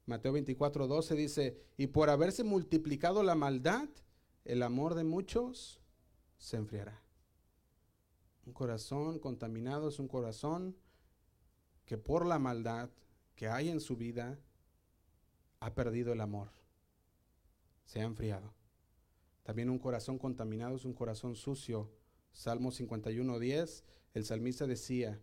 Mateo 0.07 0.31
24, 0.31 0.87
12 0.87 1.15
dice, 1.15 1.61
y 1.75 1.87
por 1.87 2.09
haberse 2.09 2.45
multiplicado 2.45 3.23
la 3.23 3.35
maldad, 3.35 3.89
el 4.45 4.63
amor 4.63 4.95
de 4.95 5.03
muchos 5.03 5.81
se 6.37 6.55
enfriará. 6.55 7.03
Un 8.45 8.53
corazón 8.53 9.19
contaminado 9.19 9.89
es 9.89 9.99
un 9.99 10.07
corazón 10.07 10.77
que 11.83 11.97
por 11.97 12.25
la 12.25 12.39
maldad 12.39 12.89
que 13.35 13.49
hay 13.49 13.67
en 13.67 13.81
su 13.81 13.97
vida 13.97 14.39
ha 15.59 15.75
perdido 15.75 16.13
el 16.13 16.21
amor, 16.21 16.51
se 17.83 17.99
ha 17.99 18.05
enfriado. 18.05 18.53
También 19.43 19.69
un 19.69 19.77
corazón 19.77 20.17
contaminado 20.17 20.77
es 20.77 20.85
un 20.85 20.93
corazón 20.93 21.35
sucio. 21.35 21.91
Salmo 22.31 22.71
51, 22.71 23.39
10, 23.39 23.83
el 24.13 24.25
salmista 24.25 24.67
decía, 24.67 25.19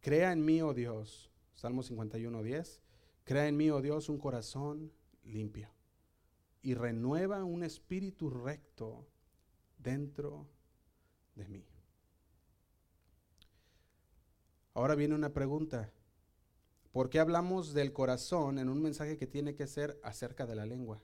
crea 0.00 0.32
en 0.32 0.44
mí, 0.44 0.60
oh 0.60 0.74
Dios. 0.74 1.30
Salmo 1.54 1.82
51, 1.82 2.42
10 2.42 2.82
Crea 3.28 3.46
en 3.46 3.58
mí, 3.58 3.68
oh 3.68 3.82
Dios, 3.82 4.08
un 4.08 4.16
corazón 4.16 4.90
limpio 5.22 5.68
y 6.62 6.72
renueva 6.72 7.44
un 7.44 7.62
espíritu 7.62 8.30
recto 8.30 9.06
dentro 9.76 10.48
de 11.34 11.46
mí. 11.46 11.66
Ahora 14.72 14.94
viene 14.94 15.14
una 15.14 15.34
pregunta. 15.34 15.92
¿Por 16.90 17.10
qué 17.10 17.20
hablamos 17.20 17.74
del 17.74 17.92
corazón 17.92 18.58
en 18.58 18.70
un 18.70 18.80
mensaje 18.80 19.18
que 19.18 19.26
tiene 19.26 19.54
que 19.54 19.66
ser 19.66 20.00
acerca 20.02 20.46
de 20.46 20.54
la 20.56 20.64
lengua? 20.64 21.02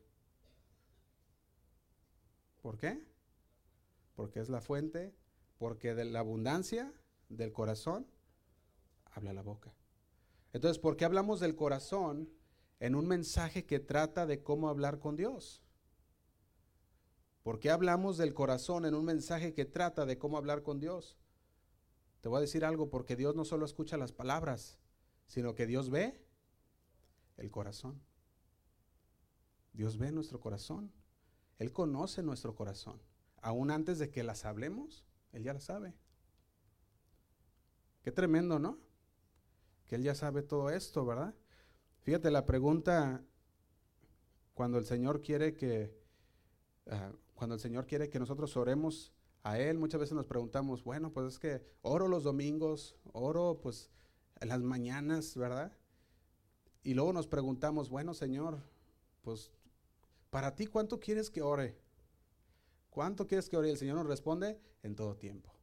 ¿Por 2.63 2.79
qué? 2.79 3.05
Porque 4.15 4.41
es 4.41 4.49
la 4.49 4.63
fuente, 4.63 5.15
porque 5.59 5.95
de 5.95 6.07
la 6.07 6.21
abundancia 6.21 6.91
del 7.29 7.53
corazón 7.53 8.07
habla 9.13 9.35
la 9.35 9.43
boca. 9.43 9.75
Entonces, 10.55 10.79
¿por 10.79 10.97
qué 10.97 11.05
hablamos 11.05 11.41
del 11.41 11.57
corazón 11.57 12.31
en 12.79 12.95
un 12.95 13.09
mensaje 13.09 13.67
que 13.67 13.81
trata 13.81 14.25
de 14.25 14.43
cómo 14.45 14.69
hablar 14.69 15.01
con 15.01 15.17
Dios? 15.17 15.65
¿Por 17.43 17.59
qué 17.59 17.71
hablamos 17.71 18.17
del 18.19 18.35
corazón 18.35 18.87
en 18.87 18.95
un 18.95 19.05
mensaje 19.05 19.53
que 19.53 19.65
trata 19.65 20.07
de 20.07 20.17
cómo 20.17 20.39
hablar 20.39 20.63
con 20.63 20.79
Dios? 20.79 21.19
Te 22.21 22.29
voy 22.29 22.39
a 22.39 22.43
decir 22.43 22.65
algo, 22.65 22.89
porque 22.89 23.17
Dios 23.17 23.35
no 23.35 23.45
solo 23.45 23.67
escucha 23.67 23.97
las 23.97 24.13
palabras, 24.13 24.79
sino 25.27 25.57
que 25.57 25.67
Dios 25.67 25.91
ve 25.91 26.25
el 27.37 27.51
corazón. 27.51 28.01
Dios 29.73 29.99
ve 29.99 30.13
nuestro 30.13 30.39
corazón. 30.39 30.93
Él 31.59 31.73
conoce 31.73 32.23
nuestro 32.23 32.55
corazón. 32.55 33.03
Aún 33.43 33.73
antes 33.73 33.99
de 33.99 34.09
que 34.09 34.23
las 34.23 34.45
hablemos, 34.45 35.05
Él 35.33 35.43
ya 35.43 35.53
las 35.53 35.65
sabe. 35.65 35.97
Qué 38.03 38.13
tremendo, 38.13 38.61
¿no? 38.61 38.84
Que 39.87 39.97
Él 39.97 40.03
ya 40.03 40.15
sabe 40.15 40.43
todo 40.43 40.71
esto, 40.71 41.05
¿verdad? 41.05 41.35
Fíjate, 42.03 42.31
la 42.31 42.47
pregunta, 42.47 43.25
cuando 44.55 44.79
el 44.79 44.85
Señor 44.85 45.23
quiere 45.23 45.55
que, 45.55 45.95
ah, 46.87 47.13
cuando 47.35 47.55
el 47.55 47.61
Señor 47.61 47.87
quiere 47.87 48.09
que 48.09 48.19
nosotros 48.19 48.57
oremos 48.57 49.13
a 49.43 49.59
Él, 49.59 49.79
muchas 49.79 50.01
veces 50.01 50.15
nos 50.15 50.27
preguntamos, 50.27 50.85
bueno, 50.85 51.13
pues 51.13 51.27
es 51.35 51.39
que 51.39 51.63
oro 51.83 52.09
los 52.09 52.25
domingos, 52.25 52.97
oro 53.13 53.61
pues 53.63 53.91
en 54.41 54.49
las 54.49 54.61
mañanas, 54.61 55.37
¿verdad? 55.37 55.73
Y 56.83 56.95
luego 56.95 57.13
nos 57.13 57.27
preguntamos, 57.27 57.89
bueno, 57.89 58.15
Señor, 58.15 58.63
pues 59.23 59.51
para 60.31 60.55
ti, 60.55 60.67
¿cuánto 60.67 61.01
quieres 61.01 61.31
que 61.31 61.43
ore? 61.43 61.79
¿Cuánto 62.91 63.27
quieres 63.27 63.49
que 63.49 63.57
ore? 63.57 63.69
Y 63.69 63.73
el 63.73 63.79
Señor 63.79 63.97
nos 63.97 64.07
responde, 64.07 64.61
en 64.83 64.95
todo 64.95 65.17
tiempo. 65.17 65.54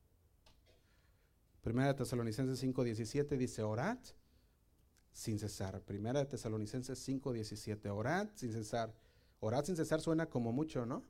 Primera 1.61 1.89
de 1.89 1.93
Tesalonicenses 1.93 2.61
5:17 2.63 3.37
dice, 3.37 3.61
orad 3.61 3.99
sin 5.11 5.37
cesar. 5.37 5.81
Primera 5.81 6.19
de 6.19 6.25
Tesalonicenses 6.25 7.07
5:17, 7.07 7.89
orad 7.89 8.29
sin 8.35 8.51
cesar. 8.51 8.93
Orad 9.39 9.65
sin 9.65 9.75
cesar 9.75 10.01
suena 10.01 10.27
como 10.27 10.51
mucho, 10.51 10.85
¿no? 10.85 11.03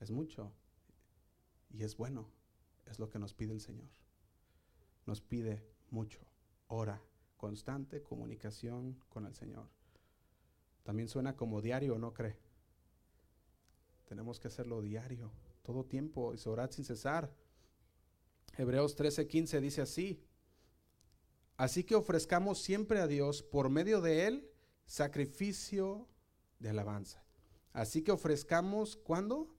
Es 0.00 0.10
mucho. 0.10 0.52
Y 1.70 1.82
es 1.84 1.96
bueno. 1.96 2.28
Es 2.86 2.98
lo 2.98 3.08
que 3.08 3.18
nos 3.18 3.34
pide 3.34 3.52
el 3.52 3.60
Señor. 3.60 3.88
Nos 5.06 5.20
pide 5.20 5.64
mucho. 5.90 6.20
Ora, 6.68 7.00
constante 7.36 8.02
comunicación 8.02 9.00
con 9.08 9.26
el 9.26 9.34
Señor. 9.34 9.68
También 10.82 11.08
suena 11.08 11.36
como 11.36 11.60
diario, 11.60 11.98
¿no 11.98 12.12
cree? 12.12 12.36
Tenemos 14.06 14.40
que 14.40 14.48
hacerlo 14.48 14.82
diario, 14.82 15.30
todo 15.62 15.84
tiempo, 15.84 16.34
y 16.34 16.48
orad 16.48 16.70
sin 16.70 16.84
cesar. 16.84 17.32
Hebreos 18.56 18.96
13:15 18.96 19.60
dice 19.60 19.82
así, 19.82 20.22
así 21.56 21.84
que 21.84 21.94
ofrezcamos 21.94 22.60
siempre 22.60 23.00
a 23.00 23.06
Dios 23.06 23.42
por 23.42 23.70
medio 23.70 24.00
de 24.00 24.26
Él 24.26 24.50
sacrificio 24.84 26.08
de 26.58 26.70
alabanza. 26.70 27.24
Así 27.72 28.02
que 28.02 28.12
ofrezcamos, 28.12 28.96
¿cuándo? 28.96 29.54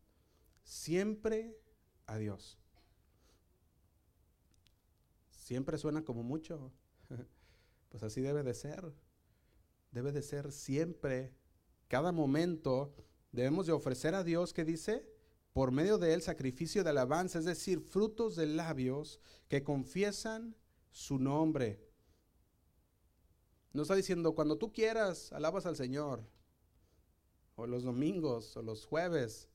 Siempre 0.64 1.58
a 2.06 2.18
Dios. 2.18 2.60
Siempre 5.32 5.78
suena 5.78 6.04
como 6.04 6.24
mucho. 6.24 6.72
Pues 7.90 8.02
así 8.02 8.22
debe 8.22 8.42
de 8.42 8.56
ser. 8.56 8.92
Debe 9.92 10.12
de 10.12 10.24
ser 10.24 10.52
siempre, 10.52 11.32
cada 11.88 12.12
momento, 12.12 12.92
debemos 13.32 13.68
de 13.68 13.72
ofrecer 13.72 14.16
a 14.16 14.24
Dios, 14.24 14.52
que 14.52 14.66
dice, 14.66 15.13
por 15.54 15.72
medio 15.72 15.98
de 15.98 16.14
él 16.14 16.22
sacrificio 16.22 16.84
de 16.84 16.90
alabanza, 16.90 17.40
es 17.40 17.46
decir, 17.46 17.80
frutos 17.80 18.36
de 18.36 18.48
labios 18.48 19.20
que 19.48 19.64
confiesan 19.64 20.56
su 20.92 21.20
nombre. 21.20 21.80
No 23.72 23.84
está 23.84 23.96
diciendo, 23.96 24.34
cuando 24.34 24.58
tú 24.58 24.72
quieras, 24.72 25.32
alabas 25.32 25.66
al 25.66 25.76
Señor, 25.76 26.24
o 27.56 27.68
los 27.68 27.84
domingos, 27.84 28.58
o 28.58 28.62
los 28.62 28.86
jueves. 28.86 29.50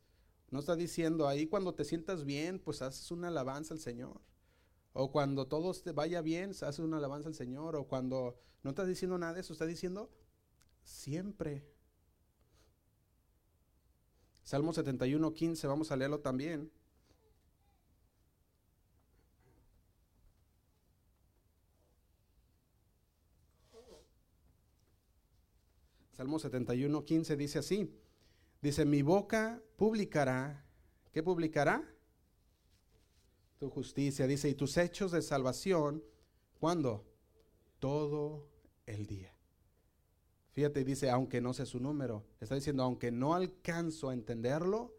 No 0.51 0.61
está 0.61 0.77
diciendo, 0.77 1.29
ahí 1.29 1.47
cuando 1.47 1.75
te 1.75 1.85
sientas 1.85 2.25
bien, 2.25 2.59
pues 2.59 2.81
haces 2.81 3.11
una 3.11 3.29
alabanza 3.29 3.75
al 3.75 3.81
Señor. 3.81 4.21
O 4.93 5.13
cuando 5.13 5.47
todo 5.47 5.73
te 5.75 5.93
vaya 5.93 6.21
bien, 6.21 6.51
haces 6.51 6.79
una 6.79 6.97
alabanza 6.97 7.29
al 7.29 7.35
Señor. 7.35 7.77
O 7.77 7.87
cuando 7.87 8.39
no 8.63 8.71
estás 8.71 8.89
diciendo 8.89 9.19
nada 9.19 9.35
de 9.35 9.41
eso, 9.41 9.53
está 9.53 9.67
diciendo 9.67 10.11
siempre. 10.83 11.65
Salmo 14.49 14.73
71, 14.73 15.35
15, 15.35 15.67
vamos 15.67 15.93
a 15.93 15.97
leerlo 15.97 16.21
también. 16.21 16.73
Salmo 26.13 26.39
71, 26.39 27.05
15 27.05 27.37
dice 27.37 27.59
así. 27.59 27.95
Dice, 28.63 28.87
mi 28.87 29.03
boca 29.03 29.63
publicará. 29.77 30.65
¿Qué 31.13 31.23
publicará? 31.23 31.87
Tu 33.59 33.69
justicia. 33.69 34.27
Dice, 34.27 34.49
y 34.49 34.55
tus 34.55 34.79
hechos 34.79 35.13
de 35.13 35.21
salvación. 35.21 36.03
¿Cuándo? 36.59 37.05
Todo 37.79 38.49
el 38.87 39.05
día. 39.05 39.38
Fíjate, 40.59 40.83
dice, 40.83 41.09
aunque 41.09 41.41
no 41.41 41.55
sé 41.55 41.67
su 41.67 41.79
número. 41.79 42.25
Está 42.41 42.57
diciendo, 42.57 42.83
aunque 42.83 43.13
no 43.13 43.35
alcanzo 43.35 44.09
a 44.09 44.13
entenderlo, 44.13 44.93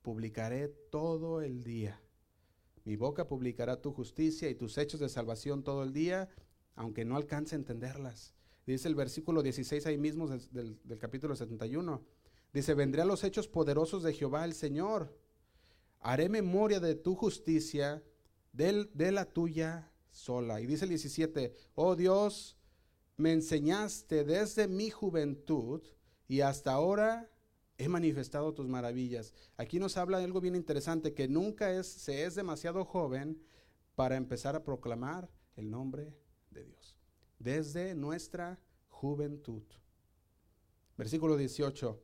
publicaré 0.00 0.68
todo 0.68 1.42
el 1.42 1.64
día. 1.64 2.00
Mi 2.86 2.96
boca 2.96 3.28
publicará 3.28 3.82
tu 3.82 3.92
justicia 3.92 4.48
y 4.48 4.54
tus 4.54 4.78
hechos 4.78 4.98
de 4.98 5.10
salvación 5.10 5.62
todo 5.62 5.82
el 5.82 5.92
día, 5.92 6.30
aunque 6.76 7.04
no 7.04 7.18
alcance 7.18 7.54
a 7.54 7.58
entenderlas. 7.58 8.32
Dice 8.66 8.88
el 8.88 8.94
versículo 8.94 9.42
16 9.42 9.84
ahí 9.84 9.98
mismo 9.98 10.28
del, 10.28 10.78
capítulo 10.98 11.36
71. 11.36 12.02
Dice, 12.54 12.72
vendré 12.72 13.02
a 13.02 13.04
los 13.04 13.22
hechos 13.22 13.48
poderosos 13.48 14.02
de 14.02 14.14
Jehová 14.14 14.46
el 14.46 14.54
Señor. 14.54 15.14
Haré 16.00 16.30
memoria 16.30 16.80
de 16.80 16.94
tu 16.94 17.16
justicia, 17.16 18.02
de, 18.54 18.88
de 18.94 19.12
la 19.12 19.26
tuya 19.26 19.92
sola. 20.08 20.58
Y 20.62 20.64
dice 20.64 20.86
el 20.86 20.88
17, 20.88 21.54
oh 21.74 21.96
Dios, 21.96 22.56
me 23.16 23.32
enseñaste 23.32 24.24
desde 24.24 24.68
mi 24.68 24.90
juventud 24.90 25.82
y 26.28 26.40
hasta 26.40 26.72
ahora 26.72 27.30
he 27.78 27.88
manifestado 27.88 28.54
tus 28.54 28.68
maravillas. 28.68 29.34
Aquí 29.56 29.78
nos 29.78 29.96
habla 29.96 30.18
de 30.18 30.24
algo 30.24 30.40
bien 30.40 30.56
interesante, 30.56 31.14
que 31.14 31.28
nunca 31.28 31.82
se 31.82 32.24
es 32.24 32.34
demasiado 32.34 32.84
joven 32.84 33.42
para 33.94 34.16
empezar 34.16 34.56
a 34.56 34.64
proclamar 34.64 35.30
el 35.56 35.70
nombre 35.70 36.14
de 36.50 36.64
Dios. 36.64 36.98
Desde 37.38 37.94
nuestra 37.94 38.60
juventud. 38.88 39.62
Versículo 40.96 41.36
18. 41.36 42.02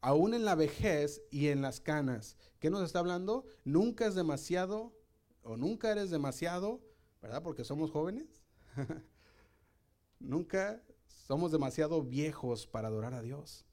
Aún 0.00 0.34
en 0.34 0.44
la 0.44 0.54
vejez 0.54 1.22
y 1.30 1.48
en 1.48 1.62
las 1.62 1.80
canas. 1.80 2.36
¿Qué 2.58 2.68
nos 2.68 2.82
está 2.82 2.98
hablando? 2.98 3.46
Nunca 3.64 4.06
es 4.06 4.14
demasiado 4.14 4.94
o 5.42 5.56
nunca 5.56 5.90
eres 5.90 6.10
demasiado, 6.10 6.82
¿verdad? 7.22 7.42
Porque 7.42 7.64
somos 7.64 7.90
jóvenes. 7.90 8.42
Nunca 10.18 10.82
somos 11.06 11.52
demasiado 11.52 12.02
viejos 12.02 12.66
para 12.66 12.88
adorar 12.88 13.14
a 13.14 13.22
Dios 13.22 13.66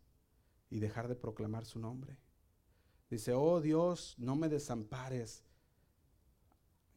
y 0.70 0.80
dejar 0.80 1.08
de 1.08 1.16
proclamar 1.16 1.66
su 1.66 1.80
nombre. 1.80 2.18
Dice, 3.10 3.34
oh 3.34 3.60
Dios, 3.60 4.16
no 4.18 4.36
me 4.36 4.48
desampares. 4.48 5.44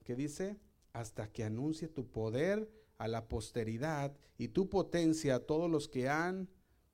¿Qué 0.05 0.15
dice? 0.15 0.61
Hasta 0.93 1.33
que 1.33 1.43
anuncie 1.43 1.89
tu 1.89 2.07
poder 2.07 2.71
a 2.99 3.09
la 3.09 3.29
posteridad 3.29 4.17
y 4.39 4.49
tu 4.49 4.69
potencia 4.69 5.37
a 5.37 5.41
todos 5.41 5.69
los 5.69 5.89
que 5.89 6.09
han 6.09 6.49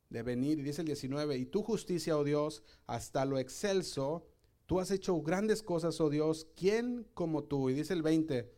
de 0.09 0.23
venir. 0.23 0.59
Y 0.59 0.63
dice 0.63 0.81
el 0.83 0.87
19, 0.87 1.37
y 1.37 1.47
tu 1.47 1.63
justicia, 1.63 2.17
oh 2.17 2.25
Dios, 2.25 2.63
hasta 2.87 3.25
lo 3.27 3.39
excelso. 3.39 4.27
Tú 4.67 4.81
has 4.81 4.91
hecho 4.91 5.21
grandes 5.21 5.63
cosas, 5.63 6.01
oh 6.01 6.09
Dios. 6.09 6.47
¿Quién 6.57 7.07
como 7.13 7.45
tú? 7.45 7.69
Y 7.69 7.75
dice 7.75 7.93
el 7.93 8.03
20, 8.03 8.51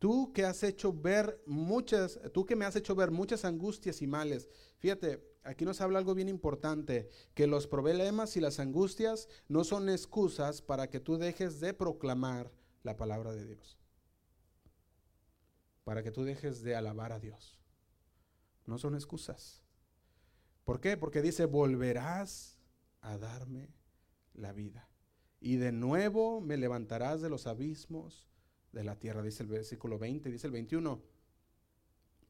Tú 0.00 0.32
que 0.32 0.46
has 0.46 0.62
hecho 0.62 0.94
ver 0.94 1.42
muchas, 1.44 2.18
tú 2.32 2.46
que 2.46 2.56
me 2.56 2.64
has 2.64 2.74
hecho 2.74 2.94
ver 2.94 3.10
muchas 3.10 3.44
angustias 3.44 4.00
y 4.00 4.06
males. 4.06 4.48
Fíjate, 4.78 5.22
aquí 5.42 5.66
nos 5.66 5.82
habla 5.82 5.98
algo 5.98 6.14
bien 6.14 6.30
importante, 6.30 7.10
que 7.34 7.46
los 7.46 7.66
problemas 7.66 8.34
y 8.38 8.40
las 8.40 8.60
angustias 8.60 9.28
no 9.46 9.62
son 9.62 9.90
excusas 9.90 10.62
para 10.62 10.88
que 10.88 11.00
tú 11.00 11.18
dejes 11.18 11.60
de 11.60 11.74
proclamar 11.74 12.50
la 12.82 12.96
palabra 12.96 13.32
de 13.32 13.44
Dios. 13.44 13.78
Para 15.84 16.02
que 16.02 16.10
tú 16.10 16.24
dejes 16.24 16.62
de 16.62 16.74
alabar 16.74 17.12
a 17.12 17.20
Dios. 17.20 17.60
No 18.64 18.78
son 18.78 18.94
excusas. 18.94 19.62
¿Por 20.64 20.80
qué? 20.80 20.96
Porque 20.96 21.20
dice, 21.20 21.44
volverás 21.44 22.58
a 23.02 23.18
darme 23.18 23.68
la 24.32 24.54
vida. 24.54 24.88
y 25.42 25.56
de 25.56 25.72
nuevo 25.72 26.40
me 26.40 26.56
levantarás 26.56 27.20
de 27.20 27.30
los 27.30 27.46
abismos 27.46 28.30
de 28.72 28.84
la 28.84 28.96
tierra, 28.96 29.22
dice 29.22 29.42
el 29.42 29.48
versículo 29.48 29.98
20, 29.98 30.30
dice 30.30 30.46
el 30.46 30.52
21. 30.52 31.00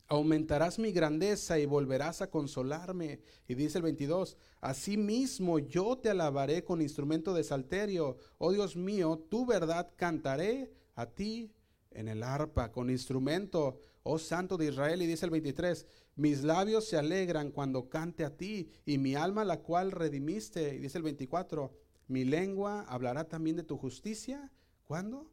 Aumentarás 0.08 0.80
mi 0.80 0.90
grandeza 0.90 1.60
y 1.60 1.66
volverás 1.66 2.20
a 2.20 2.30
consolarme. 2.30 3.20
Y 3.46 3.54
dice 3.54 3.78
el 3.78 3.84
22, 3.84 4.36
Asimismo 4.60 5.60
yo 5.60 5.98
te 5.98 6.10
alabaré 6.10 6.64
con 6.64 6.82
instrumento 6.82 7.32
de 7.32 7.44
salterio. 7.44 8.16
Oh 8.38 8.52
Dios 8.52 8.74
mío, 8.74 9.24
tu 9.30 9.46
verdad 9.46 9.92
cantaré 9.94 10.72
a 10.96 11.06
ti 11.06 11.52
en 11.92 12.08
el 12.08 12.24
arpa, 12.24 12.72
con 12.72 12.90
instrumento, 12.90 13.78
oh 14.02 14.18
Santo 14.18 14.56
de 14.56 14.66
Israel. 14.66 15.00
Y 15.00 15.06
dice 15.06 15.26
el 15.26 15.30
23, 15.30 15.86
mis 16.16 16.42
labios 16.42 16.88
se 16.88 16.96
alegran 16.96 17.52
cuando 17.52 17.88
cante 17.88 18.24
a 18.24 18.36
ti, 18.36 18.68
y 18.84 18.98
mi 18.98 19.14
alma 19.14 19.44
la 19.44 19.60
cual 19.60 19.92
redimiste. 19.92 20.74
Y 20.74 20.78
dice 20.78 20.98
el 20.98 21.04
24, 21.04 21.72
mi 22.08 22.24
lengua 22.24 22.82
hablará 22.88 23.28
también 23.28 23.54
de 23.54 23.62
tu 23.62 23.76
justicia. 23.76 24.50
¿Cuándo? 24.82 25.30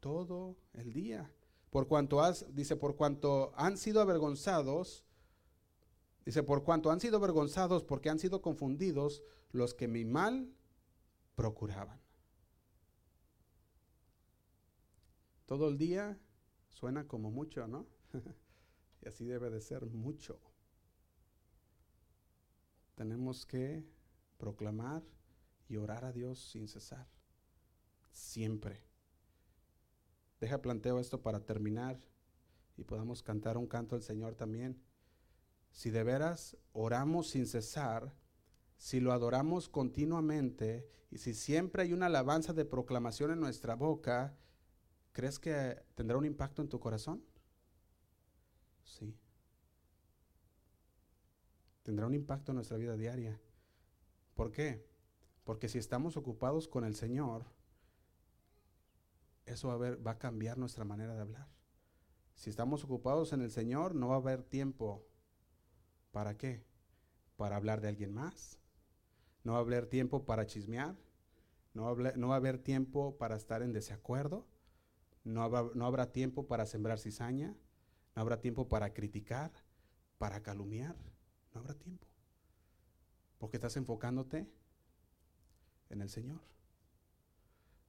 Todo 0.00 0.56
el 0.74 0.92
día. 0.92 1.32
Por 1.70 1.86
cuanto 1.86 2.20
has, 2.20 2.54
dice, 2.54 2.76
por 2.76 2.96
cuanto 2.96 3.52
han 3.56 3.76
sido 3.76 4.00
avergonzados, 4.00 5.04
dice, 6.24 6.42
por 6.42 6.64
cuanto 6.64 6.90
han 6.90 7.00
sido 7.00 7.18
avergonzados 7.18 7.84
porque 7.84 8.08
han 8.08 8.18
sido 8.18 8.40
confundidos 8.40 9.22
los 9.52 9.74
que 9.74 9.88
mi 9.88 10.04
mal 10.04 10.52
procuraban. 11.34 12.00
Todo 15.46 15.68
el 15.68 15.78
día 15.78 16.18
suena 16.68 17.06
como 17.06 17.30
mucho, 17.30 17.66
¿no? 17.66 17.86
y 19.02 19.08
así 19.08 19.24
debe 19.24 19.50
de 19.50 19.60
ser 19.60 19.86
mucho. 19.86 20.40
Tenemos 22.94 23.46
que 23.46 23.86
proclamar 24.36 25.02
y 25.68 25.76
orar 25.76 26.04
a 26.04 26.12
Dios 26.12 26.38
sin 26.38 26.68
cesar. 26.68 27.08
Siempre. 28.10 28.87
Deja 30.40 30.62
planteo 30.62 31.00
esto 31.00 31.22
para 31.22 31.44
terminar 31.44 32.00
y 32.76 32.84
podamos 32.84 33.22
cantar 33.22 33.56
un 33.56 33.66
canto 33.66 33.96
al 33.96 34.02
Señor 34.02 34.34
también. 34.34 34.80
Si 35.70 35.90
de 35.90 36.04
veras 36.04 36.56
oramos 36.72 37.30
sin 37.30 37.46
cesar, 37.46 38.14
si 38.76 39.00
lo 39.00 39.12
adoramos 39.12 39.68
continuamente 39.68 40.88
y 41.10 41.18
si 41.18 41.34
siempre 41.34 41.82
hay 41.82 41.92
una 41.92 42.06
alabanza 42.06 42.52
de 42.52 42.64
proclamación 42.64 43.32
en 43.32 43.40
nuestra 43.40 43.74
boca, 43.74 44.36
¿crees 45.12 45.38
que 45.38 45.82
tendrá 45.94 46.16
un 46.16 46.24
impacto 46.24 46.62
en 46.62 46.68
tu 46.68 46.78
corazón? 46.78 47.24
Sí. 48.84 49.16
Tendrá 51.82 52.06
un 52.06 52.14
impacto 52.14 52.52
en 52.52 52.56
nuestra 52.56 52.76
vida 52.76 52.96
diaria. 52.96 53.40
¿Por 54.34 54.52
qué? 54.52 54.86
Porque 55.42 55.68
si 55.68 55.78
estamos 55.78 56.16
ocupados 56.16 56.68
con 56.68 56.84
el 56.84 56.94
Señor, 56.94 57.46
eso 59.48 59.68
va 59.68 59.88
a, 59.88 59.96
va 59.96 60.10
a 60.12 60.18
cambiar 60.18 60.58
nuestra 60.58 60.84
manera 60.84 61.14
de 61.14 61.20
hablar. 61.20 61.48
Si 62.34 62.50
estamos 62.50 62.84
ocupados 62.84 63.32
en 63.32 63.40
el 63.40 63.50
Señor, 63.50 63.96
no 63.96 64.08
va 64.08 64.14
a 64.14 64.18
haber 64.18 64.44
tiempo. 64.44 65.04
¿Para 66.12 66.36
qué? 66.36 66.64
Para 67.36 67.56
hablar 67.56 67.80
de 67.80 67.88
alguien 67.88 68.12
más. 68.14 68.60
No 69.42 69.52
va 69.52 69.58
a 69.58 69.62
haber 69.62 69.86
tiempo 69.86 70.24
para 70.24 70.46
chismear. 70.46 70.96
No 71.74 71.82
va 71.82 72.34
a 72.34 72.36
haber, 72.36 72.58
tiempo 72.58 73.18
para 73.18 73.36
estar 73.36 73.62
en 73.62 73.72
desacuerdo. 73.72 74.46
No 75.24 75.42
habrá 75.42 76.12
tiempo 76.12 76.46
para 76.46 76.64
sembrar 76.64 76.98
cizaña. 76.98 77.56
No 78.14 78.22
habrá 78.22 78.40
tiempo 78.40 78.68
para 78.68 78.94
criticar, 78.94 79.52
para 80.18 80.42
calumniar. 80.42 80.96
No 81.52 81.60
habrá 81.60 81.74
tiempo. 81.74 82.06
Porque 83.38 83.56
estás 83.56 83.76
enfocándote 83.76 84.48
en 85.90 86.02
el 86.02 86.08
Señor. 86.08 86.40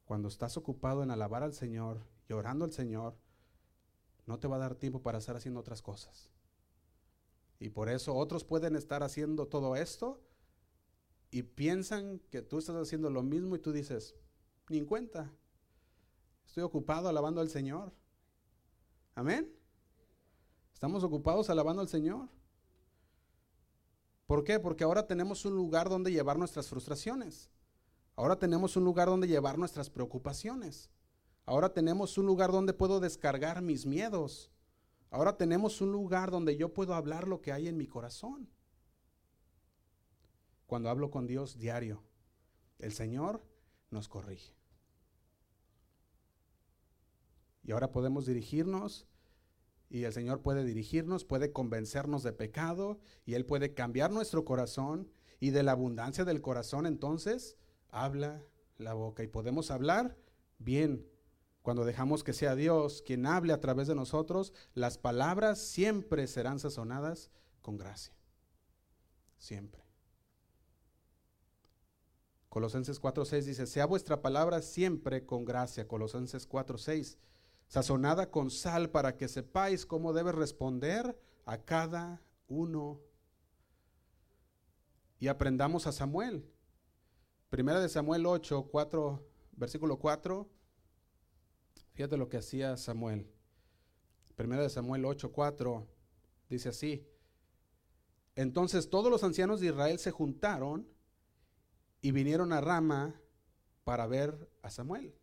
Cuando 0.10 0.28
estás 0.28 0.58
ocupado 0.58 1.04
en 1.04 1.12
alabar 1.12 1.44
al 1.44 1.54
Señor 1.54 2.02
y 2.28 2.34
orando 2.34 2.66
al 2.66 2.72
Señor, 2.72 3.16
no 4.26 4.40
te 4.40 4.48
va 4.48 4.56
a 4.56 4.60
dar 4.60 4.74
tiempo 4.74 5.04
para 5.04 5.20
estar 5.20 5.36
haciendo 5.36 5.60
otras 5.60 5.84
cosas. 5.84 6.32
Y 7.60 7.70
por 7.70 7.90
eso 7.90 8.16
otros 8.16 8.44
pueden 8.44 8.76
estar 8.76 9.04
haciendo 9.04 9.46
todo 9.46 9.76
esto 9.76 10.20
y 11.30 11.44
piensan 11.44 12.18
que 12.32 12.42
tú 12.42 12.58
estás 12.58 12.76
haciendo 12.78 13.12
lo 13.12 13.22
mismo 13.22 13.56
y 13.56 13.60
tú 13.60 13.72
dices, 13.72 14.16
ni 14.68 14.80
en 14.80 14.88
cuenta. 14.88 15.32
Estoy 16.44 16.64
ocupado 16.64 17.08
alabando 17.08 17.40
al 17.40 17.52
Señor. 17.52 17.94
Amén. 19.14 19.56
Estamos 20.74 21.04
ocupados 21.04 21.52
alabando 21.52 21.84
al 21.84 21.88
Señor. 21.88 22.30
¿Por 24.26 24.44
qué? 24.44 24.60
Porque 24.60 24.86
ahora 24.86 25.06
tenemos 25.06 25.46
un 25.46 25.56
lugar 25.56 25.88
donde 25.88 26.12
llevar 26.12 26.40
nuestras 26.40 26.68
frustraciones. 26.68 27.52
Ahora 28.20 28.38
tenemos 28.38 28.76
un 28.76 28.84
lugar 28.84 29.08
donde 29.08 29.30
llevar 29.30 29.58
nuestras 29.58 29.90
preocupaciones. 29.90 30.90
Ahora 31.46 31.72
tenemos 31.72 32.18
un 32.18 32.26
lugar 32.26 32.52
donde 32.52 32.74
puedo 32.74 33.00
descargar 33.00 33.62
mis 33.62 33.86
miedos. 33.86 34.52
Ahora 35.10 35.38
tenemos 35.38 35.80
un 35.80 35.94
lugar 35.94 36.30
donde 36.30 36.58
yo 36.58 36.74
puedo 36.74 36.96
hablar 36.96 37.30
lo 37.30 37.40
que 37.40 37.54
hay 37.54 37.70
en 37.70 37.78
mi 37.78 37.88
corazón. 37.88 38.50
Cuando 40.68 40.90
hablo 40.90 41.10
con 41.12 41.28
Dios 41.28 41.60
diario, 41.60 42.04
el 42.80 42.92
Señor 42.92 43.42
nos 43.90 44.10
corrige. 44.10 44.54
Y 47.64 47.72
ahora 47.72 47.94
podemos 47.94 48.26
dirigirnos 48.26 49.08
y 49.90 50.04
el 50.04 50.12
Señor 50.12 50.42
puede 50.42 50.66
dirigirnos, 50.66 51.24
puede 51.24 51.54
convencernos 51.54 52.24
de 52.24 52.34
pecado 52.34 53.00
y 53.26 53.36
Él 53.36 53.46
puede 53.46 53.74
cambiar 53.74 54.12
nuestro 54.12 54.44
corazón 54.44 55.10
y 55.40 55.52
de 55.52 55.64
la 55.64 55.72
abundancia 55.72 56.26
del 56.26 56.42
corazón 56.42 56.86
entonces 56.86 57.56
habla 57.90 58.44
la 58.78 58.94
boca. 58.94 59.24
Y 59.24 59.28
podemos 59.28 59.72
hablar 59.72 60.18
bien. 60.58 61.08
Cuando 61.62 61.86
dejamos 61.86 62.24
que 62.24 62.34
sea 62.34 62.56
Dios 62.56 63.04
quien 63.06 63.26
hable 63.26 63.54
a 63.54 63.60
través 63.60 63.88
de 63.88 63.96
nosotros, 63.96 64.54
las 64.74 64.98
palabras 64.98 65.60
siempre 65.60 66.26
serán 66.28 66.60
sazonadas 66.60 67.32
con 67.62 67.78
gracia. 67.78 68.16
Siempre. 69.38 69.84
Colosenses 72.50 73.00
4:6 73.00 73.46
dice, 73.46 73.68
sea 73.68 73.86
vuestra 73.86 74.22
palabra 74.22 74.62
siempre 74.62 75.26
con 75.26 75.46
gracia. 75.46 75.88
Colosenses 75.88 76.50
4:6, 76.50 77.18
sazonada 77.68 78.32
con 78.32 78.50
sal 78.50 78.90
para 78.90 79.18
que 79.18 79.28
sepáis 79.28 79.86
cómo 79.86 80.14
debe 80.14 80.32
responder 80.32 81.20
a 81.46 81.60
cada 81.60 82.24
uno. 82.48 83.02
Y 85.20 85.28
aprendamos 85.28 85.86
a 85.86 85.92
Samuel. 85.92 86.50
Primera 87.50 87.80
de 87.80 87.90
Samuel 87.90 88.26
8, 88.26 88.68
4, 88.72 89.28
versículo 89.54 89.98
4. 89.98 90.48
Fíjate 91.94 92.18
lo 92.18 92.30
que 92.30 92.38
hacía 92.38 92.78
Samuel. 92.78 93.28
Primera 94.36 94.62
de 94.62 94.70
Samuel 94.70 95.06
8, 95.06 95.32
4 95.32 95.88
dice 96.48 96.70
así. 96.70 97.08
Entonces 98.36 98.90
todos 98.90 99.12
los 99.12 99.24
ancianos 99.24 99.60
de 99.60 99.68
Israel 99.68 100.00
se 100.00 100.12
juntaron 100.12 100.88
y 102.02 102.12
vinieron 102.12 102.54
a 102.54 102.62
Rama 102.62 103.20
para 103.84 104.08
ver 104.08 104.50
a 104.62 104.70
Samuel. 104.70 105.16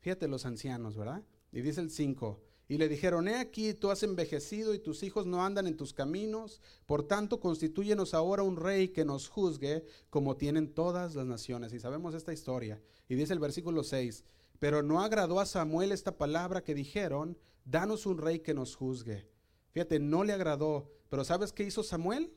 Fíjate 0.00 0.28
los 0.28 0.46
ancianos, 0.46 0.96
¿verdad? 0.96 1.22
Y 1.52 1.60
dice 1.60 1.80
el 1.80 1.90
5, 1.90 2.42
y 2.70 2.78
le 2.78 2.88
dijeron, 2.88 3.26
he 3.26 3.34
aquí, 3.34 3.74
tú 3.74 3.90
has 3.90 4.04
envejecido 4.04 4.74
y 4.74 4.78
tus 4.78 5.02
hijos 5.02 5.26
no 5.26 5.44
andan 5.44 5.66
en 5.66 5.76
tus 5.76 5.92
caminos, 5.92 6.60
por 6.86 7.02
tanto 7.02 7.40
constitúyenos 7.40 8.14
ahora 8.14 8.44
un 8.44 8.56
rey 8.56 8.90
que 8.90 9.04
nos 9.04 9.28
juzgue 9.28 9.84
como 10.08 10.36
tienen 10.36 10.72
todas 10.72 11.16
las 11.16 11.26
naciones. 11.26 11.72
Y 11.72 11.80
sabemos 11.80 12.14
esta 12.14 12.32
historia. 12.32 12.80
Y 13.08 13.16
dice 13.16 13.32
el 13.32 13.40
versículo 13.40 13.82
6, 13.82 14.24
pero 14.60 14.84
no 14.84 15.00
agradó 15.00 15.40
a 15.40 15.46
Samuel 15.46 15.90
esta 15.90 16.16
palabra 16.16 16.62
que 16.62 16.76
dijeron, 16.76 17.36
danos 17.64 18.06
un 18.06 18.18
rey 18.18 18.38
que 18.38 18.54
nos 18.54 18.76
juzgue. 18.76 19.28
Fíjate, 19.72 19.98
no 19.98 20.22
le 20.22 20.32
agradó, 20.32 20.92
pero 21.08 21.24
¿sabes 21.24 21.52
qué 21.52 21.64
hizo 21.64 21.82
Samuel? 21.82 22.32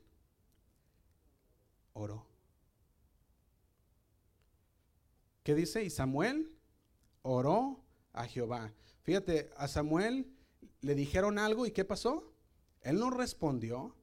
Oró. 1.93 2.25
¿Qué 5.43 5.53
dice? 5.53 5.83
Y 5.83 5.91
Samuel 5.91 6.57
oró 7.21 7.85
a 8.13 8.25
Jehová. 8.25 8.73
Fíjate, 9.03 9.49
a 9.57 9.67
Samuel 9.67 10.27
le 10.81 10.95
dijeron 10.95 11.37
algo 11.37 11.65
y 11.65 11.71
¿qué 11.71 11.85
pasó? 11.85 12.33
Él 12.81 12.99
no 12.99 13.09
respondió. 13.09 13.95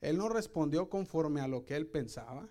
Él 0.00 0.16
no 0.16 0.28
respondió 0.28 0.88
conforme 0.88 1.40
a 1.40 1.48
lo 1.48 1.64
que 1.64 1.76
él 1.76 1.86
pensaba. 1.86 2.48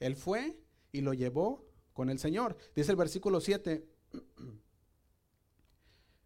Él 0.00 0.16
fue 0.16 0.58
y 0.90 1.02
lo 1.02 1.12
llevó 1.12 1.66
con 1.92 2.10
el 2.10 2.18
Señor. 2.18 2.56
Dice 2.74 2.92
el 2.92 2.96
versículo 2.96 3.40
7. 3.40 3.86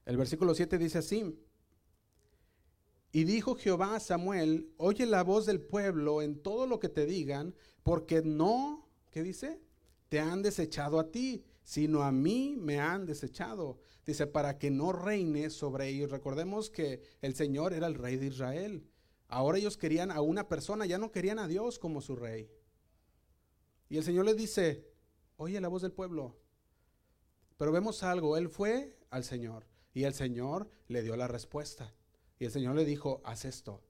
El 0.04 0.16
versículo 0.16 0.52
7 0.52 0.78
dice 0.78 0.98
así. 0.98 1.38
Y 3.12 3.22
dijo 3.22 3.54
Jehová 3.54 3.94
a 3.94 4.00
Samuel, 4.00 4.72
oye 4.78 5.06
la 5.06 5.22
voz 5.22 5.46
del 5.46 5.60
pueblo 5.60 6.22
en 6.22 6.42
todo 6.42 6.66
lo 6.66 6.80
que 6.80 6.88
te 6.88 7.06
digan, 7.06 7.54
porque 7.84 8.20
no, 8.22 8.88
¿qué 9.10 9.22
dice? 9.22 9.60
Te 10.08 10.18
han 10.18 10.42
desechado 10.42 10.98
a 10.98 11.12
ti, 11.12 11.44
sino 11.62 12.02
a 12.02 12.10
mí 12.10 12.56
me 12.58 12.80
han 12.80 13.06
desechado. 13.06 13.78
Dice, 14.06 14.26
para 14.26 14.58
que 14.58 14.70
no 14.70 14.92
reine 14.92 15.50
sobre 15.50 15.88
ellos. 15.88 16.10
Recordemos 16.10 16.70
que 16.70 17.02
el 17.20 17.34
Señor 17.34 17.72
era 17.72 17.86
el 17.86 17.94
rey 17.94 18.16
de 18.16 18.26
Israel. 18.26 18.88
Ahora 19.28 19.58
ellos 19.58 19.76
querían 19.76 20.10
a 20.10 20.20
una 20.20 20.48
persona, 20.48 20.86
ya 20.86 20.98
no 20.98 21.12
querían 21.12 21.38
a 21.38 21.48
Dios 21.48 21.78
como 21.78 22.00
su 22.00 22.16
rey. 22.16 22.50
Y 23.88 23.98
el 23.98 24.04
Señor 24.04 24.24
les 24.24 24.36
dice, 24.36 24.86
oye 25.36 25.60
la 25.60 25.68
voz 25.68 25.82
del 25.82 25.92
pueblo. 25.92 26.36
Pero 27.56 27.72
vemos 27.72 28.02
algo, 28.02 28.36
él 28.36 28.48
fue 28.48 28.98
al 29.10 29.24
Señor 29.24 29.66
y 29.94 30.04
el 30.04 30.14
Señor 30.14 30.68
le 30.88 31.02
dio 31.02 31.16
la 31.16 31.28
respuesta. 31.28 31.94
Y 32.38 32.44
el 32.44 32.50
Señor 32.50 32.74
le 32.74 32.84
dijo, 32.84 33.20
haz 33.24 33.44
esto. 33.44 33.82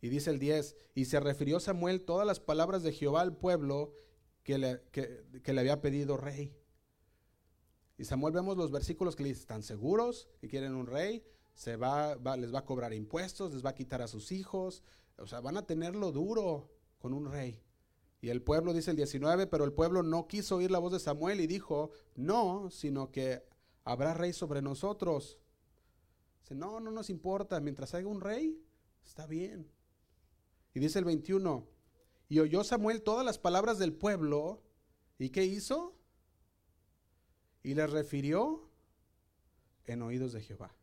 Y 0.00 0.08
dice 0.08 0.30
el 0.30 0.38
10, 0.38 0.76
y 0.94 1.04
se 1.04 1.20
refirió 1.20 1.60
Samuel 1.60 2.02
todas 2.02 2.26
las 2.26 2.40
palabras 2.40 2.82
de 2.82 2.92
Jehová 2.92 3.20
al 3.20 3.36
pueblo 3.36 3.94
que 4.42 4.58
le, 4.58 4.80
que, 4.90 5.52
le 5.52 5.60
había 5.60 5.82
pedido 5.82 6.16
rey. 6.16 6.56
Y 8.00 8.06
Samuel 8.06 8.32
vemos 8.32 8.56
los 8.56 8.70
versículos 8.70 9.14
que 9.14 9.22
le 9.22 9.28
dicen, 9.28 9.42
¿están 9.42 9.62
seguros 9.62 10.26
que 10.40 10.48
quieren 10.48 10.74
un 10.74 10.86
rey? 10.86 11.22
Se 11.52 11.76
va, 11.76 12.16
les 12.38 12.54
va 12.54 12.60
a 12.60 12.64
cobrar 12.64 12.94
impuestos, 12.94 13.52
les 13.52 13.62
va 13.62 13.70
a 13.70 13.74
quitar 13.74 14.00
a 14.00 14.08
sus 14.08 14.32
hijos, 14.32 14.82
o 15.18 15.26
sea, 15.26 15.40
van 15.40 15.58
a 15.58 15.66
tenerlo 15.66 16.10
duro 16.10 16.70
con 16.98 17.12
un 17.12 17.30
rey. 17.30 17.62
Y 18.22 18.30
el 18.30 18.40
pueblo, 18.40 18.72
dice 18.72 18.92
el 18.92 18.96
19, 18.96 19.48
pero 19.48 19.64
el 19.64 19.74
pueblo 19.74 20.02
no 20.02 20.28
quiso 20.28 20.56
oír 20.56 20.70
la 20.70 20.78
voz 20.78 20.92
de 20.92 20.98
Samuel 20.98 21.42
y 21.42 21.46
dijo, 21.46 21.90
no, 22.16 22.70
sino 22.70 23.10
que 23.10 23.44
habrá 23.84 24.14
rey 24.14 24.32
sobre 24.32 24.62
nosotros. 24.62 25.36
Dice, 26.40 26.54
no, 26.54 26.80
no 26.80 26.90
nos 26.92 27.10
importa, 27.10 27.60
mientras 27.60 27.92
haya 27.92 28.06
un 28.06 28.22
rey, 28.22 28.64
está 29.04 29.26
bien. 29.26 29.70
Y 30.72 30.80
dice 30.80 31.00
el 31.00 31.04
21, 31.04 31.68
y 32.30 32.38
oyó 32.38 32.64
Samuel 32.64 33.02
todas 33.02 33.26
las 33.26 33.38
palabras 33.38 33.78
del 33.78 33.92
pueblo, 33.92 34.62
¿y 35.18 35.28
qué 35.28 35.44
hizo? 35.44 35.99
Y 37.62 37.74
les 37.74 37.90
refirió 37.90 38.68
en 39.86 40.02
oídos 40.02 40.32
de 40.32 40.40
Jehová. 40.40 40.74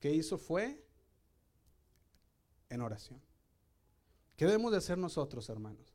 ¿Qué 0.00 0.12
hizo 0.12 0.38
fue? 0.38 0.84
En 2.68 2.82
oración. 2.82 3.20
¿Qué 4.36 4.44
debemos 4.44 4.70
de 4.70 4.78
hacer 4.78 4.98
nosotros, 4.98 5.48
hermanos? 5.48 5.94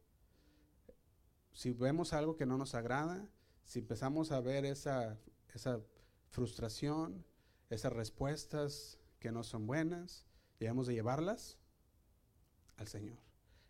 Si 1.54 1.72
vemos 1.72 2.14
algo 2.14 2.36
que 2.36 2.46
no 2.46 2.58
nos 2.58 2.76
agrada, 2.76 3.28
si 3.64 3.80
empezamos 3.80 4.32
a 4.32 4.41
ver 4.41 4.66
esa, 4.66 5.18
esa 5.54 5.80
frustración, 6.30 7.24
esas 7.70 7.94
respuestas 7.94 8.98
que 9.20 9.32
no 9.32 9.44
son 9.44 9.68
buenas, 9.68 10.26
debemos 10.60 10.88
de 10.88 10.96
llevarlas 10.96 11.58
al 12.78 12.88
Señor. 12.88 13.20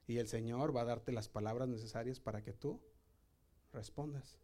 Y 0.08 0.18
el 0.18 0.28
Señor 0.28 0.76
va 0.76 0.82
a 0.82 0.86
darte 0.86 1.12
las 1.12 1.30
palabras 1.30 1.68
necesarias 1.68 2.20
para 2.20 2.44
que 2.44 2.54
tú 2.54 2.82
respondas. 3.72 4.38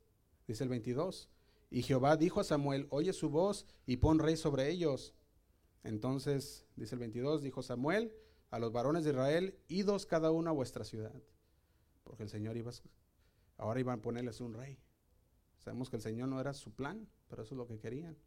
Dice 0.47 0.63
el 0.63 0.69
22. 0.69 1.29
Y 1.69 1.83
Jehová 1.83 2.17
dijo 2.17 2.39
a 2.39 2.43
Samuel, 2.43 2.87
oye 2.89 3.13
su 3.13 3.29
voz 3.29 3.67
y 3.85 3.97
pon 3.97 4.19
rey 4.19 4.37
sobre 4.37 4.69
ellos. 4.69 5.13
Entonces, 5.83 6.65
dice 6.75 6.95
el 6.95 6.99
22, 6.99 7.41
dijo 7.41 7.61
Samuel 7.61 8.13
a 8.49 8.59
los 8.59 8.71
varones 8.71 9.03
de 9.03 9.11
Israel, 9.11 9.59
idos 9.67 10.05
cada 10.05 10.31
uno 10.31 10.49
a 10.49 10.53
vuestra 10.53 10.83
ciudad. 10.83 11.13
Porque 12.03 12.23
el 12.23 12.29
Señor 12.29 12.57
iba, 12.57 12.71
ahora 13.57 13.79
iban 13.79 13.99
a 13.99 14.01
ponerles 14.01 14.41
un 14.41 14.53
rey. 14.53 14.79
Sabemos 15.59 15.89
que 15.89 15.97
el 15.97 16.01
Señor 16.01 16.29
no 16.29 16.39
era 16.39 16.53
su 16.53 16.73
plan, 16.73 17.07
pero 17.27 17.43
eso 17.43 17.53
es 17.53 17.57
lo 17.57 17.67
que 17.67 17.79
querían. 17.79 18.17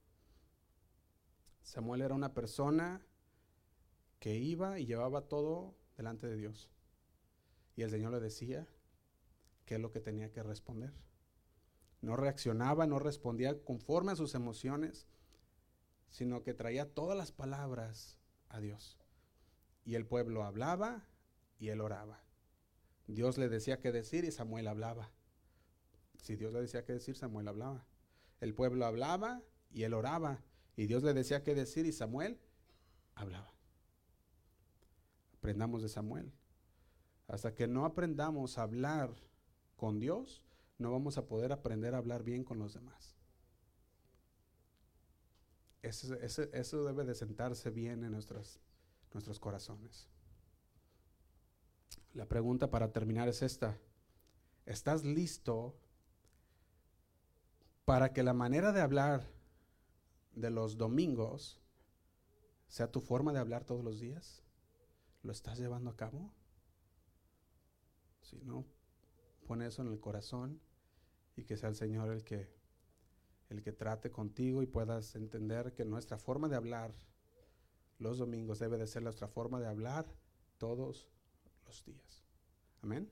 Samuel 1.62 2.02
era 2.02 2.14
una 2.14 2.34
persona 2.34 3.04
que 4.18 4.36
iba 4.36 4.78
y 4.78 4.86
llevaba 4.86 5.22
todo 5.22 5.74
delante 5.96 6.28
de 6.28 6.36
Dios. 6.36 6.70
Y 7.74 7.82
el 7.82 7.90
Señor 7.90 8.12
le 8.12 8.20
decía 8.20 8.68
qué 9.64 9.76
es 9.76 9.80
lo 9.80 9.90
que 9.90 10.00
tenía 10.00 10.30
que 10.30 10.42
responder. 10.42 10.92
No 12.02 12.16
reaccionaba, 12.16 12.86
no 12.86 12.98
respondía 12.98 13.62
conforme 13.62 14.12
a 14.12 14.16
sus 14.16 14.34
emociones, 14.34 15.06
sino 16.10 16.42
que 16.42 16.52
traía 16.52 16.92
todas 16.92 17.16
las 17.16 17.32
palabras 17.32 18.18
a 18.48 18.60
Dios. 18.60 18.98
Y 19.84 19.94
el 19.94 20.04
pueblo 20.04 20.44
hablaba 20.44 21.08
y 21.58 21.68
él 21.68 21.80
oraba. 21.80 22.20
Dios 23.06 23.38
le 23.38 23.48
decía 23.48 23.80
qué 23.80 23.92
decir 23.92 24.24
y 24.24 24.32
Samuel 24.32 24.66
hablaba. 24.68 25.10
Si 26.16 26.36
Dios 26.36 26.52
le 26.52 26.60
decía 26.60 26.84
qué 26.84 26.92
decir, 26.92 27.16
Samuel 27.16 27.48
hablaba. 27.48 27.86
El 28.40 28.54
pueblo 28.54 28.84
hablaba 28.84 29.42
y 29.70 29.84
él 29.84 29.94
oraba. 29.94 30.42
Y 30.76 30.86
Dios 30.86 31.02
le 31.02 31.14
decía 31.14 31.42
qué 31.42 31.54
decir 31.54 31.86
y 31.86 31.92
Samuel 31.92 32.38
hablaba. 33.14 33.52
Aprendamos 35.38 35.82
de 35.82 35.88
Samuel. 35.88 36.32
Hasta 37.26 37.54
que 37.54 37.66
no 37.66 37.84
aprendamos 37.84 38.58
a 38.58 38.62
hablar 38.62 39.14
con 39.76 39.98
Dios, 39.98 40.42
no 40.82 40.92
vamos 40.92 41.16
a 41.16 41.26
poder 41.26 41.52
aprender 41.52 41.94
a 41.94 41.98
hablar 41.98 42.22
bien 42.22 42.44
con 42.44 42.58
los 42.58 42.74
demás. 42.74 43.16
Eso, 45.82 46.84
debe 46.84 47.04
de 47.04 47.14
sentarse 47.14 47.70
bien 47.70 48.04
en 48.04 48.12
nuestros, 48.12 48.60
nuestros 49.12 49.40
corazones. 49.40 50.08
La 52.14 52.26
pregunta 52.26 52.70
para 52.70 52.92
terminar 52.92 53.28
es 53.28 53.42
esta. 53.42 53.78
¿Estás 54.64 55.04
listo 55.04 55.74
para 57.84 58.12
que 58.12 58.22
la 58.22 58.32
manera 58.32 58.72
de 58.72 58.80
hablar 58.80 59.26
de 60.34 60.50
los 60.50 60.76
domingos 60.76 61.60
sea 62.68 62.92
tu 62.92 63.00
forma 63.00 63.32
de 63.32 63.40
hablar 63.40 63.64
todos 63.64 63.82
los 63.82 63.98
días? 63.98 64.44
¿Lo 65.22 65.32
estás 65.32 65.58
llevando 65.58 65.90
a 65.90 65.96
cabo? 65.96 66.32
Si 68.20 68.36
no, 68.44 68.64
pon 69.46 69.62
eso 69.62 69.82
en 69.82 69.88
el 69.88 69.98
corazón 69.98 70.60
y 71.36 71.44
que 71.44 71.56
sea 71.56 71.68
el 71.68 71.76
Señor 71.76 72.10
el 72.10 72.24
que 72.24 72.50
el 73.48 73.62
que 73.62 73.72
trate 73.72 74.10
contigo 74.10 74.62
y 74.62 74.66
puedas 74.66 75.14
entender 75.14 75.74
que 75.74 75.84
nuestra 75.84 76.16
forma 76.16 76.48
de 76.48 76.56
hablar 76.56 76.94
los 77.98 78.18
domingos 78.18 78.58
debe 78.58 78.78
de 78.78 78.86
ser 78.86 79.02
nuestra 79.02 79.28
forma 79.28 79.60
de 79.60 79.66
hablar 79.66 80.06
todos 80.58 81.08
los 81.66 81.84
días. 81.84 82.24
Amén. 82.82 83.10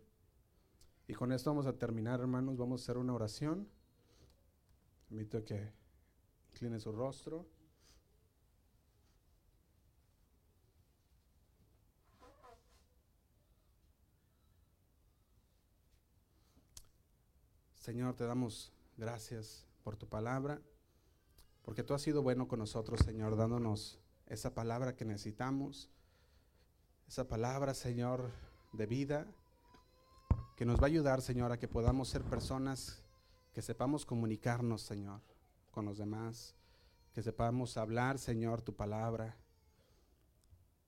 Y 1.07 1.15
con 1.15 1.33
esto 1.33 1.51
vamos 1.51 1.67
a 1.67 1.77
terminar, 1.77 2.21
hermanos. 2.21 2.57
Vamos 2.57 2.81
a 2.81 2.85
hacer 2.85 2.99
una 2.99 3.13
oración. 3.13 3.69
Invito 5.11 5.45
que 5.45 5.73
incline 6.51 6.81
su 6.81 6.93
rostro. 6.93 7.47
Señor, 17.81 18.15
te 18.15 18.27
damos 18.27 18.75
gracias 18.99 19.67
por 19.83 19.97
tu 19.97 20.07
palabra, 20.07 20.61
porque 21.63 21.83
tú 21.83 21.95
has 21.95 22.03
sido 22.03 22.23
bueno 22.23 22.47
con 22.47 22.59
nosotros, 22.59 23.01
Señor, 23.01 23.37
dándonos 23.37 23.99
esa 24.27 24.53
palabra 24.53 24.95
que 24.95 25.07
necesitamos, 25.07 25.89
esa 27.09 27.27
palabra, 27.27 27.73
Señor, 27.73 28.31
de 28.75 28.85
vida, 28.85 29.27
que 30.57 30.67
nos 30.67 30.79
va 30.79 30.83
a 30.83 30.87
ayudar, 30.89 31.23
Señor, 31.23 31.53
a 31.53 31.59
que 31.59 31.69
podamos 31.69 32.11
ser 32.11 32.23
personas 32.23 33.03
que 33.55 33.63
sepamos 33.63 34.05
comunicarnos, 34.05 34.83
Señor, 34.83 35.23
con 35.71 35.87
los 35.87 35.97
demás, 35.97 36.55
que 37.15 37.23
sepamos 37.23 37.79
hablar, 37.79 38.19
Señor, 38.19 38.61
tu 38.61 38.77
palabra, 38.77 39.39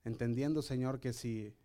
entendiendo, 0.05 0.61
Señor, 0.61 1.01
que 1.01 1.15
si 1.15 1.57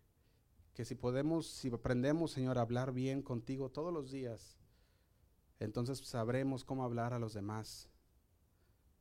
que 0.72 0.86
si 0.86 0.94
podemos, 0.94 1.48
si 1.48 1.70
aprendemos, 1.70 2.30
Señor, 2.30 2.56
a 2.56 2.62
hablar 2.62 2.92
bien 2.92 3.20
contigo 3.20 3.68
todos 3.68 3.92
los 3.92 4.12
días, 4.12 4.57
entonces 5.60 5.98
sabremos 5.98 6.64
cómo 6.64 6.84
hablar 6.84 7.12
a 7.12 7.18
los 7.18 7.34
demás. 7.34 7.88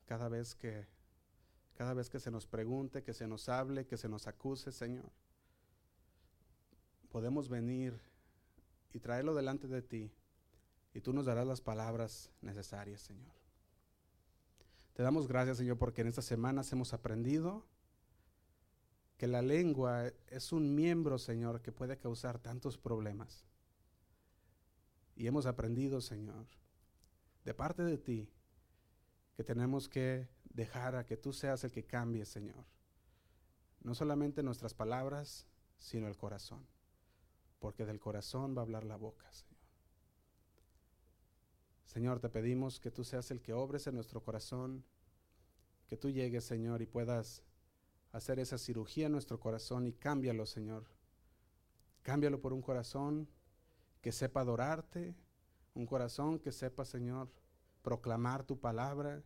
Cada 0.06 0.30
vez 0.30 0.56
que 0.56 0.88
cada 1.78 1.94
vez 1.94 2.10
que 2.10 2.20
se 2.20 2.32
nos 2.32 2.48
pregunte, 2.48 3.04
que 3.04 3.14
se 3.14 3.28
nos 3.28 3.50
hable, 3.50 3.86
que 3.86 3.98
se 3.98 4.10
nos 4.10 4.26
acuse, 4.26 4.72
Señor, 4.72 5.12
podemos 7.12 7.50
venir 7.50 8.00
y 8.94 9.00
traerlo 9.00 9.36
delante 9.36 9.68
de 9.68 9.84
ti 9.84 10.12
y 10.96 11.02
tú 11.02 11.14
nos 11.14 11.28
darás 11.28 11.46
las 11.46 11.62
palabras 11.62 12.32
necesarias, 12.42 13.02
Señor. 13.02 13.36
Te 14.94 15.04
damos 15.04 15.28
gracias, 15.28 15.58
Señor, 15.58 15.78
porque 15.78 16.02
en 16.02 16.08
estas 16.08 16.26
semanas 16.26 16.72
hemos 16.72 16.94
aprendido 16.94 17.64
que 19.18 19.28
la 19.28 19.44
lengua 19.44 20.12
es 20.28 20.52
un 20.52 20.74
miembro, 20.74 21.20
Señor, 21.20 21.62
que 21.62 21.72
puede 21.72 21.98
causar 21.98 22.40
tantos 22.40 22.80
problemas. 22.80 23.47
Y 25.18 25.26
hemos 25.26 25.48
aprendido, 25.48 26.00
Señor, 26.00 26.46
de 27.44 27.56
parte 27.56 27.84
de 27.84 27.98
ti, 27.98 28.30
que 29.36 29.44
tenemos 29.44 29.90
que 29.90 30.30
dejar 30.44 30.96
a 30.96 31.08
que 31.08 31.18
tú 31.18 31.34
seas 31.34 31.64
el 31.64 31.72
que 31.72 31.86
cambie, 31.86 32.24
Señor. 32.24 32.66
No 33.82 33.96
solamente 33.96 34.44
nuestras 34.44 34.76
palabras, 34.76 35.48
sino 35.80 36.08
el 36.08 36.18
corazón. 36.18 36.68
Porque 37.58 37.84
del 37.88 38.00
corazón 38.00 38.56
va 38.56 38.62
a 38.62 38.66
hablar 38.66 38.84
la 38.84 38.96
boca, 38.96 39.32
Señor. 39.32 39.58
Señor, 41.86 42.20
te 42.20 42.30
pedimos 42.30 42.80
que 42.80 42.92
tú 42.92 43.04
seas 43.04 43.32
el 43.32 43.42
que 43.42 43.54
obres 43.54 43.88
en 43.88 43.96
nuestro 43.96 44.22
corazón, 44.22 44.86
que 45.88 45.98
tú 45.98 46.12
llegues, 46.12 46.44
Señor, 46.44 46.84
y 46.84 46.86
puedas 46.86 47.42
hacer 48.12 48.38
esa 48.40 48.60
cirugía 48.60 49.08
en 49.08 49.14
nuestro 49.14 49.40
corazón 49.40 49.88
y 49.88 49.94
cámbialo, 49.94 50.46
Señor. 50.46 50.86
Cámbialo 52.04 52.40
por 52.40 52.54
un 52.54 52.62
corazón 52.62 53.28
que 54.08 54.14
sepa 54.14 54.40
adorarte, 54.40 55.14
un 55.74 55.86
corazón 55.86 56.40
que 56.40 56.54
sepa, 56.54 56.86
Señor, 56.86 57.30
proclamar 57.82 58.46
tu 58.46 58.58
palabra, 58.58 59.22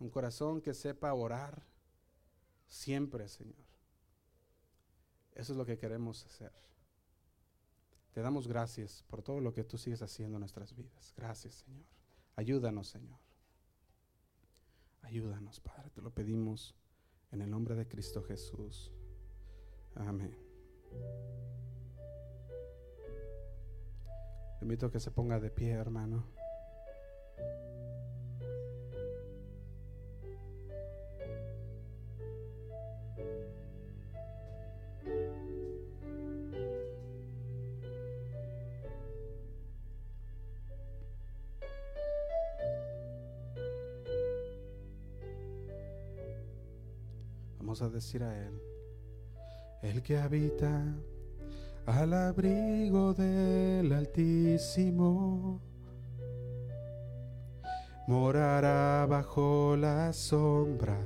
un 0.00 0.10
corazón 0.10 0.60
que 0.60 0.74
sepa 0.74 1.14
orar 1.14 1.62
siempre, 2.66 3.28
Señor. 3.28 3.64
Eso 5.32 5.52
es 5.52 5.56
lo 5.56 5.64
que 5.64 5.78
queremos 5.78 6.26
hacer. 6.26 6.50
Te 8.12 8.20
damos 8.20 8.48
gracias 8.48 9.04
por 9.04 9.22
todo 9.22 9.40
lo 9.40 9.54
que 9.54 9.62
tú 9.62 9.78
sigues 9.78 10.02
haciendo 10.02 10.38
en 10.38 10.40
nuestras 10.40 10.74
vidas. 10.74 11.14
Gracias, 11.16 11.54
Señor. 11.64 11.86
Ayúdanos, 12.34 12.88
Señor. 12.88 13.20
Ayúdanos, 15.02 15.60
Padre, 15.60 15.88
te 15.90 16.02
lo 16.02 16.10
pedimos 16.10 16.74
en 17.30 17.42
el 17.42 17.50
nombre 17.50 17.76
de 17.76 17.86
Cristo 17.86 18.24
Jesús. 18.24 18.90
Amén. 19.94 20.36
Le 24.60 24.66
que 24.90 25.00
se 25.00 25.10
ponga 25.10 25.40
de 25.40 25.50
pie, 25.50 25.70
hermano. 25.70 26.26
Vamos 47.58 47.82
a 47.82 47.88
decir 47.88 48.22
a 48.22 48.36
Él, 48.36 48.60
el 49.82 50.02
que 50.02 50.18
habita 50.18 50.82
al 51.90 52.12
abrigo 52.14 53.12
del 53.14 53.92
Altísimo, 53.92 55.60
morará 58.06 59.06
bajo 59.06 59.76
la 59.76 60.12
sombra 60.12 60.98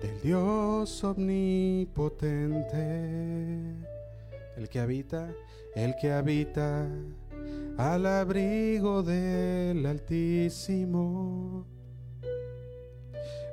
del 0.00 0.20
Dios 0.20 1.02
omnipotente. 1.04 2.26
El 4.56 4.68
que 4.68 4.80
habita, 4.80 5.32
el 5.74 5.96
que 5.96 6.12
habita 6.12 6.86
al 7.78 8.04
abrigo 8.04 9.02
del 9.02 9.86
Altísimo, 9.86 11.66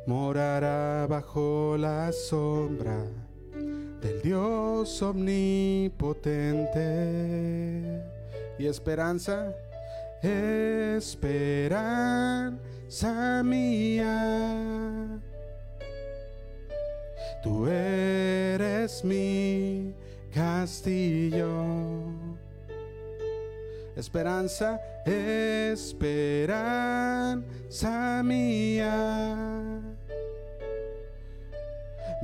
morará 0.05 1.07
bajo 1.07 1.77
la 1.77 2.11
sombra 2.11 3.24
del 4.05 4.21
Dios 4.21 5.01
omnipotente. 5.01 6.79
Y 8.59 8.67
esperanza, 8.67 9.51
esperanza 10.21 11.41
mía. 13.43 15.19
Tú 17.41 17.67
eres 17.67 19.03
mi 19.03 19.93
castillo. 20.33 21.65
Esperanza, 23.95 24.79
esperanza 25.05 25.81
mía 28.23 29.74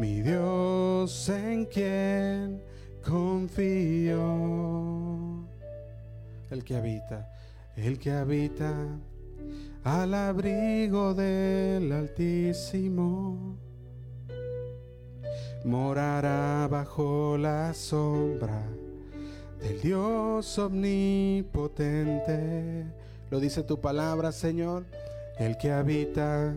mi 0.01 0.21
Dios 0.23 1.29
en 1.29 1.65
quien 1.65 2.63
confío. 3.05 4.17
El 6.49 6.63
que 6.63 6.75
habita, 6.75 7.31
el 7.75 7.99
que 7.99 8.11
habita 8.11 8.73
al 9.83 10.15
abrigo 10.15 11.13
del 11.13 11.91
Altísimo, 11.91 13.59
morará 15.65 16.67
bajo 16.67 17.37
la 17.37 17.71
sombra 17.75 18.63
del 19.59 19.81
Dios 19.81 20.57
omnipotente. 20.57 22.87
Lo 23.29 23.39
dice 23.39 23.61
tu 23.61 23.79
palabra, 23.79 24.31
Señor, 24.31 24.83
el 25.37 25.57
que 25.57 25.71
habita 25.71 26.55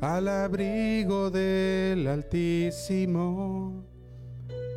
al 0.00 0.28
abrigo 0.28 1.30
del 1.30 2.06
Altísimo. 2.06 3.84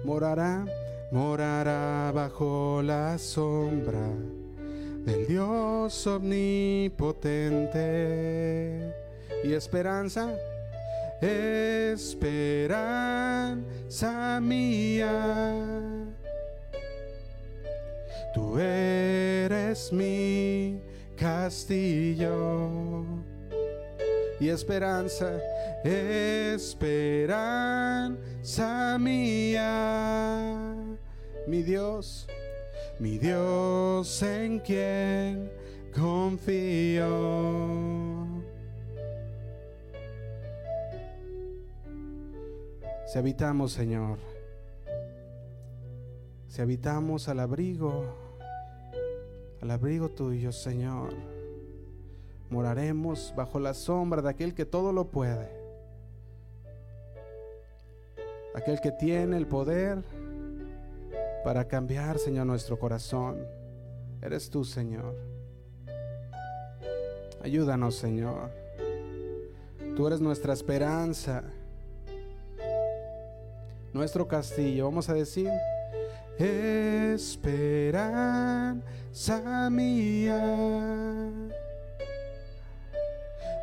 Morará, 0.04 0.66
morará 1.12 2.12
bajo 2.14 2.82
la 2.84 3.18
sombra 3.18 4.10
del 5.06 5.26
Dios 5.28 6.06
omnipotente. 6.08 6.96
Y 9.44 9.54
esperanza, 9.54 10.34
esperanza 11.22 12.40
mía. 14.42 15.64
Tú 18.34 18.60
eres 18.60 19.92
mi 19.94 20.82
castillo 21.16 23.06
y 24.40 24.50
esperanza, 24.50 25.42
esperanza 25.84 26.98
mía. 29.00 30.76
Mi 31.48 31.64
Dios, 31.64 32.28
mi 33.00 33.18
Dios 33.18 34.22
en 34.22 34.60
quien 34.60 35.52
confío. 35.96 37.08
Si 43.08 43.18
habitamos, 43.18 43.72
Señor, 43.72 44.20
si 46.48 46.62
habitamos 46.62 47.28
al 47.30 47.40
abrigo, 47.40 48.04
al 49.62 49.72
abrigo 49.72 50.10
tuyo, 50.10 50.52
Señor 50.52 51.37
moraremos 52.50 53.34
bajo 53.36 53.60
la 53.60 53.74
sombra 53.74 54.22
de 54.22 54.30
aquel 54.30 54.54
que 54.54 54.66
todo 54.66 54.94
lo 54.94 55.10
puede, 55.10 55.50
aquel 58.56 58.80
que 58.80 58.92
tiene 58.92 59.38
el 59.38 59.48
poder 59.48 60.04
para 61.44 61.68
cambiar, 61.68 62.20
Señor, 62.20 62.46
nuestro 62.46 62.78
corazón. 62.80 63.38
Eres 64.22 64.50
tú, 64.50 64.64
Señor. 64.64 65.16
Ayúdanos, 67.42 67.96
Señor. 67.96 68.50
Tú 69.96 70.08
eres 70.08 70.20
nuestra 70.20 70.54
esperanza, 70.54 71.44
nuestro 73.94 74.28
castillo. 74.28 74.86
Vamos 74.86 75.08
a 75.10 75.14
decir, 75.14 75.50
esperanza 76.38 77.70
mía 79.70 80.44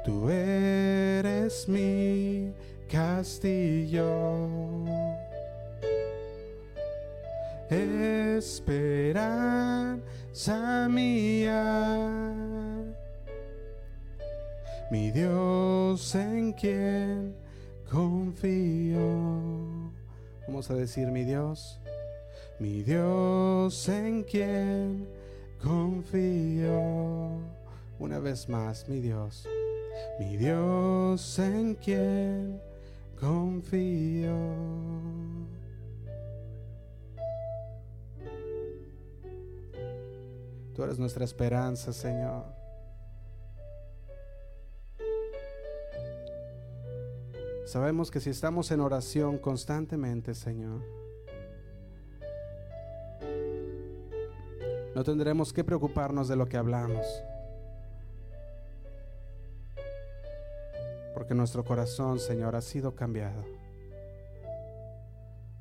Tú 0.04 0.28
eres 0.28 1.66
mi 1.66 2.52
castillo. 2.92 4.06
Esperanza 8.36 8.98
mía. 10.90 12.34
Mi 14.90 15.10
Dios 15.10 16.14
en 16.14 16.52
quien 16.52 17.34
confío. 17.90 19.00
Vamos 20.46 20.70
a 20.70 20.74
decir 20.74 21.08
mi 21.08 21.24
Dios. 21.24 21.80
Mi 22.58 22.82
Dios 22.82 23.88
en 23.88 24.22
quien 24.22 25.08
confío. 25.62 27.38
Una 27.98 28.18
vez 28.18 28.50
más, 28.50 28.86
mi 28.86 29.00
Dios 29.00 29.48
mi 30.18 30.36
Dios 30.36 31.38
en 31.38 31.74
quien 31.74 32.60
confío. 33.18 34.34
Tú 40.74 40.82
eres 40.82 40.98
nuestra 40.98 41.24
esperanza, 41.24 41.92
Señor. 41.92 42.44
Sabemos 47.64 48.10
que 48.10 48.20
si 48.20 48.30
estamos 48.30 48.70
en 48.70 48.80
oración 48.80 49.38
constantemente, 49.38 50.34
Señor, 50.34 50.80
no 54.94 55.02
tendremos 55.02 55.52
que 55.52 55.64
preocuparnos 55.64 56.28
de 56.28 56.36
lo 56.36 56.46
que 56.46 56.56
hablamos. 56.56 57.04
Porque 61.24 61.34
nuestro 61.34 61.64
corazón, 61.64 62.20
Señor, 62.20 62.54
ha 62.54 62.60
sido 62.60 62.94
cambiado 62.94 63.46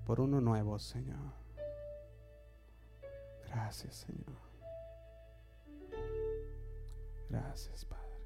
por 0.06 0.20
uno 0.20 0.42
nuevo, 0.42 0.78
Señor. 0.78 1.32
Gracias, 3.48 3.96
Señor. 3.96 4.36
Gracias, 7.30 7.86
Padre. 7.86 8.18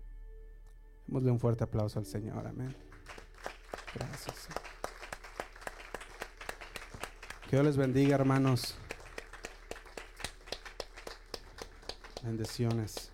Démosle 1.05 1.29
un 1.29 1.39
fuerte 1.39 1.63
aplauso 1.63 1.99
al 1.99 2.07
Señor. 2.07 2.47
Amén. 2.47 2.75
Gracias. 3.93 4.35
Señor. 4.35 4.61
Que 7.43 7.49
Dios 7.51 7.65
les 7.65 7.77
bendiga, 7.77 8.15
hermanos. 8.15 8.73
Bendiciones. 12.23 13.11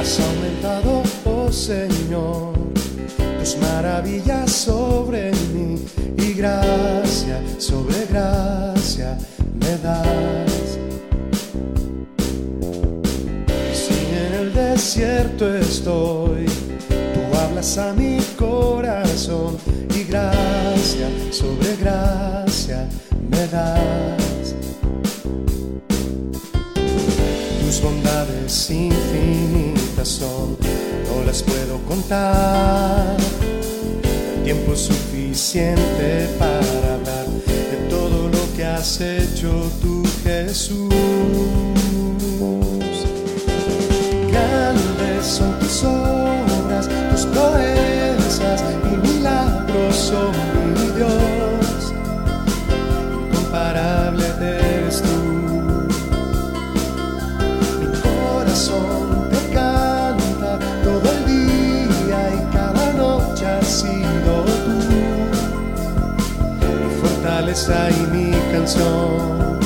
Has 0.00 0.18
aumentado, 0.18 1.02
oh 1.26 1.52
Señor, 1.52 2.54
tus 3.38 3.58
maravillas 3.58 4.50
sobre 4.50 5.30
mí 5.52 5.76
y 6.16 6.32
gracia 6.32 7.42
sobre 7.58 8.06
gracia 8.06 9.18
me 9.60 9.76
das. 9.76 10.78
Si 13.74 13.92
en 14.16 14.34
el 14.40 14.54
desierto 14.54 15.54
estoy, 15.54 16.46
tú 16.88 17.38
hablas 17.38 17.76
a 17.76 17.92
mi 17.92 18.20
corazón 18.38 19.58
y 19.94 20.04
gracia 20.04 21.10
sobre 21.30 21.76
gracia 21.76 22.88
me 23.30 23.46
das. 23.48 24.54
Tus 27.60 27.82
bondades 27.82 28.50
no 30.00 31.24
las 31.26 31.42
puedo 31.42 31.78
contar. 31.86 33.18
Tiempo 34.44 34.74
suficiente 34.74 36.26
para 36.38 36.94
hablar 36.94 37.26
de 37.46 37.76
todo 37.90 38.28
lo 38.28 38.56
que 38.56 38.64
has 38.64 38.98
hecho 39.02 39.70
tú, 39.82 40.02
Jesús. 40.24 40.88
Grandes 44.32 45.26
son 45.26 45.58
tus 45.58 45.84
obras, 45.84 46.88
tus 47.10 47.26
proezas 47.26 48.64
y 48.90 48.96
milagros 49.06 49.94
son 49.94 50.59
y 67.68 68.06
mi 68.10 68.30
canción. 68.52 69.58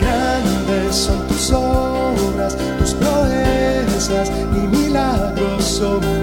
Grandes 0.00 0.96
son 0.96 1.26
tus 1.28 1.52
obras, 1.52 2.56
tus 2.78 2.94
proezas 2.94 4.32
y 4.56 4.66
milagros 4.66 5.64
son 5.64 6.15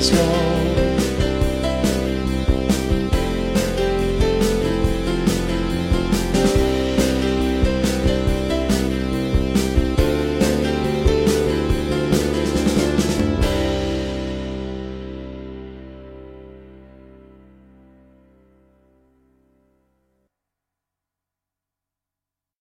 就 0.00 0.67